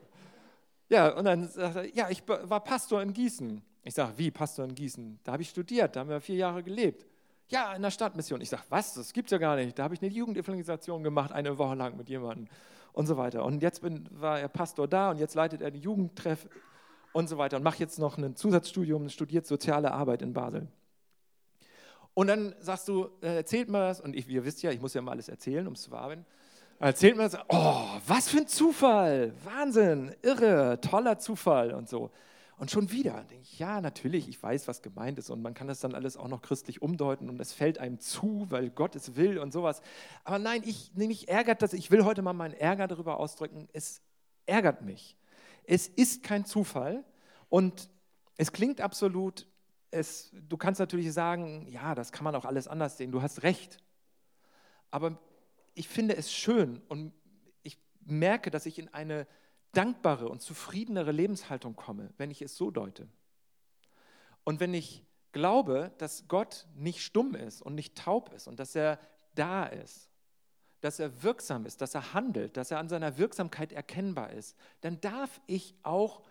Ja, 0.90 1.08
und 1.16 1.24
dann 1.24 1.48
sagt 1.48 1.78
er, 1.78 1.96
ja, 1.96 2.10
ich 2.10 2.22
war 2.28 2.60
Pastor 2.62 3.02
in 3.02 3.14
Gießen. 3.14 3.64
Ich 3.84 3.94
sage, 3.94 4.14
wie 4.18 4.32
Pastor 4.32 4.66
in 4.66 4.76
Gießen? 4.76 5.20
Da 5.24 5.34
habe 5.34 5.42
ich 5.42 5.50
studiert, 5.50 5.96
da 5.96 6.02
haben 6.02 6.10
wir 6.10 6.22
vier 6.22 6.36
Jahre 6.36 6.64
gelebt. 6.64 7.06
Ja, 7.50 7.74
in 7.74 7.82
der 7.82 7.92
Stadtmission. 7.92 8.40
Ich 8.42 8.50
sage, 8.50 8.64
was? 8.70 8.94
Das 8.94 9.12
gibt 9.12 9.28
es 9.28 9.32
ja 9.32 9.38
gar 9.38 9.56
nicht. 9.56 9.78
Da 9.78 9.84
habe 9.84 9.94
ich 9.94 10.02
eine 10.02 10.12
Jugendevangelisation 10.12 11.04
gemacht, 11.04 11.32
eine 11.32 11.58
Woche 11.58 11.76
lang 11.76 11.98
mit 11.98 12.08
jemandem 12.08 12.48
und 12.94 13.08
so 13.08 13.18
weiter. 13.18 13.44
Und 13.44 13.62
jetzt 13.62 13.82
bin, 13.82 14.08
war 14.12 14.40
er 14.40 14.48
Pastor 14.48 14.88
da 14.88 15.12
und 15.12 15.18
jetzt 15.18 15.36
leitet 15.36 15.62
er 15.62 15.72
die 15.72 15.80
Jugendtreff 15.80 16.48
und 17.14 17.28
so 17.28 17.38
weiter 17.38 17.58
und 17.58 17.64
macht 17.64 17.80
jetzt 17.80 18.00
noch 18.00 18.18
ein 18.18 18.36
Zusatzstudium, 18.36 19.10
studiert 19.10 19.46
soziale 19.46 19.92
Arbeit 19.92 20.22
in 20.22 20.34
Basel. 20.34 20.68
Und 22.14 22.28
dann 22.28 22.56
sagst 22.60 22.88
du, 22.88 23.10
äh, 23.22 23.38
erzählt 23.38 23.70
mir 23.70 23.80
das, 23.80 24.02
und 24.02 24.16
ich, 24.16 24.28
ihr 24.28 24.44
wisst 24.44 24.62
ja, 24.62 24.72
ich 24.72 24.82
muss 24.82 24.94
ja 24.94 25.02
mal 25.02 25.12
alles 25.12 25.30
erzählen, 25.30 25.66
um 25.68 25.74
es 25.74 25.82
zu 25.84 25.90
verarbeiten. 25.90 26.26
Erzählt 26.80 27.16
mir 27.16 27.24
das, 27.24 27.38
oh, 27.48 27.86
was 28.08 28.30
für 28.30 28.40
ein 28.40 28.48
Zufall, 28.48 29.34
Wahnsinn, 29.44 30.16
irre, 30.22 30.80
toller 30.82 31.20
Zufall 31.20 31.74
und 31.74 31.88
so. 31.88 32.12
Und 32.62 32.70
schon 32.70 32.92
wieder 32.92 33.24
denke 33.24 33.42
ich, 33.42 33.58
ja, 33.58 33.82
natürlich, 33.82 34.30
ich 34.30 34.42
weiß, 34.42 34.68
was 34.68 34.84
gemeint 34.84 35.18
ist 35.18 35.32
und 35.32 35.42
man 35.42 35.56
kann 35.56 35.66
das 35.66 35.80
dann 35.80 35.96
alles 35.96 36.16
auch 36.16 36.28
noch 36.28 36.44
christlich 36.44 36.80
umdeuten 36.84 37.28
und 37.28 37.42
es 37.42 37.54
fällt 37.54 37.80
einem 37.80 38.00
zu, 38.00 38.46
weil 38.52 38.70
Gott 38.70 38.96
es 38.96 39.16
will 39.16 39.40
und 39.40 39.52
sowas. 39.52 39.82
Aber 40.26 40.38
nein, 40.38 40.62
ich, 40.64 40.92
mich 40.94 41.28
ärgert 41.28 41.64
das, 41.64 41.74
ich 41.74 41.90
will 41.90 42.06
heute 42.06 42.22
mal 42.22 42.34
meinen 42.34 42.54
Ärger 42.54 42.88
darüber 42.88 43.18
ausdrücken, 43.18 43.68
es 43.74 44.04
ärgert 44.46 44.84
mich. 44.84 45.18
Es 45.64 45.88
ist 45.88 46.22
kein 46.22 46.46
Zufall 46.46 47.04
und 47.50 47.90
es 48.38 48.52
klingt 48.52 48.80
absolut, 48.80 49.48
es, 49.90 50.32
du 50.32 50.56
kannst 50.56 50.80
natürlich 50.80 51.12
sagen, 51.14 51.66
ja, 51.68 51.96
das 51.96 52.12
kann 52.12 52.26
man 52.26 52.36
auch 52.36 52.46
alles 52.46 52.68
anders 52.68 52.96
sehen, 52.96 53.12
du 53.12 53.24
hast 53.24 53.42
recht. 53.42 53.80
Aber 54.92 55.18
ich 55.74 55.88
finde 55.88 56.16
es 56.16 56.32
schön 56.32 56.80
und 56.90 57.12
ich 57.64 57.80
merke, 58.02 58.52
dass 58.52 58.68
ich 58.68 58.78
in 58.78 58.94
eine 58.94 59.26
dankbare 59.74 60.28
und 60.28 60.42
zufriedenere 60.42 61.12
Lebenshaltung 61.12 61.76
komme, 61.76 62.12
wenn 62.18 62.32
ich 62.32 62.42
es 62.42 62.56
so 62.56 62.72
deute. 62.72 63.08
Und 64.44 64.60
wenn 64.60 64.74
ich 64.74 65.06
glaube, 65.32 65.92
dass 65.98 66.28
Gott 66.28 66.68
nicht 66.76 67.02
stumm 67.02 67.36
ist 67.36 67.62
und 67.62 67.76
nicht 67.76 67.98
taub 67.98 68.34
ist 68.34 68.48
und 68.48 68.60
dass 68.60 68.76
er 68.76 69.00
da 69.36 69.66
ist, 69.66 70.10
dass 70.82 71.00
er 71.00 71.24
wirksam 71.24 71.66
ist, 71.66 71.82
dass 71.82 71.96
er 71.96 72.14
handelt, 72.14 72.58
dass 72.58 72.72
er 72.72 72.80
an 72.80 72.90
seiner 72.90 73.18
Wirksamkeit 73.18 73.72
erkennbar 73.72 74.32
ist, 74.32 74.58
dann 74.82 75.00
darf 75.00 75.40
ich 75.46 75.76
auch 75.84 76.24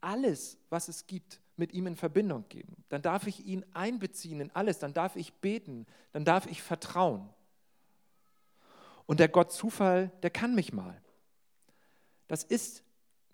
alles, 0.00 0.58
was 0.68 0.88
es 0.88 1.06
gibt, 1.06 1.40
mit 1.56 1.72
ihm 1.72 1.86
in 1.86 1.96
Verbindung 1.96 2.44
geben. 2.48 2.84
Dann 2.88 3.02
darf 3.02 3.26
ich 3.26 3.46
ihn 3.46 3.64
einbeziehen 3.72 4.40
in 4.40 4.50
alles, 4.50 4.78
dann 4.80 4.92
darf 4.92 5.16
ich 5.16 5.32
beten, 5.34 5.86
dann 6.12 6.24
darf 6.24 6.46
ich 6.46 6.60
vertrauen. 6.62 7.28
Und 9.06 9.20
der 9.20 9.28
Gott 9.28 9.52
Zufall, 9.52 10.10
der 10.22 10.30
kann 10.30 10.54
mich 10.54 10.72
mal. 10.72 11.00
Das 12.28 12.44
ist 12.44 12.84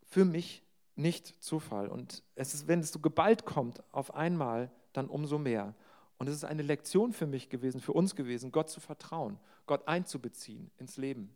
für 0.04 0.24
mich 0.24 0.62
nicht 0.96 1.42
Zufall. 1.42 1.88
Und 1.88 2.22
es 2.34 2.54
ist, 2.54 2.68
wenn 2.68 2.80
es 2.80 2.92
so 2.92 2.98
geballt 2.98 3.44
kommt, 3.44 3.82
auf 3.92 4.14
einmal, 4.14 4.70
dann 4.92 5.08
umso 5.08 5.38
mehr. 5.38 5.74
Und 6.18 6.28
es 6.28 6.34
ist 6.34 6.44
eine 6.44 6.62
Lektion 6.62 7.12
für 7.12 7.26
mich 7.26 7.48
gewesen, 7.48 7.80
für 7.80 7.92
uns 7.92 8.16
gewesen, 8.16 8.50
Gott 8.50 8.68
zu 8.68 8.80
vertrauen, 8.80 9.38
Gott 9.66 9.86
einzubeziehen 9.86 10.70
ins 10.78 10.96
Leben, 10.96 11.32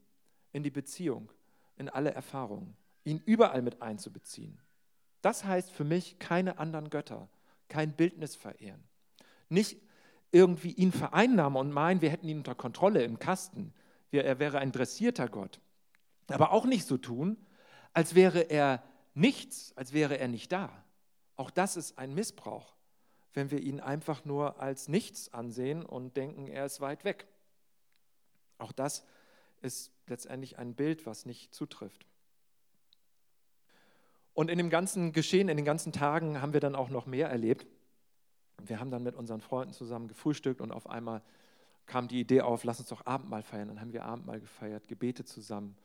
in 0.52 0.64
die 0.64 0.70
Beziehung, 0.70 1.30
in 1.76 1.88
alle 1.88 2.12
Erfahrungen, 2.12 2.76
ihn 3.04 3.22
überall 3.24 3.62
mit 3.62 3.80
einzubeziehen. 3.80 4.58
Das 5.20 5.44
heißt 5.44 5.70
für 5.70 5.84
mich 5.84 6.18
keine 6.18 6.58
anderen 6.58 6.90
Götter, 6.90 7.28
kein 7.68 7.92
Bildnis 7.92 8.34
verehren. 8.34 8.82
Nicht 9.48 9.80
irgendwie 10.32 10.72
ihn 10.72 10.90
vereinnahmen 10.90 11.60
und 11.60 11.70
meinen, 11.70 12.00
wir 12.00 12.10
hätten 12.10 12.28
ihn 12.28 12.38
unter 12.38 12.56
Kontrolle 12.56 13.04
im 13.04 13.18
Kasten. 13.20 13.72
Er 14.10 14.38
wäre 14.40 14.58
ein 14.58 14.72
dressierter 14.72 15.28
Gott. 15.28 15.60
Aber 16.28 16.52
auch 16.52 16.64
nicht 16.64 16.86
so 16.86 16.96
tun, 16.96 17.36
als 17.92 18.14
wäre 18.14 18.40
er 18.40 18.82
nichts, 19.14 19.76
als 19.76 19.92
wäre 19.92 20.18
er 20.18 20.28
nicht 20.28 20.52
da. 20.52 20.70
Auch 21.36 21.50
das 21.50 21.76
ist 21.76 21.98
ein 21.98 22.14
Missbrauch, 22.14 22.74
wenn 23.34 23.50
wir 23.50 23.60
ihn 23.60 23.80
einfach 23.80 24.24
nur 24.24 24.60
als 24.60 24.88
nichts 24.88 25.32
ansehen 25.32 25.84
und 25.84 26.16
denken, 26.16 26.46
er 26.46 26.66
ist 26.66 26.80
weit 26.80 27.04
weg. 27.04 27.26
Auch 28.58 28.72
das 28.72 29.04
ist 29.60 29.92
letztendlich 30.06 30.58
ein 30.58 30.74
Bild, 30.74 31.06
was 31.06 31.26
nicht 31.26 31.54
zutrifft. 31.54 32.06
Und 34.34 34.50
in 34.50 34.58
dem 34.58 34.70
ganzen 34.70 35.12
Geschehen, 35.12 35.48
in 35.48 35.56
den 35.56 35.66
ganzen 35.66 35.92
Tagen 35.92 36.40
haben 36.40 36.52
wir 36.52 36.60
dann 36.60 36.74
auch 36.74 36.88
noch 36.88 37.06
mehr 37.06 37.28
erlebt. 37.28 37.66
Wir 38.62 38.80
haben 38.80 38.90
dann 38.90 39.02
mit 39.02 39.14
unseren 39.14 39.40
Freunden 39.40 39.74
zusammen 39.74 40.08
gefrühstückt 40.08 40.60
und 40.60 40.72
auf 40.72 40.88
einmal 40.88 41.22
kam 41.86 42.08
die 42.08 42.20
Idee 42.20 42.42
auf, 42.42 42.64
lass 42.64 42.78
uns 42.78 42.88
doch 42.88 43.04
Abendmahl 43.04 43.42
feiern. 43.42 43.68
Dann 43.68 43.80
haben 43.80 43.92
wir 43.92 44.04
Abendmahl 44.04 44.40
gefeiert, 44.40 44.88
Gebete 44.88 45.24
zusammen 45.24 45.76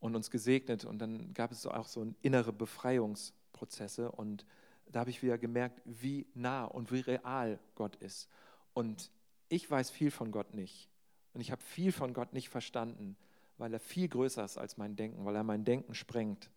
und 0.00 0.14
uns 0.14 0.30
gesegnet. 0.30 0.84
Und 0.84 0.98
dann 0.98 1.34
gab 1.34 1.52
es 1.52 1.66
auch 1.66 1.86
so 1.86 2.06
innere 2.22 2.52
Befreiungsprozesse. 2.52 4.10
Und 4.12 4.44
da 4.86 5.00
habe 5.00 5.10
ich 5.10 5.22
wieder 5.22 5.38
gemerkt, 5.38 5.80
wie 5.84 6.26
nah 6.34 6.64
und 6.64 6.92
wie 6.92 7.00
real 7.00 7.58
Gott 7.74 7.96
ist. 7.96 8.28
Und 8.74 9.10
ich 9.48 9.70
weiß 9.70 9.90
viel 9.90 10.10
von 10.10 10.30
Gott 10.30 10.54
nicht. 10.54 10.88
Und 11.34 11.40
ich 11.40 11.50
habe 11.50 11.62
viel 11.62 11.92
von 11.92 12.14
Gott 12.14 12.32
nicht 12.32 12.48
verstanden, 12.48 13.16
weil 13.58 13.72
er 13.72 13.80
viel 13.80 14.08
größer 14.08 14.44
ist 14.44 14.58
als 14.58 14.76
mein 14.76 14.96
Denken, 14.96 15.24
weil 15.24 15.36
er 15.36 15.44
mein 15.44 15.64
Denken 15.64 15.94
sprengt. 15.94 16.50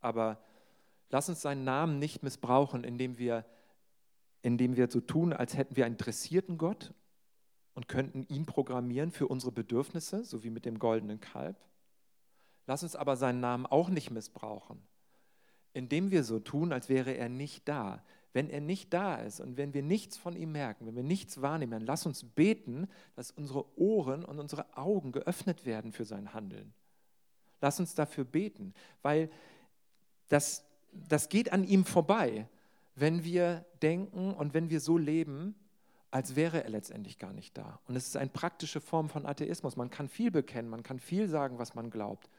Aber 0.00 0.42
lass 1.10 1.28
uns 1.28 1.42
seinen 1.42 1.64
Namen 1.64 1.98
nicht 1.98 2.22
missbrauchen, 2.22 2.84
indem 2.84 3.18
wir, 3.18 3.44
indem 4.42 4.76
wir 4.76 4.90
so 4.90 5.00
tun, 5.00 5.32
als 5.32 5.56
hätten 5.56 5.76
wir 5.76 5.86
einen 5.86 5.96
dressierten 5.96 6.56
Gott 6.56 6.94
und 7.74 7.88
könnten 7.88 8.24
ihn 8.28 8.46
programmieren 8.46 9.10
für 9.10 9.28
unsere 9.28 9.52
Bedürfnisse, 9.52 10.24
so 10.24 10.42
wie 10.42 10.50
mit 10.50 10.64
dem 10.64 10.78
goldenen 10.78 11.20
Kalb. 11.20 11.56
Lass 12.70 12.84
uns 12.84 12.94
aber 12.94 13.16
seinen 13.16 13.40
Namen 13.40 13.66
auch 13.66 13.88
nicht 13.88 14.12
missbrauchen, 14.12 14.80
indem 15.72 16.12
wir 16.12 16.22
so 16.22 16.38
tun, 16.38 16.72
als 16.72 16.88
wäre 16.88 17.10
er 17.10 17.28
nicht 17.28 17.66
da. 17.66 18.00
Wenn 18.32 18.48
er 18.48 18.60
nicht 18.60 18.94
da 18.94 19.16
ist 19.16 19.40
und 19.40 19.56
wenn 19.56 19.74
wir 19.74 19.82
nichts 19.82 20.16
von 20.16 20.36
ihm 20.36 20.52
merken, 20.52 20.86
wenn 20.86 20.94
wir 20.94 21.02
nichts 21.02 21.42
wahrnehmen, 21.42 21.72
dann 21.72 21.84
lass 21.84 22.06
uns 22.06 22.22
beten, 22.22 22.86
dass 23.16 23.32
unsere 23.32 23.76
Ohren 23.76 24.24
und 24.24 24.38
unsere 24.38 24.76
Augen 24.76 25.10
geöffnet 25.10 25.66
werden 25.66 25.90
für 25.90 26.04
sein 26.04 26.32
Handeln. 26.32 26.72
Lass 27.60 27.80
uns 27.80 27.96
dafür 27.96 28.24
beten, 28.24 28.72
weil 29.02 29.32
das, 30.28 30.64
das 30.92 31.28
geht 31.28 31.52
an 31.52 31.64
ihm 31.64 31.84
vorbei, 31.84 32.46
wenn 32.94 33.24
wir 33.24 33.64
denken 33.82 34.32
und 34.32 34.54
wenn 34.54 34.70
wir 34.70 34.78
so 34.78 34.96
leben, 34.96 35.56
als 36.12 36.36
wäre 36.36 36.62
er 36.62 36.70
letztendlich 36.70 37.18
gar 37.18 37.32
nicht 37.32 37.58
da. 37.58 37.80
Und 37.88 37.96
es 37.96 38.06
ist 38.06 38.16
eine 38.16 38.30
praktische 38.30 38.80
Form 38.80 39.08
von 39.08 39.26
Atheismus. 39.26 39.74
Man 39.74 39.90
kann 39.90 40.08
viel 40.08 40.30
bekennen, 40.30 40.70
man 40.70 40.84
kann 40.84 41.00
viel 41.00 41.26
sagen, 41.26 41.58
was 41.58 41.74
man 41.74 41.90
glaubt. 41.90 42.30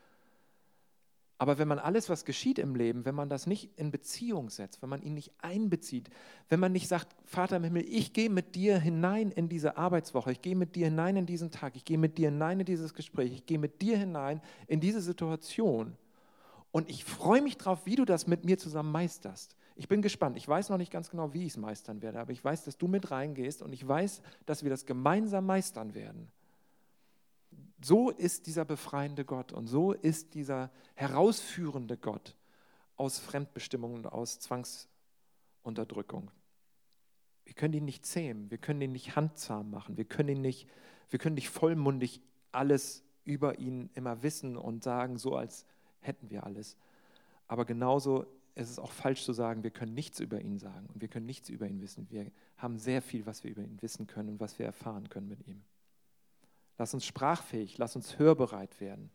Aber 1.41 1.57
wenn 1.57 1.67
man 1.67 1.79
alles, 1.79 2.07
was 2.07 2.23
geschieht 2.23 2.59
im 2.59 2.75
Leben, 2.75 3.03
wenn 3.03 3.15
man 3.15 3.27
das 3.27 3.47
nicht 3.47 3.71
in 3.75 3.89
Beziehung 3.89 4.51
setzt, 4.51 4.83
wenn 4.83 4.89
man 4.89 5.01
ihn 5.01 5.15
nicht 5.15 5.33
einbezieht, 5.41 6.11
wenn 6.49 6.59
man 6.59 6.71
nicht 6.71 6.87
sagt, 6.87 7.15
Vater 7.25 7.55
im 7.55 7.63
Himmel, 7.63 7.83
ich 7.89 8.13
gehe 8.13 8.29
mit 8.29 8.53
dir 8.53 8.77
hinein 8.77 9.31
in 9.31 9.49
diese 9.49 9.75
Arbeitswoche, 9.75 10.33
ich 10.33 10.43
gehe 10.43 10.55
mit 10.55 10.75
dir 10.75 10.85
hinein 10.85 11.15
in 11.15 11.25
diesen 11.25 11.49
Tag, 11.49 11.75
ich 11.75 11.83
gehe 11.83 11.97
mit 11.97 12.19
dir 12.19 12.29
hinein 12.29 12.59
in 12.59 12.67
dieses 12.67 12.93
Gespräch, 12.93 13.33
ich 13.33 13.47
gehe 13.47 13.57
mit 13.57 13.81
dir 13.81 13.97
hinein 13.97 14.39
in 14.67 14.81
diese 14.81 15.01
Situation 15.01 15.97
und 16.71 16.91
ich 16.91 17.05
freue 17.05 17.41
mich 17.41 17.57
drauf, 17.57 17.87
wie 17.87 17.95
du 17.95 18.05
das 18.05 18.27
mit 18.27 18.45
mir 18.45 18.59
zusammen 18.59 18.91
meisterst. 18.91 19.55
Ich 19.75 19.87
bin 19.87 20.03
gespannt. 20.03 20.37
Ich 20.37 20.47
weiß 20.47 20.69
noch 20.69 20.77
nicht 20.77 20.91
ganz 20.91 21.09
genau, 21.09 21.33
wie 21.33 21.47
ich 21.47 21.53
es 21.53 21.57
meistern 21.57 22.03
werde, 22.03 22.19
aber 22.19 22.33
ich 22.33 22.43
weiß, 22.43 22.65
dass 22.65 22.77
du 22.77 22.87
mit 22.87 23.09
reingehst 23.09 23.63
und 23.63 23.73
ich 23.73 23.87
weiß, 23.87 24.21
dass 24.45 24.61
wir 24.61 24.69
das 24.69 24.85
gemeinsam 24.85 25.47
meistern 25.47 25.95
werden. 25.95 26.31
So 27.83 28.11
ist 28.11 28.45
dieser 28.45 28.63
befreiende 28.63 29.25
Gott 29.25 29.51
und 29.51 29.67
so 29.67 29.91
ist 29.91 30.35
dieser 30.35 30.71
herausführende 30.93 31.97
Gott 31.97 32.37
aus 32.95 33.17
Fremdbestimmung 33.17 33.95
und 33.95 34.05
aus 34.05 34.39
Zwangsunterdrückung. 34.39 36.29
Wir 37.45 37.55
können 37.55 37.73
ihn 37.73 37.85
nicht 37.85 38.05
zähmen, 38.05 38.51
wir 38.51 38.59
können 38.59 38.81
ihn 38.81 38.91
nicht 38.91 39.15
handzahm 39.15 39.71
machen, 39.71 39.97
wir 39.97 40.05
können 40.05 40.29
ihn 40.29 40.41
nicht, 40.41 40.69
wir 41.09 41.17
können 41.17 41.35
nicht 41.35 41.49
vollmundig 41.49 42.21
alles 42.51 43.03
über 43.23 43.57
ihn 43.57 43.89
immer 43.95 44.21
wissen 44.21 44.57
und 44.57 44.83
sagen, 44.83 45.17
so 45.17 45.35
als 45.35 45.65
hätten 46.01 46.29
wir 46.29 46.45
alles. 46.45 46.77
Aber 47.47 47.65
genauso 47.65 48.25
ist 48.55 48.69
es 48.69 48.79
auch 48.79 48.91
falsch 48.91 49.23
zu 49.23 49.33
sagen, 49.33 49.63
wir 49.63 49.71
können 49.71 49.93
nichts 49.93 50.19
über 50.19 50.39
ihn 50.39 50.59
sagen 50.59 50.87
und 50.93 51.01
wir 51.01 51.07
können 51.07 51.25
nichts 51.25 51.49
über 51.49 51.67
ihn 51.67 51.81
wissen. 51.81 52.07
Wir 52.09 52.31
haben 52.57 52.77
sehr 52.77 53.01
viel, 53.01 53.25
was 53.25 53.43
wir 53.43 53.51
über 53.51 53.63
ihn 53.63 53.81
wissen 53.81 54.05
können 54.05 54.29
und 54.29 54.39
was 54.39 54.59
wir 54.59 54.65
erfahren 54.67 55.09
können 55.09 55.27
mit 55.27 55.47
ihm. 55.47 55.63
Lass 56.81 56.95
uns 56.95 57.05
sprachfähig, 57.05 57.77
lass 57.77 57.95
uns 57.95 58.17
hörbereit 58.17 58.81
werden. 58.81 59.11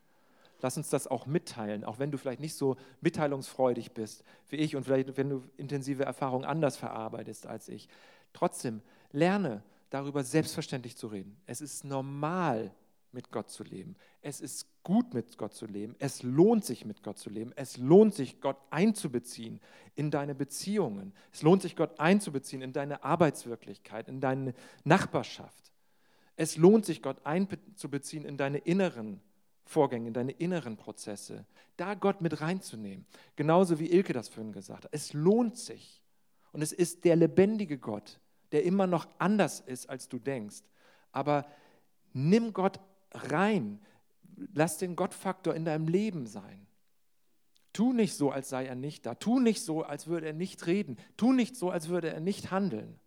Lass 0.60 0.76
uns 0.76 0.88
das 0.88 1.08
auch 1.08 1.26
mitteilen, 1.26 1.82
auch 1.82 1.98
wenn 1.98 2.12
du 2.12 2.16
vielleicht 2.16 2.38
nicht 2.38 2.54
so 2.54 2.76
mitteilungsfreudig 3.00 3.90
bist 3.90 4.22
wie 4.50 4.54
ich 4.54 4.76
und 4.76 4.84
vielleicht, 4.84 5.16
wenn 5.16 5.30
du 5.30 5.42
intensive 5.56 6.04
Erfahrungen 6.04 6.44
anders 6.44 6.76
verarbeitest 6.76 7.48
als 7.48 7.68
ich. 7.68 7.88
Trotzdem, 8.32 8.82
lerne 9.10 9.64
darüber 9.90 10.22
selbstverständlich 10.22 10.96
zu 10.96 11.08
reden. 11.08 11.36
Es 11.46 11.60
ist 11.60 11.82
normal, 11.82 12.72
mit 13.10 13.32
Gott 13.32 13.50
zu 13.50 13.64
leben. 13.64 13.96
Es 14.22 14.40
ist 14.40 14.68
gut, 14.84 15.12
mit 15.12 15.36
Gott 15.36 15.52
zu 15.52 15.66
leben. 15.66 15.96
Es 15.98 16.22
lohnt 16.22 16.64
sich, 16.64 16.84
mit 16.84 17.02
Gott 17.02 17.18
zu 17.18 17.30
leben. 17.30 17.50
Es 17.56 17.78
lohnt 17.78 18.14
sich, 18.14 18.40
Gott 18.40 18.58
einzubeziehen 18.70 19.58
in 19.96 20.12
deine 20.12 20.36
Beziehungen. 20.36 21.12
Es 21.32 21.42
lohnt 21.42 21.62
sich, 21.62 21.74
Gott 21.74 21.98
einzubeziehen 21.98 22.62
in 22.62 22.72
deine 22.72 23.02
Arbeitswirklichkeit, 23.02 24.06
in 24.06 24.20
deine 24.20 24.54
Nachbarschaft. 24.84 25.72
Es 26.36 26.56
lohnt 26.56 26.84
sich, 26.84 27.02
Gott 27.02 27.24
einzubeziehen 27.24 28.24
in 28.24 28.36
deine 28.36 28.58
inneren 28.58 29.20
Vorgänge, 29.64 30.08
in 30.08 30.14
deine 30.14 30.32
inneren 30.32 30.76
Prozesse. 30.76 31.46
Da 31.76 31.94
Gott 31.94 32.20
mit 32.20 32.40
reinzunehmen. 32.40 33.06
Genauso 33.34 33.78
wie 33.78 33.90
Ilke 33.90 34.12
das 34.12 34.28
vorhin 34.28 34.52
gesagt 34.52 34.84
hat. 34.84 34.92
Es 34.92 35.12
lohnt 35.12 35.56
sich. 35.56 36.02
Und 36.52 36.62
es 36.62 36.72
ist 36.72 37.04
der 37.04 37.16
lebendige 37.16 37.78
Gott, 37.78 38.20
der 38.52 38.64
immer 38.64 38.86
noch 38.86 39.08
anders 39.18 39.60
ist, 39.60 39.90
als 39.90 40.08
du 40.08 40.18
denkst. 40.18 40.62
Aber 41.10 41.46
nimm 42.12 42.52
Gott 42.52 42.80
rein. 43.12 43.80
Lass 44.54 44.78
den 44.78 44.94
Gottfaktor 44.94 45.54
in 45.54 45.64
deinem 45.64 45.88
Leben 45.88 46.26
sein. 46.26 46.66
Tu 47.72 47.92
nicht 47.92 48.14
so, 48.14 48.30
als 48.30 48.48
sei 48.48 48.66
er 48.66 48.74
nicht 48.74 49.04
da. 49.04 49.14
Tu 49.14 49.40
nicht 49.40 49.62
so, 49.62 49.82
als 49.82 50.06
würde 50.06 50.26
er 50.26 50.32
nicht 50.32 50.66
reden. 50.66 50.96
Tu 51.16 51.32
nicht 51.32 51.56
so, 51.56 51.70
als 51.70 51.88
würde 51.88 52.08
er 52.10 52.20
nicht 52.20 52.50
handeln. 52.50 52.98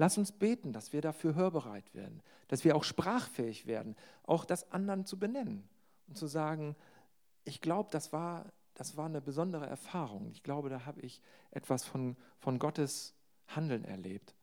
Lass 0.00 0.16
uns 0.16 0.32
beten, 0.32 0.72
dass 0.72 0.94
wir 0.94 1.02
dafür 1.02 1.34
hörbereit 1.34 1.94
werden, 1.94 2.22
dass 2.48 2.64
wir 2.64 2.74
auch 2.74 2.84
sprachfähig 2.84 3.66
werden, 3.66 3.96
auch 4.22 4.46
das 4.46 4.72
anderen 4.72 5.04
zu 5.04 5.18
benennen 5.18 5.68
und 6.08 6.16
zu 6.16 6.26
sagen, 6.26 6.74
ich 7.44 7.60
glaube, 7.60 7.90
das 7.92 8.10
war, 8.10 8.46
das 8.72 8.96
war 8.96 9.04
eine 9.04 9.20
besondere 9.20 9.66
Erfahrung. 9.66 10.30
Ich 10.30 10.42
glaube, 10.42 10.70
da 10.70 10.86
habe 10.86 11.02
ich 11.02 11.20
etwas 11.50 11.84
von, 11.84 12.16
von 12.38 12.58
Gottes 12.58 13.12
Handeln 13.48 13.84
erlebt. 13.84 14.34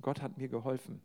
Gott 0.00 0.22
hat 0.22 0.38
mir 0.38 0.48
geholfen. 0.48 1.02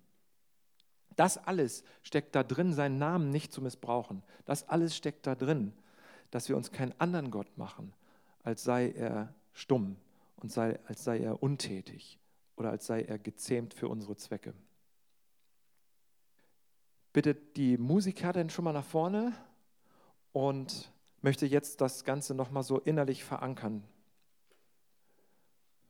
Das 1.17 1.37
alles 1.37 1.83
steckt 2.01 2.33
da 2.33 2.43
drin, 2.43 2.71
seinen 2.71 2.99
Namen 2.99 3.29
nicht 3.29 3.51
zu 3.51 3.61
missbrauchen. 3.61 4.23
Das 4.45 4.69
alles 4.69 4.95
steckt 4.95 5.27
da 5.27 5.35
drin, 5.35 5.73
dass 6.31 6.47
wir 6.47 6.55
uns 6.55 6.71
keinen 6.71 6.97
anderen 6.97 7.29
Gott 7.29 7.57
machen, 7.57 7.93
als 8.41 8.63
sei 8.63 8.89
er 8.89 9.35
stumm 9.51 9.97
und 10.37 10.49
sei, 10.49 10.79
als 10.85 11.03
sei 11.03 11.19
er 11.19 11.43
untätig 11.43 12.17
oder 12.57 12.71
als 12.71 12.87
sei 12.87 13.03
er 13.03 13.19
gezähmt 13.19 13.73
für 13.73 13.87
unsere 13.87 14.17
Zwecke. 14.17 14.53
Bitte 17.13 17.33
die 17.33 17.77
Musiker 17.77 18.33
denn 18.33 18.49
schon 18.49 18.65
mal 18.65 18.73
nach 18.73 18.83
vorne 18.83 19.33
und 20.33 20.91
möchte 21.21 21.45
jetzt 21.45 21.81
das 21.81 22.03
Ganze 22.03 22.35
nochmal 22.35 22.63
so 22.63 22.79
innerlich 22.79 23.23
verankern 23.23 23.83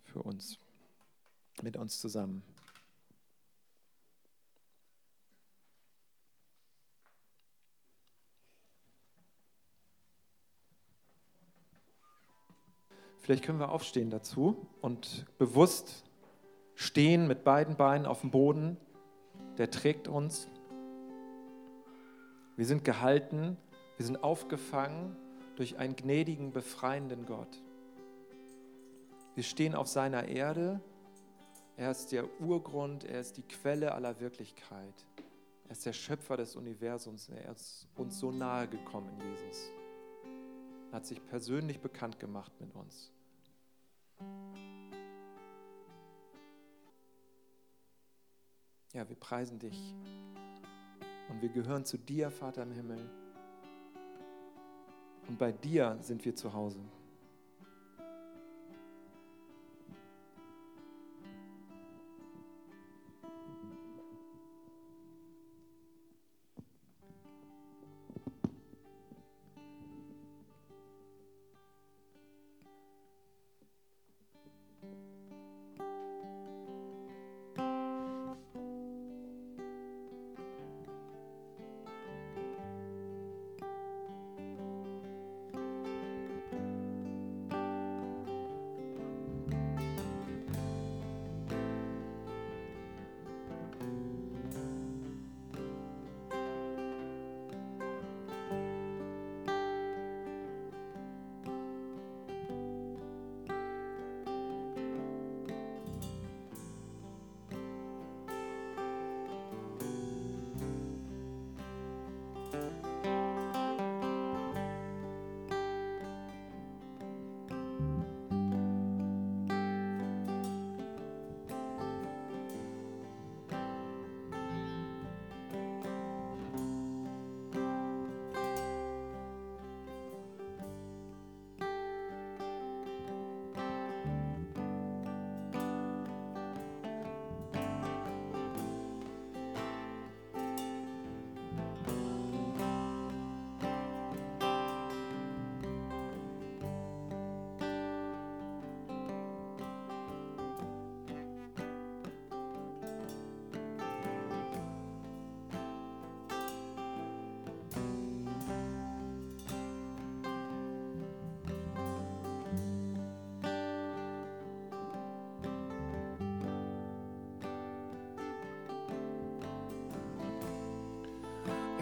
für 0.04 0.22
uns, 0.22 0.60
mit 1.62 1.76
uns 1.76 2.00
zusammen. 2.00 2.44
Vielleicht 13.20 13.44
können 13.44 13.60
wir 13.60 13.72
aufstehen 13.72 14.10
dazu 14.10 14.70
und 14.80 15.26
bewusst 15.38 16.07
stehen 16.78 17.28
mit 17.28 17.44
beiden 17.44 17.76
Beinen 17.76 18.06
auf 18.06 18.22
dem 18.22 18.30
Boden, 18.30 18.78
der 19.58 19.72
trägt 19.72 20.08
uns. 20.08 20.48
Wir 22.56 22.68
sind 22.68 22.86
gehalten, 22.86 23.58
wir 23.98 24.06
sind 24.06 24.24
aufgefangen 24.24 25.16
durch 25.56 25.80
einen 25.80 25.96
gnädigen, 25.96 26.54
befreienden 26.54 27.26
Gott. 27.26 27.64
Wir 29.34 29.44
stehen 29.44 29.74
auf 29.74 29.88
seiner 29.88 30.28
Erde. 30.28 30.80
Er 31.78 31.90
ist 31.90 32.12
der 32.12 32.26
Urgrund, 32.40 33.04
er 33.06 33.22
ist 33.22 33.38
die 33.38 33.44
Quelle 33.44 33.96
aller 33.96 34.20
Wirklichkeit. 34.20 34.94
Er 35.66 35.72
ist 35.72 35.84
der 35.84 35.94
Schöpfer 35.94 36.38
des 36.38 36.56
Universums. 36.56 37.30
Er 37.30 37.54
ist 37.54 37.88
uns 37.96 38.20
so 38.20 38.32
nahe 38.32 38.68
gekommen 38.68 39.10
in 39.20 39.32
Jesus. 39.32 39.72
Er 40.92 40.98
hat 40.98 41.08
sich 41.08 41.26
persönlich 41.26 41.80
bekannt 41.80 42.20
gemacht 42.20 42.52
mit 42.60 42.74
uns. 42.76 43.12
Ja, 48.98 49.08
wir 49.08 49.16
preisen 49.16 49.60
dich. 49.60 49.94
Und 51.30 51.40
wir 51.44 51.50
gehören 51.50 51.86
zu 51.86 52.00
dir, 52.00 52.32
Vater 52.32 52.64
im 52.64 52.72
Himmel. 52.72 52.98
Und 55.28 55.38
bei 55.38 55.52
dir 55.52 56.00
sind 56.02 56.26
wir 56.26 56.36
zu 56.36 56.52
Hause. 56.52 56.80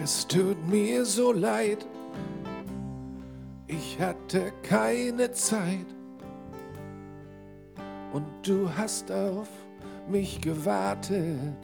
Es 0.02 0.26
tut 0.26 0.56
mir 0.68 1.04
so 1.04 1.32
leid, 1.32 1.86
ich 3.66 3.98
hatte 4.00 4.52
keine 4.62 5.32
Zeit 5.32 5.86
und 8.12 8.24
du 8.42 8.70
hast 8.76 9.10
auf 9.10 9.48
mich 10.08 10.40
gewartet. 10.40 11.56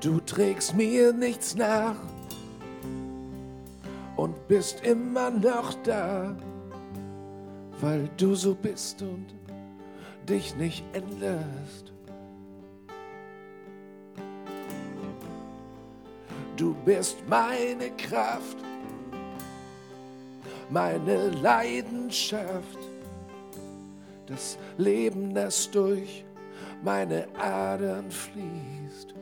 Du 0.00 0.20
trägst 0.20 0.74
mir 0.74 1.14
nichts 1.14 1.54
nach 1.54 1.96
und 4.16 4.48
bist 4.48 4.84
immer 4.84 5.30
noch 5.30 5.72
da, 5.82 6.36
weil 7.80 8.10
du 8.18 8.34
so 8.34 8.54
bist 8.54 9.00
und 9.00 9.26
dich 10.28 10.54
nicht 10.56 10.84
änderst. 10.92 11.93
Bist 16.84 17.16
meine 17.28 17.90
Kraft, 17.92 18.58
meine 20.70 21.30
Leidenschaft, 21.30 22.78
das 24.26 24.58
Leben, 24.76 25.34
das 25.34 25.70
durch 25.70 26.24
meine 26.82 27.26
Adern 27.38 28.10
fließt. 28.10 29.14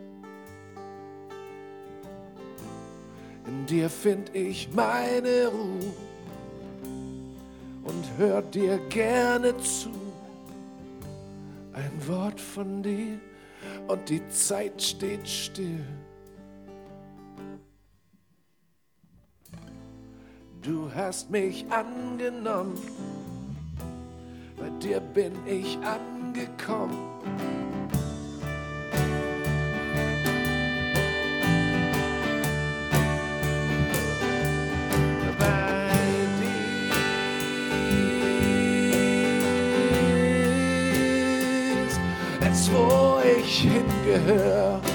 In 3.46 3.66
dir 3.66 3.90
find 3.90 4.34
ich 4.34 4.68
meine 4.72 5.48
Ruhe 5.48 5.92
und 7.84 8.04
hör 8.16 8.42
dir 8.42 8.78
gerne 8.88 9.56
zu. 9.58 9.90
Ein 11.72 12.06
Wort 12.06 12.40
von 12.40 12.82
dir 12.82 13.18
und 13.88 14.08
die 14.08 14.26
Zeit 14.28 14.80
steht 14.80 15.28
still. 15.28 15.84
Du 20.62 20.88
hast 20.94 21.28
mich 21.28 21.66
angenommen, 21.70 22.78
bei 24.56 24.68
dir 24.80 25.00
bin 25.00 25.32
ich 25.44 25.76
angekommen. 25.78 26.96
Bei 35.36 35.90
dir 42.40 42.50
ist 42.52 42.72
wo 42.72 43.20
ich 43.24 43.62
hingehöre. 43.62 44.91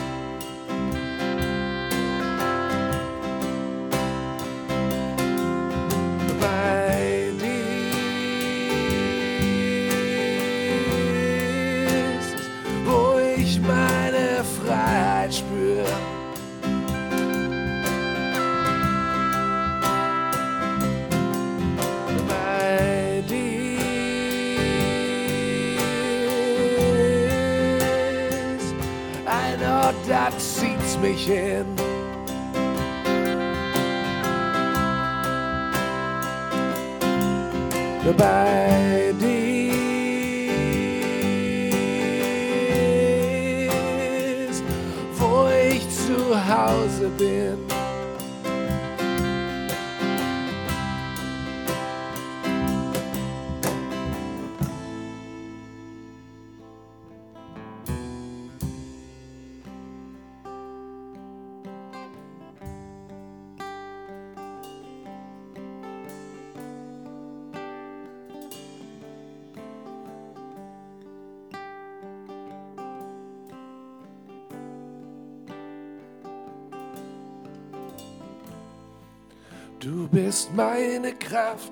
Bist 80.37 80.53
meine 80.53 81.13
Kraft, 81.13 81.71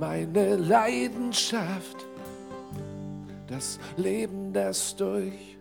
meine 0.00 0.56
Leidenschaft, 0.56 2.04
das 3.46 3.78
Leben, 3.96 4.52
das 4.52 4.96
durch 4.96 5.56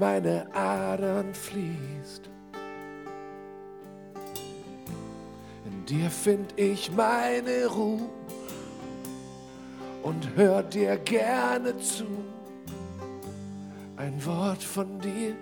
meine 0.00 0.52
Adern 0.52 1.32
fließt. 1.32 2.28
In 5.64 5.86
dir 5.86 6.10
find 6.10 6.58
ich 6.58 6.90
meine 6.90 7.66
Ruhe 7.66 8.10
und 10.02 10.28
hör 10.34 10.64
dir 10.64 10.96
gerne 10.96 11.78
zu. 11.78 12.06
Ein 13.96 14.26
Wort 14.26 14.64
von 14.64 14.98
dir 14.98 15.36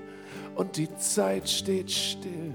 und 0.57 0.77
die 0.77 0.95
Zeit 0.99 1.49
steht 1.49 1.91
still. 1.91 2.53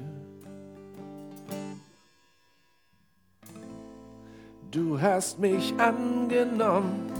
Du 4.71 5.01
hast 5.01 5.39
mich 5.39 5.73
angenommen, 5.79 7.11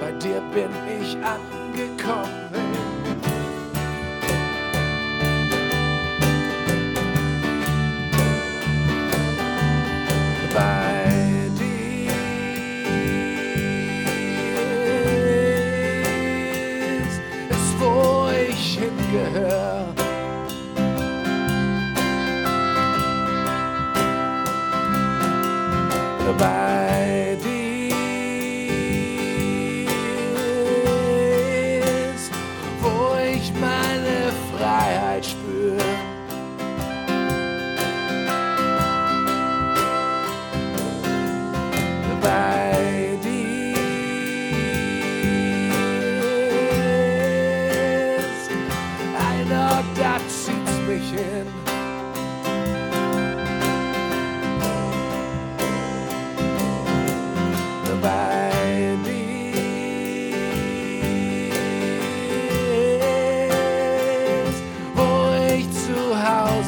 bei 0.00 0.10
dir 0.12 0.40
bin 0.54 0.70
ich 0.98 1.14
angekommen. 1.18 2.59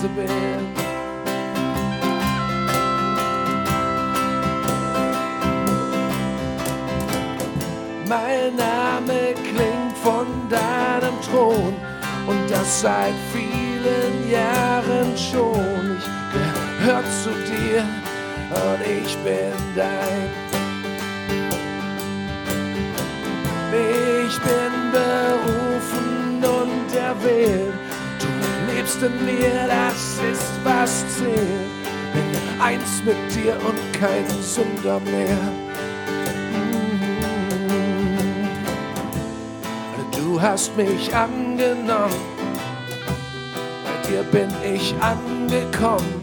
Hause 0.02 0.08
bin. 0.08 0.28
Mein 8.08 8.56
Name 8.56 9.34
klingt 9.34 9.96
von 10.02 10.26
deinem 10.48 11.20
Thron 11.22 11.74
und 12.26 12.50
das 12.50 12.80
seit 12.82 13.14
vielen 13.32 14.30
Jahren 14.30 15.16
schon. 15.16 15.98
Ich 15.98 16.08
gehör 16.32 17.02
zu 17.22 17.30
dir 17.50 17.84
und 18.50 18.80
ich 18.86 19.16
bin 19.18 19.52
dein. 19.76 20.30
Ich 23.72 24.38
bin 24.40 24.90
berufen 24.92 26.12
wählen. 27.24 27.72
Du 27.72 27.91
lebst 28.74 29.02
in 29.02 29.24
mir, 29.24 29.66
das 29.68 30.18
ist 30.30 30.52
was 30.64 31.04
zählt. 31.16 31.36
Bin 32.12 32.60
eins 32.60 33.02
mit 33.04 33.16
dir 33.34 33.54
und 33.66 33.80
kein 33.98 34.28
Sünder 34.42 35.00
mehr. 35.00 35.38
Du 40.12 40.40
hast 40.40 40.76
mich 40.76 41.14
angenommen, 41.14 42.14
bei 43.84 44.08
dir 44.08 44.22
bin 44.24 44.48
ich 44.64 44.94
angekommen. 45.00 46.22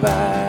Bei 0.00 0.43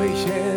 mich 0.00 0.24
hin. 0.24 0.47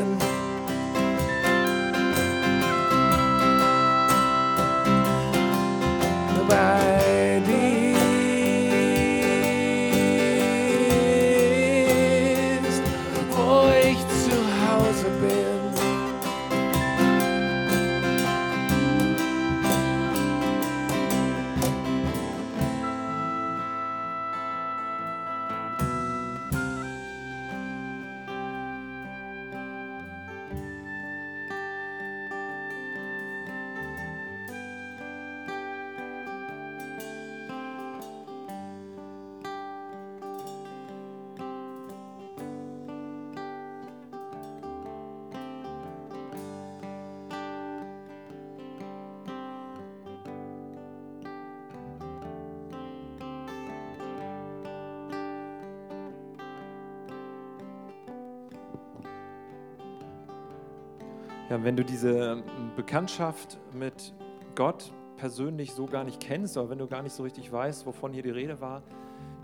Wenn 61.64 61.76
du 61.76 61.84
diese 61.84 62.32
ähm, 62.34 62.44
Bekanntschaft 62.76 63.58
mit 63.74 64.14
Gott 64.56 64.92
persönlich 65.18 65.74
so 65.74 65.86
gar 65.86 66.04
nicht 66.04 66.20
kennst, 66.20 66.58
oder 66.58 66.70
wenn 66.70 66.80
du 66.80 66.88
gar 66.88 67.04
nicht 67.04 67.14
so 67.14 67.24
richtig 67.24 67.52
weißt, 67.52 67.86
wovon 67.86 68.14
hier 68.14 68.24
die 68.24 68.32
Rede 68.32 68.60
war, 68.62 68.82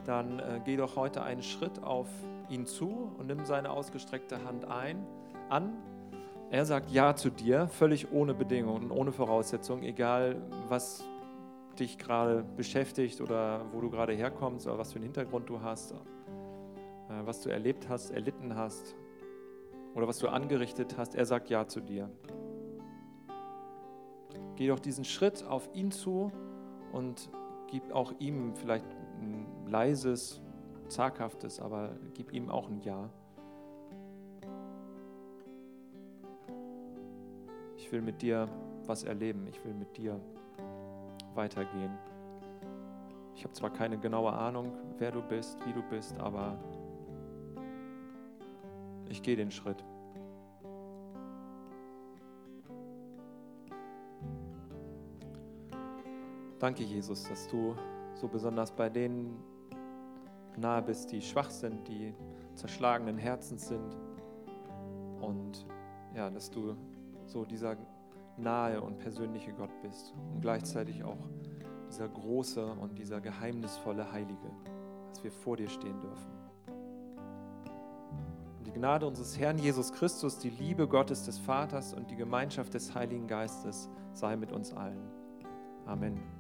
dann 0.06 0.40
äh, 0.40 0.60
geh 0.66 0.78
doch 0.78 0.96
heute 0.96 1.22
einen 1.22 1.44
Schritt 1.44 1.84
auf 1.84 2.08
ihn 2.50 2.66
zu 2.66 3.12
und 3.18 3.28
nimm 3.28 3.46
seine 3.46 3.70
ausgestreckte 3.70 4.44
Hand 4.46 4.66
ein, 4.66 5.06
an. 5.50 5.74
Er 6.50 6.66
sagt 6.66 6.92
Ja 6.92 7.16
zu 7.16 7.30
dir, 7.30 7.68
völlig 7.68 8.12
ohne 8.12 8.34
Bedingungen 8.34 8.86
und 8.86 8.92
ohne 8.92 9.12
Voraussetzungen, 9.12 9.84
egal 9.84 10.42
was 10.70 11.04
dich 11.78 11.98
gerade 11.98 12.44
beschäftigt 12.56 13.22
oder 13.22 13.66
wo 13.72 13.82
du 13.82 13.90
gerade 13.90 14.14
herkommst 14.14 14.66
oder 14.66 14.78
was 14.78 14.94
für 14.94 14.96
einen 14.96 15.06
Hintergrund 15.06 15.50
du 15.50 15.62
hast, 15.62 15.92
äh, 15.92 15.96
was 17.26 17.42
du 17.42 17.50
erlebt 17.50 17.88
hast, 17.90 18.12
erlitten 18.12 18.56
hast 18.56 18.96
oder 19.98 20.08
was 20.08 20.20
du 20.20 20.28
angerichtet 20.28 20.96
hast. 20.96 21.16
Er 21.16 21.26
sagt 21.26 21.50
Ja 21.50 21.68
zu 21.68 21.82
dir. 21.82 22.08
Geh 24.56 24.68
doch 24.68 24.80
diesen 24.80 25.04
Schritt 25.04 25.44
auf 25.44 25.68
ihn 25.74 25.90
zu 25.90 26.32
und 26.92 27.32
gib 27.68 27.92
auch 27.92 28.14
ihm 28.20 28.56
vielleicht 28.56 28.86
ein 29.20 29.48
leises, 29.66 30.40
zaghaftes, 30.88 31.60
aber 31.60 31.96
gib 32.14 32.32
ihm 32.32 32.50
auch 32.50 32.70
ein 32.70 32.80
Ja. 32.82 33.10
Ich 37.76 37.92
will 37.92 38.04
mit 38.04 38.22
dir 38.22 38.48
was 38.86 39.04
erleben. 39.04 39.48
Ich 39.48 39.66
will 39.66 39.74
mit 39.74 39.98
dir 39.98 40.22
weitergehen. 41.34 41.98
Ich 43.34 43.44
habe 43.44 43.54
zwar 43.54 43.72
keine 43.72 43.98
genaue 43.98 44.32
Ahnung, 44.32 44.74
wer 45.00 45.12
du 45.12 45.24
bist, 45.24 45.58
wie 45.66 45.74
du 45.74 45.82
bist, 45.90 46.20
aber 46.20 46.60
ich 49.10 49.22
gehe 49.22 49.36
den 49.36 49.52
Schritt. 49.52 49.84
Danke, 56.60 56.84
Jesus, 56.84 57.24
dass 57.24 57.48
du 57.48 57.76
so 58.16 58.28
besonders 58.28 58.72
bei 58.72 58.90
denen 58.90 59.44
nahe 60.58 60.82
bist, 60.82 61.12
die 61.12 61.22
schwach 61.22 61.52
sind, 61.52 61.88
die 61.88 62.16
zerschlagenen 62.56 63.18
Herzens 63.18 63.68
sind. 63.68 63.96
Und 65.22 65.68
ja, 66.16 66.30
dass 66.32 66.50
du 66.50 66.76
so 67.26 67.46
dieser 67.46 67.78
nahe 68.38 68.82
und 68.82 68.98
persönliche 68.98 69.54
Gott 69.54 69.70
bist 69.82 70.16
und 70.34 70.42
gleichzeitig 70.42 71.04
auch 71.04 71.30
dieser 71.88 72.08
große 72.08 72.66
und 72.66 72.98
dieser 72.98 73.22
geheimnisvolle 73.22 74.12
Heilige, 74.12 74.52
dass 75.10 75.24
wir 75.24 75.32
vor 75.32 75.58
dir 75.58 75.70
stehen 75.70 76.00
dürfen. 76.02 76.37
Gnade 78.78 79.08
unseres 79.08 79.40
Herrn 79.40 79.58
Jesus 79.58 79.92
Christus, 79.92 80.38
die 80.38 80.52
Liebe 80.52 80.88
Gottes 80.88 81.24
des 81.24 81.40
Vaters 81.40 81.96
und 81.96 82.12
die 82.12 82.16
Gemeinschaft 82.16 82.76
des 82.76 82.94
Heiligen 82.94 83.28
Geistes 83.28 83.90
sei 84.14 84.36
mit 84.36 84.52
uns 84.52 84.72
allen. 84.72 85.10
Amen. 85.88 86.37